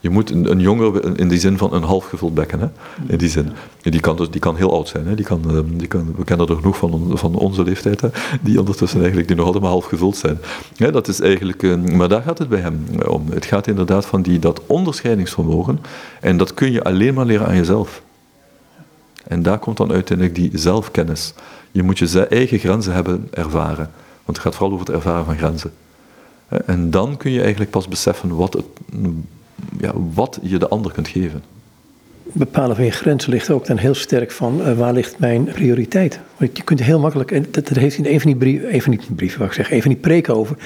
Je 0.01 0.09
moet 0.09 0.31
een, 0.31 0.51
een 0.51 1.15
in 1.15 1.27
die 1.27 1.39
zin 1.39 1.57
van 1.57 1.73
een 1.73 1.83
halfgevuld 1.83 2.33
bekken. 2.33 2.59
Hè? 2.59 2.67
In 3.07 3.17
die 3.17 3.29
zin. 3.29 3.51
Die 3.81 3.99
kan, 3.99 4.15
dus, 4.15 4.29
die 4.29 4.39
kan 4.39 4.55
heel 4.55 4.73
oud 4.73 4.87
zijn. 4.87 5.07
Hè? 5.07 5.15
Die 5.15 5.25
kan, 5.25 5.41
ehm, 5.49 5.77
die 5.77 5.87
kan, 5.87 6.13
we 6.17 6.23
kennen 6.23 6.47
er 6.47 6.55
genoeg 6.55 6.77
van, 6.77 7.11
van 7.13 7.35
onze 7.35 7.63
leeftijd. 7.63 8.01
Hè? 8.01 8.07
Die 8.41 8.59
ondertussen 8.59 8.97
eigenlijk 8.99 9.27
die 9.27 9.37
nog 9.37 9.45
altijd 9.45 9.63
maar 9.63 9.71
half 9.71 9.85
gevuld 9.85 10.17
zijn. 10.17 10.37
Dat 10.75 11.07
is 11.07 11.19
eigenlijk, 11.19 11.63
ehm, 11.63 11.95
maar 11.95 12.09
daar 12.09 12.21
gaat 12.21 12.37
het 12.37 12.49
bij 12.49 12.59
hem 12.59 12.85
om. 13.07 13.25
Het 13.29 13.45
gaat 13.45 13.67
inderdaad 13.67 14.05
van 14.05 14.21
die, 14.21 14.39
dat 14.39 14.61
onderscheidingsvermogen. 14.65 15.79
En 16.21 16.37
dat 16.37 16.53
kun 16.53 16.71
je 16.71 16.83
alleen 16.83 17.13
maar 17.13 17.25
leren 17.25 17.47
aan 17.47 17.55
jezelf. 17.55 18.01
En 19.27 19.43
daar 19.43 19.59
komt 19.59 19.77
dan 19.77 19.91
uiteindelijk 19.91 20.37
die 20.37 20.51
zelfkennis. 20.53 21.33
Je 21.71 21.83
moet 21.83 21.99
je 21.99 22.27
eigen 22.27 22.59
grenzen 22.59 22.93
hebben 22.93 23.27
ervaren. 23.31 23.91
Want 24.25 24.37
het 24.37 24.39
gaat 24.39 24.55
vooral 24.55 24.73
over 24.73 24.85
het 24.85 24.95
ervaren 24.95 25.25
van 25.25 25.37
grenzen. 25.37 25.71
En 26.65 26.91
dan 26.91 27.17
kun 27.17 27.31
je 27.31 27.41
eigenlijk 27.41 27.71
pas 27.71 27.87
beseffen 27.87 28.35
wat 28.35 28.53
het 28.53 28.65
ja, 29.79 29.91
wat 30.13 30.39
je 30.41 30.57
de 30.57 30.67
ander 30.67 30.91
kunt 30.91 31.07
geven. 31.07 31.43
Bepalen 32.33 32.75
van 32.75 32.85
je 32.85 32.91
grenzen 32.91 33.31
ligt 33.31 33.49
ook 33.49 33.65
dan 33.65 33.77
heel 33.77 33.93
sterk 33.93 34.31
van 34.31 34.59
uh, 34.59 34.77
waar 34.77 34.93
ligt 34.93 35.19
mijn 35.19 35.43
prioriteit. 35.43 36.19
Want 36.37 36.57
je 36.57 36.63
kunt 36.63 36.83
heel 36.83 36.99
makkelijk, 36.99 37.31
en 37.31 37.45
dat, 37.51 37.67
dat 37.67 37.77
heeft 37.77 37.97
in 37.97 38.05
een 38.05 38.21
van 38.21 38.31
die 38.31 38.39
brieven, 38.39 38.73
een 38.73 38.81
van 38.81 38.91
die 38.91 39.15
brieven, 39.15 39.39
wat 39.39 39.47
ik 39.47 39.53
zeg, 39.53 39.71
een 39.71 39.81
van 39.81 39.91
die 39.91 39.99
preken 39.99 40.35
over, 40.35 40.57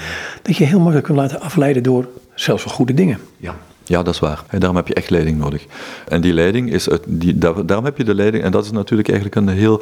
dat 0.42 0.58
je 0.58 0.66
heel 0.66 0.78
makkelijk 0.80 1.06
kunt 1.06 1.18
laten 1.18 1.42
afleiden 1.42 1.84
door 1.84 2.08
zelfs 2.36 2.64
wel 2.64 2.74
goede 2.74 2.94
dingen. 2.94 3.20
Ja. 3.38 3.56
Ja, 3.88 4.04
dat 4.04 4.14
is 4.14 4.20
waar. 4.20 4.44
En 4.48 4.60
daarom 4.60 4.78
heb 4.78 4.88
je 4.88 4.94
echt 4.94 5.10
leiding 5.10 5.38
nodig. 5.38 5.66
En 6.08 6.22
die 6.22 6.34
leiding 6.34 6.72
is, 6.72 6.88
die, 7.08 7.38
daarom 7.38 7.86
heb 7.86 7.98
je 7.98 8.04
de 8.04 8.16
leiding, 8.16 8.44
en 8.44 8.52
dat 8.52 8.66
is 8.66 8.72
natuurlijk 8.72 9.10
eigenlijk 9.10 9.38
een 9.38 9.48
heel 9.48 9.82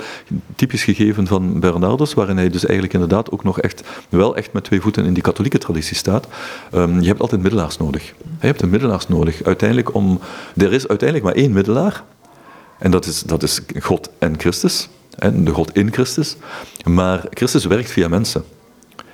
typisch 0.56 0.84
gegeven 0.84 1.28
van 1.28 1.60
Bernardus, 1.60 2.14
waarin 2.14 2.38
hij 2.38 2.50
dus 2.50 2.64
eigenlijk 2.64 2.94
inderdaad 2.94 3.32
ook 3.32 3.44
nog 3.44 3.60
echt, 3.60 3.84
wel 4.10 4.36
echt 4.36 4.54
met 4.54 4.64
twee 4.64 4.82
voeten 4.82 5.06
in 5.06 5.14
die 5.14 5.24
katholieke 5.24 5.58
traditie 5.58 5.96
staat. 5.96 6.28
Um, 6.74 7.02
je 7.02 7.08
hebt 7.08 7.20
altijd 7.20 7.42
middelaars 7.42 7.78
nodig. 7.78 8.04
Je 8.40 8.48
hebt 8.48 8.62
een 8.62 8.70
middelaars 8.70 9.08
nodig. 9.08 9.44
Uiteindelijk 9.44 9.94
om, 9.94 10.20
er 10.56 10.74
is 10.74 10.88
uiteindelijk 10.88 11.30
maar 11.30 11.44
één 11.44 11.52
middelaar, 11.52 12.04
en 12.80 12.92
dat 12.92 13.06
is, 13.06 13.22
dat 13.22 13.44
is 13.44 13.60
God 13.80 14.10
en 14.20 14.40
Christus, 14.40 14.90
en 15.18 15.44
de 15.44 15.52
God 15.52 15.76
in 15.76 15.94
Christus. 15.94 16.36
Maar 16.86 17.26
Christus 17.30 17.66
werkt 17.66 17.92
via 17.92 18.08
mensen. 18.08 18.44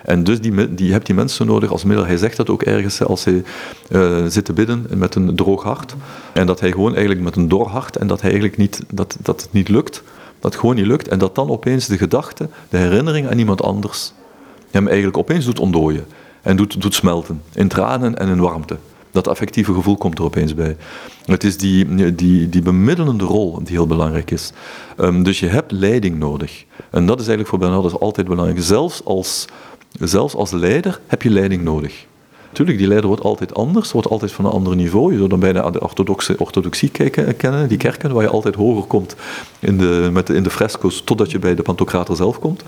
En 0.04 0.24
dus 0.24 0.41
die, 0.41 0.74
die, 0.74 0.86
je 0.86 0.91
hebt 0.91 1.06
die 1.06 1.16
mensen 1.16 1.45
nodig 1.45 1.72
als 1.72 1.84
middel. 1.84 2.06
Hij 2.06 2.18
zegt 2.18 2.38
dat 2.38 2.50
ook 2.50 2.64
ergens 2.64 3.04
als 3.04 3.24
hij 3.24 3.43
uh, 3.89 4.26
zit 4.28 4.45
te 4.45 4.54
bidden 4.54 4.88
met 4.95 5.16
een 5.16 5.36
droog 5.36 5.64
hart. 5.64 5.95
En 6.34 6.45
dat 6.45 6.60
hij 6.60 6.72
gewoon 6.72 6.91
eigenlijk 6.91 7.22
met 7.22 7.36
een 7.36 7.47
dor 7.47 7.68
hart 7.68 7.95
en 7.95 8.08
dat, 8.08 8.22
hij 8.22 8.32
eigenlijk 8.32 8.60
niet, 8.60 8.84
dat, 8.91 9.18
dat 9.22 9.41
het 9.41 9.54
niet 9.54 9.70
lukt. 9.70 10.04
Dat 10.39 10.52
het 10.52 10.60
gewoon 10.60 10.76
niet 10.76 10.86
lukt. 10.86 11.08
En 11.08 11.20
dat 11.20 11.36
dan 11.36 11.50
opeens 11.50 11.88
de 11.88 11.97
gedachte, 11.97 12.50
de 12.70 12.78
herinnering 12.78 13.30
aan 13.30 13.39
iemand 13.39 13.64
anders 13.64 14.14
hem 14.72 14.88
eigenlijk 14.88 15.18
opeens 15.18 15.45
doet 15.45 15.60
ontdooien. 15.60 16.06
En 16.41 16.56
doet, 16.56 16.82
doet 16.82 16.93
smelten. 16.93 17.41
In 17.54 17.68
tranen 17.68 18.18
en 18.18 18.28
in 18.28 18.39
warmte. 18.39 18.78
Dat 19.12 19.28
affectieve 19.28 19.74
gevoel 19.74 19.97
komt 19.97 20.18
er 20.18 20.24
opeens 20.24 20.54
bij. 20.54 20.78
Het 21.26 21.43
is 21.43 21.58
die, 21.58 22.16
die, 22.16 22.50
die 22.50 22.62
bemiddelende 22.62 23.24
rol 23.24 23.58
die 23.64 23.76
heel 23.76 23.88
belangrijk 23.88 24.32
is. 24.32 24.52
Um, 24.97 25.24
dus 25.24 25.39
je 25.39 25.47
hebt 25.47 25.72
leiding 25.72 26.20
nodig. 26.20 26.66
En 26.89 27.06
dat 27.06 27.20
is 27.20 27.28
eigenlijk 27.28 27.50
voor 27.50 27.60
Bernardus 27.60 28.00
altijd 28.00 28.28
belangrijk. 28.28 28.62
Zelfs 28.62 29.06
als 29.06 29.45
Zelfs 30.00 30.36
als 30.36 30.52
leider 30.52 31.00
heb 31.08 31.22
je 31.22 31.30
leiding 31.30 31.64
nodig. 31.64 32.08
Natuurlijk, 32.50 32.78
die 32.78 32.88
leider 32.88 33.08
wordt 33.08 33.24
altijd 33.24 33.54
anders, 33.54 33.91
wordt 33.91 34.10
altijd 34.10 34.32
van 34.32 34.45
een 34.45 34.52
ander 34.52 34.76
niveau. 34.76 35.12
Je 35.12 35.18
zou 35.18 35.30
dan 35.30 35.39
bijna 35.39 35.70
de 35.70 35.82
orthodoxe, 35.82 36.36
orthodoxie 36.38 36.89
kijken, 36.89 37.38
kennen, 37.38 37.68
die 37.68 37.78
kerken, 37.78 38.14
waar 38.14 38.24
je 38.24 38.30
altijd 38.30 38.56
hoger 38.56 38.84
komt 38.84 39.16
in 39.60 39.78
de, 39.78 40.10
met 40.14 40.30
in 40.30 40.43
de 40.43 40.50
fresco's, 40.50 41.02
totdat 41.04 41.32
je 41.32 41.39
bij 41.39 41.56
de 41.56 41.62
Pantocrator 41.62 42.16
zelf 42.16 42.39
komt. 42.39 42.64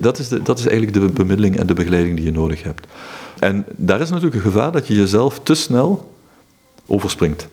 dat, 0.00 0.18
is 0.18 0.28
de, 0.28 0.42
dat 0.42 0.58
is 0.58 0.66
eigenlijk 0.66 1.00
de 1.00 1.12
bemiddeling 1.12 1.58
en 1.58 1.66
de 1.66 1.74
begeleiding 1.74 2.16
die 2.16 2.24
je 2.24 2.32
nodig 2.32 2.62
hebt. 2.62 2.86
En 3.38 3.64
daar 3.76 4.00
is 4.00 4.08
natuurlijk 4.08 4.34
een 4.34 4.52
gevaar 4.52 4.72
dat 4.72 4.86
je 4.86 4.94
jezelf 4.94 5.40
te 5.42 5.54
snel 5.54 6.12
overspringt. 6.86 7.48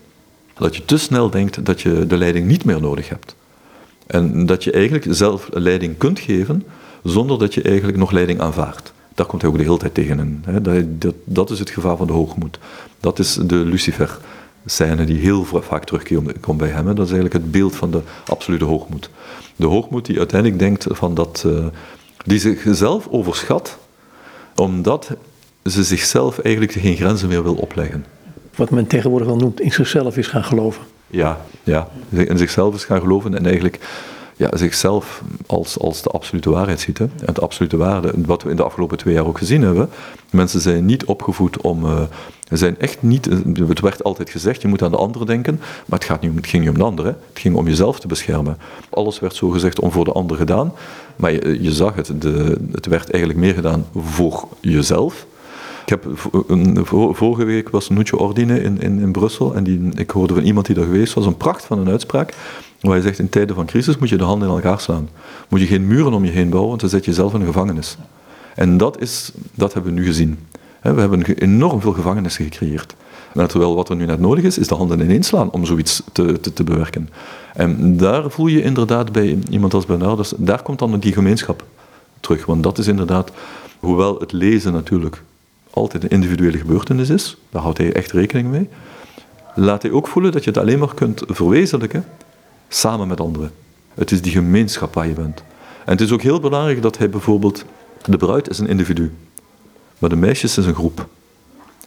Dat 0.54 0.76
je 0.76 0.86
te 0.86 0.98
snel 0.98 1.30
denkt 1.30 1.66
dat 1.66 1.82
je 1.82 2.08
de 2.08 2.18
leiding 2.18 2.48
niet 2.48 2.66
meer 2.66 2.82
nodig 2.82 3.10
hebt. 3.10 3.36
En 4.08 4.46
dat 4.46 4.64
je 4.64 4.72
eigenlijk 4.72 5.06
zelf 5.10 5.50
leiding 5.52 5.98
kunt 5.98 6.20
geven 6.20 6.64
zonder 7.04 7.40
dat 7.40 7.54
je 7.54 7.62
eigenlijk 7.62 7.98
nog 7.98 8.12
leiding 8.12 8.40
aanvaardt. 8.40 8.94
Daar 9.16 9.26
komt 9.26 9.42
hij 9.42 9.52
ook 9.52 9.58
de 9.58 9.64
hele 9.64 9.78
tijd 9.78 9.94
tegen 9.94 10.20
in. 10.20 10.44
Dat, 10.62 11.02
dat, 11.02 11.16
dat 11.24 11.50
is 11.50 11.60
het 11.60 11.70
gevaar 11.70 11.98
van 11.98 12.08
de 12.08 12.14
hoogmoed. 12.14 12.60
Dat 13.00 13.20
is 13.20 13.34
de 13.34 13.56
Lucifer-scène 13.56 15.06
die 15.06 15.18
heel 15.18 15.46
vaak 15.46 15.86
terugkomt 15.86 16.58
bij 16.58 16.70
hem. 16.70 16.86
Dat 16.86 17.06
is 17.06 17.12
eigenlijk 17.12 17.34
het 17.34 17.52
beeld 17.52 17.76
van 17.76 17.92
de 17.92 18.02
absolute 18.26 18.66
hoogmoed. 18.66 19.10
De 19.56 19.66
hoogmoed 19.66 20.06
die 20.06 20.18
uiteindelijk 20.18 20.60
denkt 20.60 20.86
van 20.90 21.14
dat, 21.14 21.44
uh, 21.46 21.66
die 22.26 22.40
zichzelf 22.40 23.08
overschat, 23.10 23.78
omdat 24.56 25.10
ze 25.66 25.84
zichzelf 25.84 26.40
eigenlijk 26.40 26.74
geen 26.74 26.96
grenzen 26.96 27.28
meer 27.28 27.44
wil 27.44 27.56
opleggen. 27.56 28.06
Wat 28.56 28.70
men 28.70 28.88
tegenwoordig 28.88 29.28
wel 29.28 29.38
noemt, 29.38 29.62
in 29.62 29.72
zichzelf 29.72 30.18
is 30.18 30.28
gaan 30.28 30.44
geloven. 30.44 30.84
Ja, 31.08 31.42
ja, 31.64 31.90
in 32.10 32.38
zichzelf 32.38 32.76
is 32.76 32.84
gaan 32.84 33.00
geloven 33.00 33.36
en 33.36 33.46
eigenlijk 33.46 33.80
ja, 34.36 34.50
zichzelf 34.58 35.22
als, 35.46 35.80
als 35.80 36.02
de 36.02 36.10
absolute 36.10 36.50
waarheid 36.50 36.80
ziet. 36.80 36.98
Hè. 36.98 37.06
En 37.26 37.34
de 37.34 37.42
absolute 37.42 37.78
waarde, 37.78 38.14
wat 38.26 38.44
we 38.44 38.50
in 38.50 38.56
de 38.56 38.64
afgelopen 38.64 38.98
twee 38.98 39.14
jaar 39.14 39.28
ook 39.28 39.38
gezien 39.38 39.62
hebben. 39.62 39.90
Mensen 40.30 40.62
zijn 40.62 40.86
niet 40.86 41.06
opgevoed 41.06 41.62
om. 41.62 41.86
Uh, 41.86 42.02
zijn 42.58 42.80
echt 42.80 43.02
niet, 43.02 43.26
het 43.26 43.80
werd 43.80 44.04
altijd 44.04 44.30
gezegd, 44.30 44.62
je 44.62 44.68
moet 44.68 44.82
aan 44.82 44.92
de 44.92 44.98
ander 44.98 45.26
denken, 45.26 45.60
maar 45.86 46.00
het, 46.00 46.08
gaat 46.08 46.22
niet, 46.22 46.36
het 46.36 46.48
ging 46.48 46.64
niet 46.64 46.72
om 46.72 46.78
de 46.78 46.84
ander, 46.84 47.06
het 47.06 47.16
ging 47.34 47.56
om 47.56 47.68
jezelf 47.68 48.00
te 48.00 48.08
beschermen. 48.08 48.58
Alles 48.90 49.20
werd 49.20 49.36
zo 49.36 49.50
gezegd 49.50 49.80
om 49.80 49.92
voor 49.92 50.06
de 50.06 50.12
ander 50.12 50.38
gedaan, 50.38 50.74
maar 51.16 51.32
je, 51.62 51.72
zag 51.72 51.96
het, 51.96 52.12
de, 52.22 52.58
het 52.72 52.86
werd 52.86 53.12
eigenlijk 53.12 53.44
meer 53.44 53.54
gedaan 53.54 53.86
voor 53.96 54.48
jezelf. 54.60 55.26
Ik 55.86 55.90
heb, 55.90 56.06
vorige 57.12 57.44
week 57.44 57.70
was 57.70 57.90
Nuccio 57.90 58.18
Ordine 58.18 58.62
in, 58.62 58.82
in, 58.82 59.00
in 59.00 59.12
Brussel 59.12 59.56
en 59.56 59.64
die, 59.64 59.90
ik 59.96 60.10
hoorde 60.10 60.34
van 60.34 60.44
iemand 60.44 60.66
die 60.66 60.76
daar 60.76 60.86
geweest 60.86 61.14
was, 61.14 61.26
een 61.26 61.38
pracht 61.38 61.66
van 61.66 61.80
een 61.80 61.90
uitspraak. 61.90 62.34
Waar 62.84 62.94
hij 62.94 63.02
zegt, 63.02 63.20
in 63.20 63.30
tijden 63.30 63.56
van 63.56 63.66
crisis 63.66 63.98
moet 63.98 64.10
je 64.10 64.18
de 64.18 64.24
handen 64.24 64.48
in 64.48 64.54
elkaar 64.54 64.80
slaan. 64.80 65.10
Moet 65.50 65.60
je 65.60 65.66
geen 65.66 65.88
muren 65.88 66.14
om 66.14 66.26
je 66.26 66.32
heen 66.32 66.50
bouwen, 66.50 66.70
want 66.70 66.82
dan 66.82 66.90
zet 66.90 67.06
je 67.06 67.12
jezelf 67.12 67.34
in 67.34 67.40
een 67.40 67.46
gevangenis. 67.46 67.98
En 68.56 68.78
dat, 68.78 69.02
is, 69.02 69.32
dat 69.54 69.74
hebben 69.74 69.94
we 69.94 70.00
nu 70.00 70.06
gezien. 70.06 70.40
We 70.82 71.00
hebben 71.00 71.24
enorm 71.24 71.82
veel 71.82 71.94
gevangenissen 71.94 72.44
gecreëerd. 72.44 72.96
Terwijl 73.34 73.76
wat 73.76 73.90
er 73.90 73.96
nu 73.96 74.06
net 74.06 74.20
nodig 74.20 74.44
is, 74.44 74.58
is 74.58 74.68
de 74.68 74.76
handen 74.76 75.00
ineens 75.00 75.28
slaan 75.28 75.52
om 75.52 75.66
zoiets 75.66 76.04
te, 76.12 76.40
te, 76.40 76.54
te 76.54 76.64
bewerken. 76.64 77.10
En 77.54 77.98
daar 77.98 78.32
voel 78.32 78.48
je 78.48 78.62
inderdaad 78.62 79.12
bij 79.12 79.40
iemand 79.50 79.74
als 79.74 79.86
Bernardus, 79.86 80.34
daar 80.38 80.62
komt 80.62 80.80
dan 80.80 81.00
die 81.00 81.14
gemeenschap 81.14 81.64
terug. 82.20 82.46
Want 82.46 82.64
dat 82.64 82.78
is 82.78 82.88
inderdaad, 82.88 83.32
hoewel 83.80 84.20
het 84.20 84.32
lezen 84.32 84.74
natuurlijk 84.74 85.24
altijd 85.70 86.04
een 86.04 86.10
individuele 86.10 86.58
gebeurtenis 86.58 87.10
is, 87.10 87.38
daar 87.50 87.62
houdt 87.62 87.78
hij 87.78 87.94
echt 87.94 88.12
rekening 88.12 88.48
mee, 88.48 88.70
laat 89.56 89.82
hij 89.82 89.92
ook 89.92 90.08
voelen 90.08 90.32
dat 90.32 90.44
je 90.44 90.50
het 90.50 90.60
alleen 90.60 90.80
maar 90.80 90.94
kunt 90.94 91.24
verwezenlijken 91.28 92.06
samen 92.76 93.08
met 93.08 93.20
anderen. 93.20 93.52
Het 93.94 94.12
is 94.12 94.22
die 94.22 94.32
gemeenschap 94.32 94.94
waar 94.94 95.08
je 95.08 95.14
bent. 95.14 95.44
En 95.86 95.92
het 95.92 96.02
is 96.02 96.12
ook 96.12 96.22
heel 96.22 96.40
belangrijk 96.40 96.82
dat 96.82 96.98
hij 96.98 97.10
bijvoorbeeld, 97.10 97.66
de 98.06 98.18
bruid 98.18 98.50
is 98.50 98.60
een 98.60 98.68
individu, 98.68 99.14
maar 100.00 100.10
de 100.10 100.16
meisjes 100.16 100.58
is 100.58 100.66
een 100.66 100.74
groep. 100.74 101.08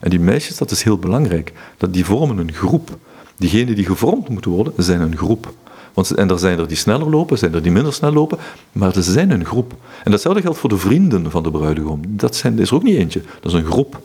En 0.00 0.10
die 0.10 0.20
meisjes, 0.20 0.56
dat 0.56 0.70
is 0.70 0.82
heel 0.82 0.98
belangrijk, 0.98 1.52
dat 1.76 1.92
die 1.92 2.04
vormen 2.04 2.38
een 2.38 2.52
groep. 2.52 2.96
Diegenen 3.36 3.74
die 3.74 3.84
gevormd 3.84 4.28
moeten 4.28 4.50
worden, 4.50 4.72
zijn 4.76 5.00
een 5.00 5.16
groep. 5.16 5.52
Want, 5.94 6.10
en 6.10 6.30
er 6.30 6.38
zijn 6.38 6.58
er 6.58 6.68
die 6.68 6.76
sneller 6.76 7.10
lopen, 7.10 7.38
zijn 7.38 7.54
er 7.54 7.62
die 7.62 7.72
minder 7.72 7.92
snel 7.92 8.12
lopen, 8.12 8.38
maar 8.72 8.92
ze 8.92 9.02
zijn 9.02 9.30
een 9.30 9.44
groep. 9.44 9.74
En 10.04 10.10
datzelfde 10.10 10.42
geldt 10.42 10.58
voor 10.58 10.68
de 10.68 10.76
vrienden 10.76 11.30
van 11.30 11.42
de 11.42 11.50
bruidegom. 11.50 12.00
Dat, 12.08 12.36
zijn, 12.36 12.58
is 12.58 12.68
er 12.68 12.74
ook 12.74 12.82
niet 12.82 12.96
eentje, 12.96 13.22
dat 13.40 13.52
is 13.52 13.58
een 13.58 13.66
groep. 13.66 14.00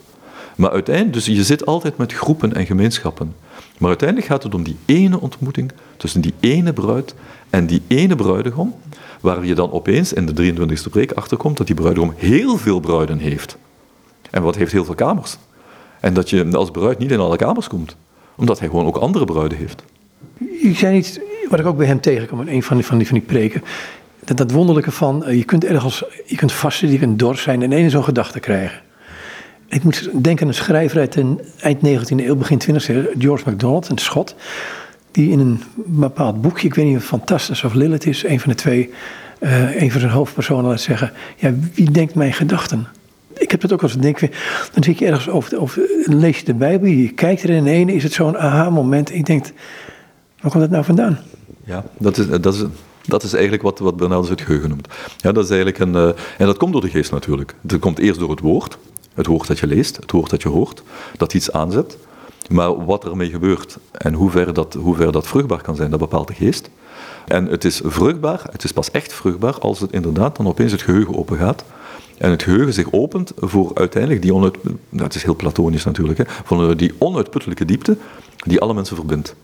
Maar 0.55 0.71
uiteindelijk, 0.71 1.13
dus 1.13 1.25
je 1.25 1.43
zit 1.43 1.65
altijd 1.65 1.97
met 1.97 2.13
groepen 2.13 2.53
en 2.53 2.65
gemeenschappen. 2.65 3.35
Maar 3.81 3.89
uiteindelijk 3.89 4.27
gaat 4.27 4.43
het 4.43 4.53
om 4.53 4.63
die 4.63 4.77
ene 4.85 5.19
ontmoeting 5.19 5.71
tussen 5.97 6.21
die 6.21 6.33
ene 6.39 6.73
bruid 6.73 7.15
en 7.49 7.65
die 7.65 7.81
ene 7.87 8.15
bruidegom, 8.15 8.75
waar 9.21 9.45
je 9.45 9.55
dan 9.55 9.71
opeens 9.71 10.13
in 10.13 10.25
de 10.25 10.53
23e 10.53 10.89
preek 10.91 11.11
achterkomt 11.11 11.57
dat 11.57 11.67
die 11.67 11.75
bruidegom 11.75 12.13
heel 12.15 12.57
veel 12.57 12.79
bruiden 12.79 13.17
heeft. 13.17 13.57
En 14.29 14.43
wat 14.43 14.55
heeft 14.55 14.71
heel 14.71 14.85
veel 14.85 14.95
kamers. 14.95 15.37
En 15.99 16.13
dat 16.13 16.29
je 16.29 16.51
als 16.51 16.71
bruid 16.71 16.97
niet 16.97 17.11
in 17.11 17.19
alle 17.19 17.35
kamers 17.35 17.67
komt, 17.67 17.95
omdat 18.35 18.59
hij 18.59 18.67
gewoon 18.67 18.85
ook 18.85 18.97
andere 18.97 19.25
bruiden 19.25 19.57
heeft. 19.57 19.83
Je 20.61 20.73
zei 20.73 20.97
iets 20.97 21.19
wat 21.49 21.59
ik 21.59 21.65
ook 21.65 21.77
bij 21.77 21.87
hem 21.87 22.01
tegenkwam 22.01 22.41
in 22.41 22.47
een 22.47 22.63
van 22.63 22.77
die, 22.77 22.85
van 22.85 22.97
die, 22.97 23.07
van 23.07 23.17
die 23.17 23.27
preken. 23.27 23.63
Dat, 24.23 24.37
dat 24.37 24.51
wonderlijke 24.51 24.91
van, 24.91 25.25
eh, 25.25 25.37
je 25.37 25.43
kunt 25.43 25.65
ergens, 25.65 26.03
je 26.25 26.35
kunt 26.35 26.51
vasten, 26.51 26.91
je 26.91 26.99
kunt 26.99 27.19
dors 27.19 27.41
zijn 27.41 27.61
en 27.61 27.71
één 27.71 27.89
zo'n 27.89 28.03
gedachte 28.03 28.39
krijgen. 28.39 28.81
Ik 29.71 29.83
moet 29.83 30.09
denken 30.23 30.41
aan 30.41 30.47
een 30.47 30.53
schrijver 30.53 30.99
uit 30.99 31.13
de 31.13 31.35
eind 31.59 31.79
19e 31.79 32.15
eeuw, 32.15 32.35
begin 32.35 32.61
20e 32.61 32.87
eeuw, 32.87 33.03
George 33.17 33.43
MacDonald, 33.49 33.89
een 33.89 33.97
schot. 33.97 34.35
Die 35.11 35.31
in 35.31 35.39
een 35.39 35.63
bepaald 35.75 36.41
boekje, 36.41 36.67
ik 36.67 36.75
weet 36.75 36.85
niet 36.85 36.97
of 36.97 37.03
Fantastisch 37.03 37.63
of 37.63 37.73
Lilith 37.73 38.05
is, 38.05 38.23
een 38.23 38.39
van 38.39 38.49
de 38.49 38.55
twee, 38.55 38.89
uh, 39.39 39.81
een 39.81 39.91
van 39.91 39.99
zijn 39.99 40.11
hoofdpersonen 40.11 40.69
laat 40.69 40.81
zeggen: 40.81 41.11
Ja, 41.35 41.53
wie 41.73 41.91
denkt 41.91 42.15
mijn 42.15 42.33
gedachten? 42.33 42.87
Ik 43.33 43.51
heb 43.51 43.61
dat 43.61 43.73
ook 43.73 43.81
als 43.81 43.95
ik 43.95 44.01
denk, 44.01 44.19
dan 44.73 44.83
zit 44.83 44.99
je 44.99 45.05
ergens 45.05 45.29
over, 45.29 45.59
over 45.59 45.81
lees 46.05 46.39
je 46.39 46.45
de 46.45 46.53
Bijbel, 46.53 46.87
je 46.87 47.09
kijkt 47.09 47.43
er 47.43 47.49
en 47.49 47.55
in 47.55 47.67
ene 47.67 47.93
is 47.93 48.03
het 48.03 48.13
zo'n 48.13 48.37
aha-moment. 48.37 49.13
Ik 49.13 49.25
denk, 49.25 49.45
waar 50.41 50.51
komt 50.51 50.63
dat 50.63 50.69
nou 50.69 50.83
vandaan? 50.83 51.19
Ja, 51.63 51.83
dat 51.97 52.17
is, 52.17 52.27
dat 52.27 52.53
is, 52.53 52.63
dat 53.05 53.23
is 53.23 53.33
eigenlijk 53.33 53.63
wat, 53.63 53.79
wat 53.79 53.97
Bernardus 53.97 54.29
het 54.29 54.41
geheugen 54.41 54.69
noemt. 54.69 54.87
Ja, 55.17 55.31
dat 55.31 55.43
is 55.43 55.49
eigenlijk 55.49 55.79
een, 55.79 55.93
uh, 55.93 56.07
en 56.37 56.45
dat 56.45 56.57
komt 56.57 56.71
door 56.71 56.81
de 56.81 56.89
geest 56.89 57.11
natuurlijk. 57.11 57.55
Het 57.67 57.79
komt 57.79 57.99
eerst 57.99 58.19
door 58.19 58.29
het 58.29 58.39
woord, 58.39 58.77
het 59.13 59.25
woord 59.25 59.47
dat 59.47 59.59
je 59.59 59.67
leest, 59.67 59.95
het 59.95 60.11
woord 60.11 60.29
dat 60.29 60.41
je 60.41 60.49
hoort, 60.49 60.83
dat 61.17 61.33
iets 61.33 61.51
aanzet. 61.51 61.97
Maar 62.49 62.85
wat 62.85 63.05
ermee 63.05 63.29
gebeurt 63.29 63.77
en 63.91 64.13
hoe 64.13 64.31
ver, 64.31 64.53
dat, 64.53 64.73
hoe 64.73 64.95
ver 64.95 65.11
dat 65.11 65.27
vruchtbaar 65.27 65.61
kan 65.61 65.75
zijn, 65.75 65.89
dat 65.89 65.99
bepaalt 65.99 66.27
de 66.27 66.33
geest. 66.33 66.69
En 67.27 67.45
het 67.45 67.65
is 67.65 67.81
vruchtbaar, 67.83 68.41
het 68.51 68.63
is 68.63 68.71
pas 68.71 68.91
echt 68.91 69.13
vruchtbaar 69.13 69.59
als 69.59 69.79
het 69.79 69.91
inderdaad 69.91 70.35
dan 70.35 70.47
opeens 70.47 70.71
het 70.71 70.81
geheugen 70.81 71.17
open 71.17 71.37
gaat. 71.37 71.63
En 72.17 72.29
het 72.29 72.43
geheugen 72.43 72.73
zich 72.73 72.91
opent 72.91 73.31
voor 73.35 73.71
uiteindelijk 73.73 74.21
die 74.21 74.33
onuit, 74.33 74.57
dat 74.89 75.15
is 75.15 75.23
heel 75.23 75.35
platonisch 75.35 75.83
natuurlijk, 75.83 76.17
hè, 76.17 76.23
voor 76.27 76.77
die 76.77 76.93
onuitputtelijke 76.97 77.65
diepte 77.65 77.97
die 78.35 78.61
alle 78.61 78.73
mensen 78.73 78.95
verbindt. 78.95 79.35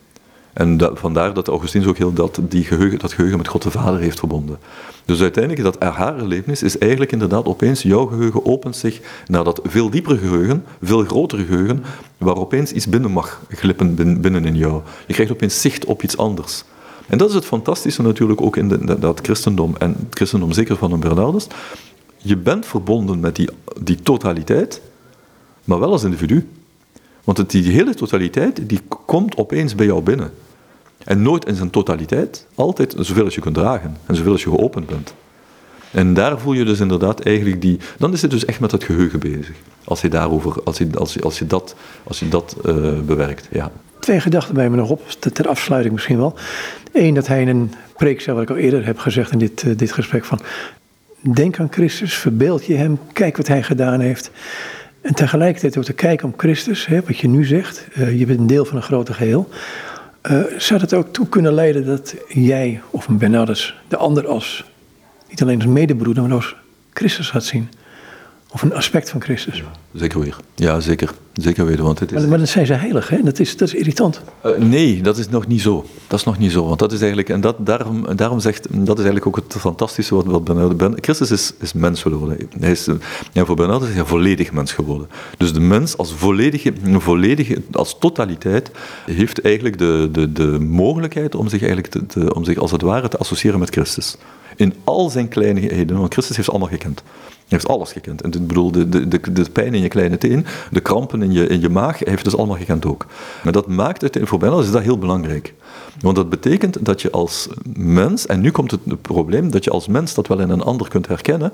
En 0.58 0.78
dat, 0.78 1.00
vandaar 1.00 1.34
dat 1.34 1.48
Augustinus 1.48 1.88
ook 1.88 1.98
heel 1.98 2.14
dat, 2.14 2.40
die 2.42 2.64
geheugen, 2.64 3.00
dat 3.00 3.14
geheugen 3.14 3.38
met 3.38 3.48
God 3.48 3.62
de 3.62 3.72
Vader 3.72 4.00
heeft 4.00 4.20
verbonden. 4.20 4.58
Dus 5.06 5.22
uiteindelijk, 5.22 5.64
dat 5.64 5.94
haar 5.94 6.18
erlevenis 6.18 6.64
is 6.64 6.78
eigenlijk 6.78 7.12
inderdaad 7.12 7.46
opeens 7.46 7.82
jouw 7.82 8.06
geheugen 8.06 8.46
opent 8.46 8.76
zich 8.76 9.00
naar 9.28 9.44
dat 9.44 9.60
veel 9.64 9.90
diepere 9.90 10.18
geheugen, 10.18 10.64
veel 10.82 11.06
grotere 11.06 11.46
geheugen, 11.46 11.84
waar 12.18 12.36
opeens 12.36 12.72
iets 12.72 12.88
binnen 12.88 13.12
mag 13.12 13.42
glippen 13.50 13.96
binnen 14.22 14.46
in 14.46 14.56
jou. 14.56 14.82
Je 15.08 15.14
krijgt 15.14 15.32
opeens 15.32 15.62
zicht 15.62 15.86
op 15.86 16.04
iets 16.04 16.18
anders. 16.18 16.64
En 17.08 17.18
dat 17.18 17.30
is 17.30 17.36
het 17.36 17.46
fantastische 17.46 18.02
natuurlijk 18.02 18.42
ook 18.42 18.58
in 18.58 18.96
dat 19.00 19.20
christendom, 19.22 19.76
en 19.78 19.90
het 19.90 20.16
christendom 20.16 20.52
zeker 20.52 20.78
van 20.78 20.92
een 20.92 21.00
Bernardus. 21.00 21.48
Je 22.18 22.38
bent 22.38 22.66
verbonden 22.66 23.20
met 23.20 23.36
die, 23.36 23.50
die 23.82 24.02
totaliteit, 24.02 24.82
maar 25.64 25.80
wel 25.80 25.92
als 25.92 26.04
individu. 26.04 26.50
Want 27.24 27.50
die 27.50 27.72
hele 27.72 27.94
totaliteit 27.94 28.70
die 28.70 28.80
komt 29.06 29.38
opeens 29.38 29.76
bij 29.76 29.86
jou 29.86 30.02
binnen. 30.02 30.32
En 31.08 31.22
nooit 31.22 31.46
in 31.46 31.56
zijn 31.56 31.70
totaliteit, 31.70 32.48
altijd 32.56 32.96
zoveel 33.00 33.24
als 33.24 33.36
je 33.36 33.42
kunt 33.42 33.56
dragen 33.56 33.98
en 34.06 34.16
zoveel 34.16 34.32
als 34.32 34.44
je 34.44 34.50
geopend 34.50 34.86
bent. 34.86 35.14
En 35.92 36.14
daar 36.14 36.40
voel 36.40 36.54
je 36.54 36.66
dus 36.66 36.80
inderdaad 36.80 37.20
eigenlijk 37.20 37.62
die. 37.62 37.80
Dan 37.98 38.14
is 38.14 38.22
het 38.22 38.32
dus 38.32 38.46
echt 38.46 38.60
met 38.60 38.72
het 38.72 38.84
geheugen 38.84 39.20
bezig. 39.20 39.56
Als 39.84 40.02
je 40.02 40.10
daarover, 40.10 40.64
als 40.64 40.78
je, 40.78 40.88
als 40.94 41.14
je, 41.14 41.22
als 41.22 41.40
je 41.40 41.48
dat, 41.48 41.76
als 42.04 42.20
je 42.20 42.30
dat 42.30 42.58
uh, 42.66 43.00
bewerkt. 43.00 43.48
Ja. 43.52 43.72
Twee 44.00 44.20
gedachten 44.20 44.54
bij 44.54 44.70
me 44.70 44.76
nog 44.76 44.90
op, 44.90 45.10
ter 45.10 45.48
afsluiting 45.48 45.94
misschien 45.94 46.18
wel. 46.18 46.36
Eén, 46.94 47.14
dat 47.14 47.28
hij 47.28 47.42
in 47.42 47.48
een 47.48 47.74
preek 47.98 48.22
zei, 48.22 48.36
wat 48.36 48.50
ik 48.50 48.56
al 48.56 48.62
eerder 48.62 48.86
heb 48.86 48.98
gezegd 48.98 49.32
in 49.32 49.40
dit, 49.40 49.64
uh, 49.64 49.78
dit 49.78 49.92
gesprek: 49.92 50.26
van 50.26 50.40
denk 51.34 51.60
aan 51.60 51.72
Christus, 51.72 52.14
verbeeld 52.14 52.66
je 52.66 52.76
hem, 52.76 53.00
kijk 53.14 53.38
wat 53.38 53.48
hij 53.48 53.64
gedaan 53.64 54.00
heeft. 54.00 54.32
En 55.02 55.14
tegelijkertijd 55.14 55.78
ook 55.78 55.84
te 55.84 55.94
kijken 55.94 56.28
om 56.28 56.34
Christus, 56.38 56.86
hè, 56.86 57.02
wat 57.02 57.18
je 57.18 57.28
nu 57.28 57.46
zegt, 57.46 57.88
uh, 57.98 58.20
je 58.20 58.26
bent 58.26 58.40
een 58.40 58.48
deel 58.48 58.66
van 58.66 58.78
een 58.78 58.84
groter 58.84 59.14
geheel. 59.14 59.50
Uh, 60.24 60.44
zou 60.58 60.80
dat 60.80 60.94
ook 60.94 61.14
toe 61.14 61.30
kunnen 61.30 61.54
leiden 61.54 61.86
dat 61.86 62.16
jij 62.28 62.82
of 62.90 63.08
een 63.08 63.18
Bernardus 63.18 63.76
de 63.88 63.98
ander 63.98 64.28
als, 64.28 64.64
niet 65.30 65.42
alleen 65.42 65.56
als 65.56 65.66
medebroeder, 65.66 66.24
maar 66.24 66.34
als 66.34 66.56
Christus 66.94 67.30
gaat 67.30 67.44
zien? 67.44 67.70
Of 68.52 68.62
een 68.62 68.74
aspect 68.74 69.10
van 69.10 69.22
Christus. 69.22 69.64
Zeker 69.94 70.20
weer. 70.20 70.38
Ja, 70.56 70.80
zeker. 70.80 71.14
Zeker 71.34 71.66
weten. 71.66 71.84
Want 71.84 72.00
het 72.00 72.12
is... 72.12 72.20
Maar, 72.20 72.30
maar 72.30 72.38
dan 72.38 72.48
zijn 72.48 72.66
ze 72.66 72.74
heilig, 72.74 73.10
hè? 73.10 73.24
Dat 73.24 73.40
is, 73.40 73.58
dat 73.58 73.68
is 73.68 73.74
irritant. 73.74 74.22
Uh, 74.46 74.58
nee, 74.58 75.02
dat 75.02 75.18
is 75.18 75.30
nog 75.30 75.48
niet 75.48 75.62
zo. 75.62 75.86
Dat 76.08 76.20
is 76.20 76.26
nog 76.26 76.38
niet 76.38 76.52
zo. 76.52 76.66
Want 76.68 76.80
dat 76.80 76.92
is 76.92 77.00
eigenlijk, 77.00 77.30
en 77.30 77.42
dat, 77.42 77.56
daarom, 77.66 78.16
daarom 78.16 78.40
zegt, 78.40 78.68
dat 78.70 78.98
is 79.00 79.06
eigenlijk 79.06 79.28
ook 79.28 79.36
het 79.36 79.56
fantastische 79.60 80.16
wat, 80.16 80.26
wat 80.26 80.44
Bernard 80.44 80.78
ben. 80.78 80.96
Christus 81.02 81.32
is, 81.32 81.54
is 81.60 81.74
mens 81.74 82.02
geworden. 82.02 82.50
Hij 82.60 82.72
is, 82.72 82.88
ja, 83.32 83.46
voor 83.46 83.56
Bernard 83.56 83.84
is 83.84 83.94
hij 83.94 84.06
volledig 84.06 84.52
mens 84.52 84.72
geworden. 84.74 85.08
Dus 85.38 85.54
de 85.54 85.60
mens 85.60 85.98
als 85.98 86.14
volledige, 86.14 86.74
volledige 86.84 87.62
als 87.72 87.98
totaliteit, 88.00 88.72
heeft 89.06 89.42
eigenlijk 89.42 89.78
de, 89.78 90.10
de, 90.12 90.32
de 90.32 90.60
mogelijkheid 90.60 91.36
om 91.36 91.48
zich, 91.48 91.62
eigenlijk 91.62 91.92
te, 91.92 92.06
te, 92.06 92.34
om 92.34 92.44
zich 92.44 92.58
als 92.58 92.72
het 92.72 92.82
ware 92.82 93.08
te 93.08 93.18
associëren 93.18 93.60
met 93.60 93.70
Christus. 93.70 94.18
In 94.58 94.74
al 94.84 95.10
zijn 95.10 95.28
kleinigheden, 95.28 95.98
want 95.98 96.14
Christus 96.14 96.36
heeft 96.36 96.50
allemaal 96.50 96.68
gekend. 96.68 97.04
Hij 97.28 97.58
heeft 97.58 97.68
alles 97.68 97.92
gekend. 97.92 98.22
En 98.22 98.32
ik 98.32 98.48
bedoel, 98.48 98.72
de, 98.72 98.90
de, 98.90 99.08
de, 99.32 99.50
pijn 99.52 99.74
in 99.74 99.82
je 99.82 99.88
kleine 99.88 100.18
teen, 100.18 100.46
de 100.72 100.80
krampen 100.80 101.22
in 101.22 101.32
je, 101.32 101.48
in 101.48 101.62
je 101.62 101.70
maag, 101.70 102.00
hij 102.00 102.12
heeft 102.12 102.24
dus 102.24 102.38
allemaal 102.38 102.58
gekend 102.58 102.86
ook. 102.86 103.06
Maar 103.44 103.54
dat 103.54 103.68
maakt 103.68 104.02
het, 104.02 104.20
voor 104.22 104.40
Bernard 104.40 104.64
is 104.66 104.72
dat 104.72 104.82
heel 104.82 104.98
belangrijk. 104.98 105.54
Want 106.00 106.16
dat 106.16 106.30
betekent 106.30 106.86
dat 106.86 107.02
je 107.02 107.12
als 107.12 107.48
mens, 107.74 108.26
en 108.26 108.42
nu 108.42 108.52
komt 108.52 108.72
het, 108.72 109.02
probleem, 109.02 109.52
dat 109.52 109.64
je 109.64 109.70
als 109.70 109.88
mens 109.88 110.14
dat 110.14 110.28
wel 110.28 110.40
in 110.40 110.50
een 110.50 110.62
ander 110.62 110.90
kunt 110.90 111.08
herkennen, 111.08 111.52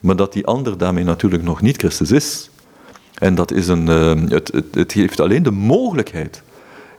maar 0.00 0.16
dat 0.16 0.32
die 0.32 0.46
ander 0.46 0.78
daarmee 0.78 1.04
natuurlijk 1.04 1.42
nog 1.42 1.60
niet 1.60 1.76
Christus 1.76 2.10
is. 2.10 2.50
En 3.14 3.34
dat 3.34 3.52
is 3.52 3.68
een, 3.68 3.86
uh, 3.86 4.30
het, 4.30 4.52
het, 4.52 4.74
het 4.74 4.92
geeft 4.92 5.20
alleen 5.20 5.42
de 5.42 5.50
mogelijkheid 5.50 6.42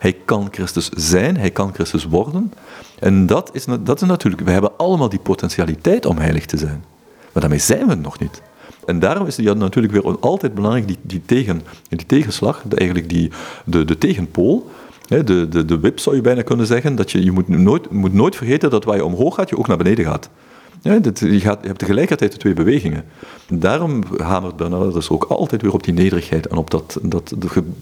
hij 0.01 0.17
kan 0.25 0.47
Christus 0.51 0.89
zijn, 0.89 1.37
hij 1.37 1.51
kan 1.51 1.73
Christus 1.73 2.05
worden. 2.05 2.53
En 2.99 3.25
dat 3.25 3.49
is, 3.53 3.65
dat 3.79 4.01
is 4.01 4.07
natuurlijk, 4.07 4.43
we 4.43 4.51
hebben 4.51 4.77
allemaal 4.77 5.09
die 5.09 5.19
potentialiteit 5.19 6.05
om 6.05 6.17
heilig 6.17 6.45
te 6.45 6.57
zijn. 6.57 6.83
Maar 7.31 7.41
daarmee 7.41 7.59
zijn 7.59 7.87
we 7.87 7.95
nog 7.95 8.19
niet. 8.19 8.41
En 8.85 8.99
daarom 8.99 9.27
is 9.27 9.37
het 9.37 9.57
natuurlijk 9.57 9.93
weer 9.93 10.19
altijd 10.19 10.53
belangrijk, 10.53 10.87
die, 10.87 10.97
die, 11.01 11.21
tegen, 11.25 11.61
die 11.89 12.05
tegenslag, 12.05 12.61
de, 12.67 12.75
eigenlijk 12.75 13.09
die, 13.09 13.31
de, 13.65 13.85
de 13.85 13.97
tegenpool, 13.97 14.69
de, 15.07 15.47
de, 15.49 15.65
de 15.65 15.79
wip 15.79 15.99
zou 15.99 16.15
je 16.15 16.21
bijna 16.21 16.41
kunnen 16.41 16.65
zeggen, 16.65 16.95
dat 16.95 17.11
je, 17.11 17.23
je 17.23 17.31
moet, 17.31 17.47
nooit, 17.47 17.91
moet 17.91 18.13
nooit 18.13 18.35
vergeten 18.35 18.69
dat 18.69 18.83
waar 18.83 18.95
je 18.95 19.05
omhoog 19.05 19.35
gaat, 19.35 19.49
je 19.49 19.57
ook 19.57 19.67
naar 19.67 19.77
beneden 19.77 20.05
gaat. 20.05 20.29
Ja, 20.83 20.93
je, 21.13 21.39
hebt 21.61 21.79
tegelijkertijd 21.79 22.31
de 22.31 22.37
twee 22.37 22.53
bewegingen. 22.53 23.05
Daarom 23.47 24.03
hamert 24.17 24.55
Bernard 24.55 24.93
dus 24.93 25.09
ook 25.09 25.23
altijd 25.23 25.61
weer 25.61 25.73
op 25.73 25.83
die 25.83 25.93
nederigheid 25.93 26.47
en 26.47 26.57
op 26.57 26.71
dat, 26.71 26.97
dat, 27.01 27.33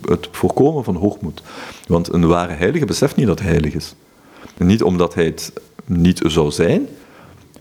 het 0.02 0.28
voorkomen 0.32 0.84
van 0.84 0.96
hoogmoed. 0.96 1.42
Want 1.88 2.14
een 2.14 2.28
ware 2.28 2.54
heilige 2.54 2.86
beseft 2.86 3.16
niet 3.16 3.28
dat 3.28 3.40
hij 3.40 3.50
heilig 3.50 3.74
is. 3.74 3.96
Niet 4.58 4.84
omdat 4.84 5.14
hij 5.14 5.26
het 5.26 5.54
niet 5.86 6.22
zou 6.26 6.52
zijn, 6.52 6.88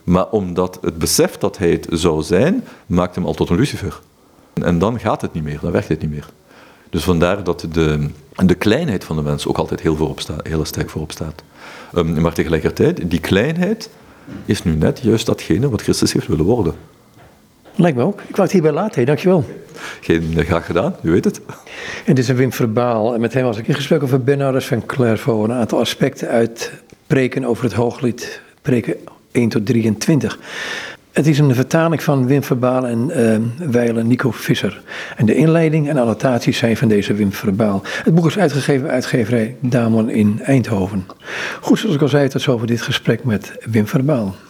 maar 0.05 0.29
omdat 0.31 0.79
het 0.81 0.99
besef 0.99 1.37
dat 1.37 1.59
hij 1.59 1.71
het 1.71 1.87
zou 1.91 2.23
zijn, 2.23 2.65
maakt 2.87 3.15
hem 3.15 3.27
al 3.27 3.35
tot 3.35 3.51
een 3.51 3.57
lucifer. 3.57 4.01
En 4.53 4.79
dan 4.79 5.01
gaat 5.01 5.21
het 5.21 5.33
niet 5.33 5.45
meer, 5.45 5.59
dan 5.63 5.73
werkt 5.73 5.89
het 5.89 6.01
niet 6.01 6.11
meer. 6.11 6.29
Dus 6.91 7.05
vandaar 7.05 7.45
dat 7.45 7.67
de, 7.73 8.09
de 8.45 8.55
kleinheid 8.55 9.05
van 9.05 9.17
de 9.17 9.23
mens 9.23 9.47
ook 9.47 9.59
altijd 9.59 9.81
heel, 9.81 9.97
voorop 9.97 10.21
staat, 10.21 10.47
heel 10.47 10.65
sterk 10.65 10.91
voorop 10.91 11.13
staat. 11.13 11.43
Um, 11.95 12.21
maar 12.21 12.33
tegelijkertijd, 12.33 13.11
die 13.11 13.21
kleinheid 13.21 13.91
is 14.45 14.63
nu 14.63 14.75
net 14.75 15.01
juist 15.03 15.27
datgene 15.27 15.71
wat 15.71 15.83
Christus 15.83 16.13
heeft 16.13 16.27
willen 16.27 16.45
worden. 16.45 16.75
Lijkt 17.75 17.97
me 17.97 18.03
ook. 18.03 18.21
Ik 18.21 18.37
wou 18.37 18.43
het 18.43 18.53
hierbij 18.53 18.73
laten. 18.73 19.07
Dankjewel. 19.07 19.45
Geen, 20.01 20.35
graag 20.37 20.67
gedaan, 20.67 20.97
u 21.03 21.11
weet 21.11 21.25
het. 21.25 21.41
En 22.05 22.15
dit 22.15 22.19
is 22.19 22.29
een 22.29 22.37
Wim 22.37 22.53
Verbaal. 22.53 23.15
En 23.15 23.21
met 23.21 23.33
hem 23.33 23.45
was 23.45 23.59
ik 23.59 23.69
in 23.69 23.75
gesprek 23.75 24.03
over 24.03 24.23
Bernardus 24.23 24.67
van 24.67 24.87
Clairvaux. 24.87 25.49
Een 25.49 25.55
aantal 25.55 25.79
aspecten 25.79 26.29
uit 26.29 26.73
preken 27.07 27.45
over 27.45 27.65
het 27.65 27.73
hooglied. 27.73 28.41
Preken 28.63 28.97
1 29.33 29.49
tot 29.49 29.67
23. 29.67 30.39
Het 31.19 31.27
is 31.27 31.39
een 31.39 31.55
vertaling 31.55 32.03
van 32.03 32.27
Wim 32.27 32.43
Verbaal 32.43 32.87
en 32.87 33.11
uh, 33.17 33.71
Weilen 33.71 34.07
Nico 34.07 34.31
Visser. 34.31 34.81
En 35.17 35.27
de 35.27 35.35
inleiding 35.35 35.89
en 35.89 35.97
annotaties 35.97 36.59
zijn 36.59 36.77
van 36.77 36.89
deze 36.89 37.15
Wim 37.15 37.33
Verbaal. 37.33 37.83
Het 37.85 38.15
boek 38.15 38.27
is 38.27 38.39
uitgegeven 38.39 38.83
bij 38.83 38.91
uitgeverij 38.91 39.57
Damon 39.61 40.11
in 40.11 40.41
Eindhoven. 40.43 41.07
Goed, 41.61 41.79
zoals 41.79 41.95
ik 41.95 42.03
al 42.03 42.09
zei, 42.09 42.29
tot 42.29 42.41
zover 42.41 42.67
dit 42.67 42.83
gesprek 42.83 43.25
met 43.25 43.53
Wim 43.71 43.87
Verbaal. 43.87 44.35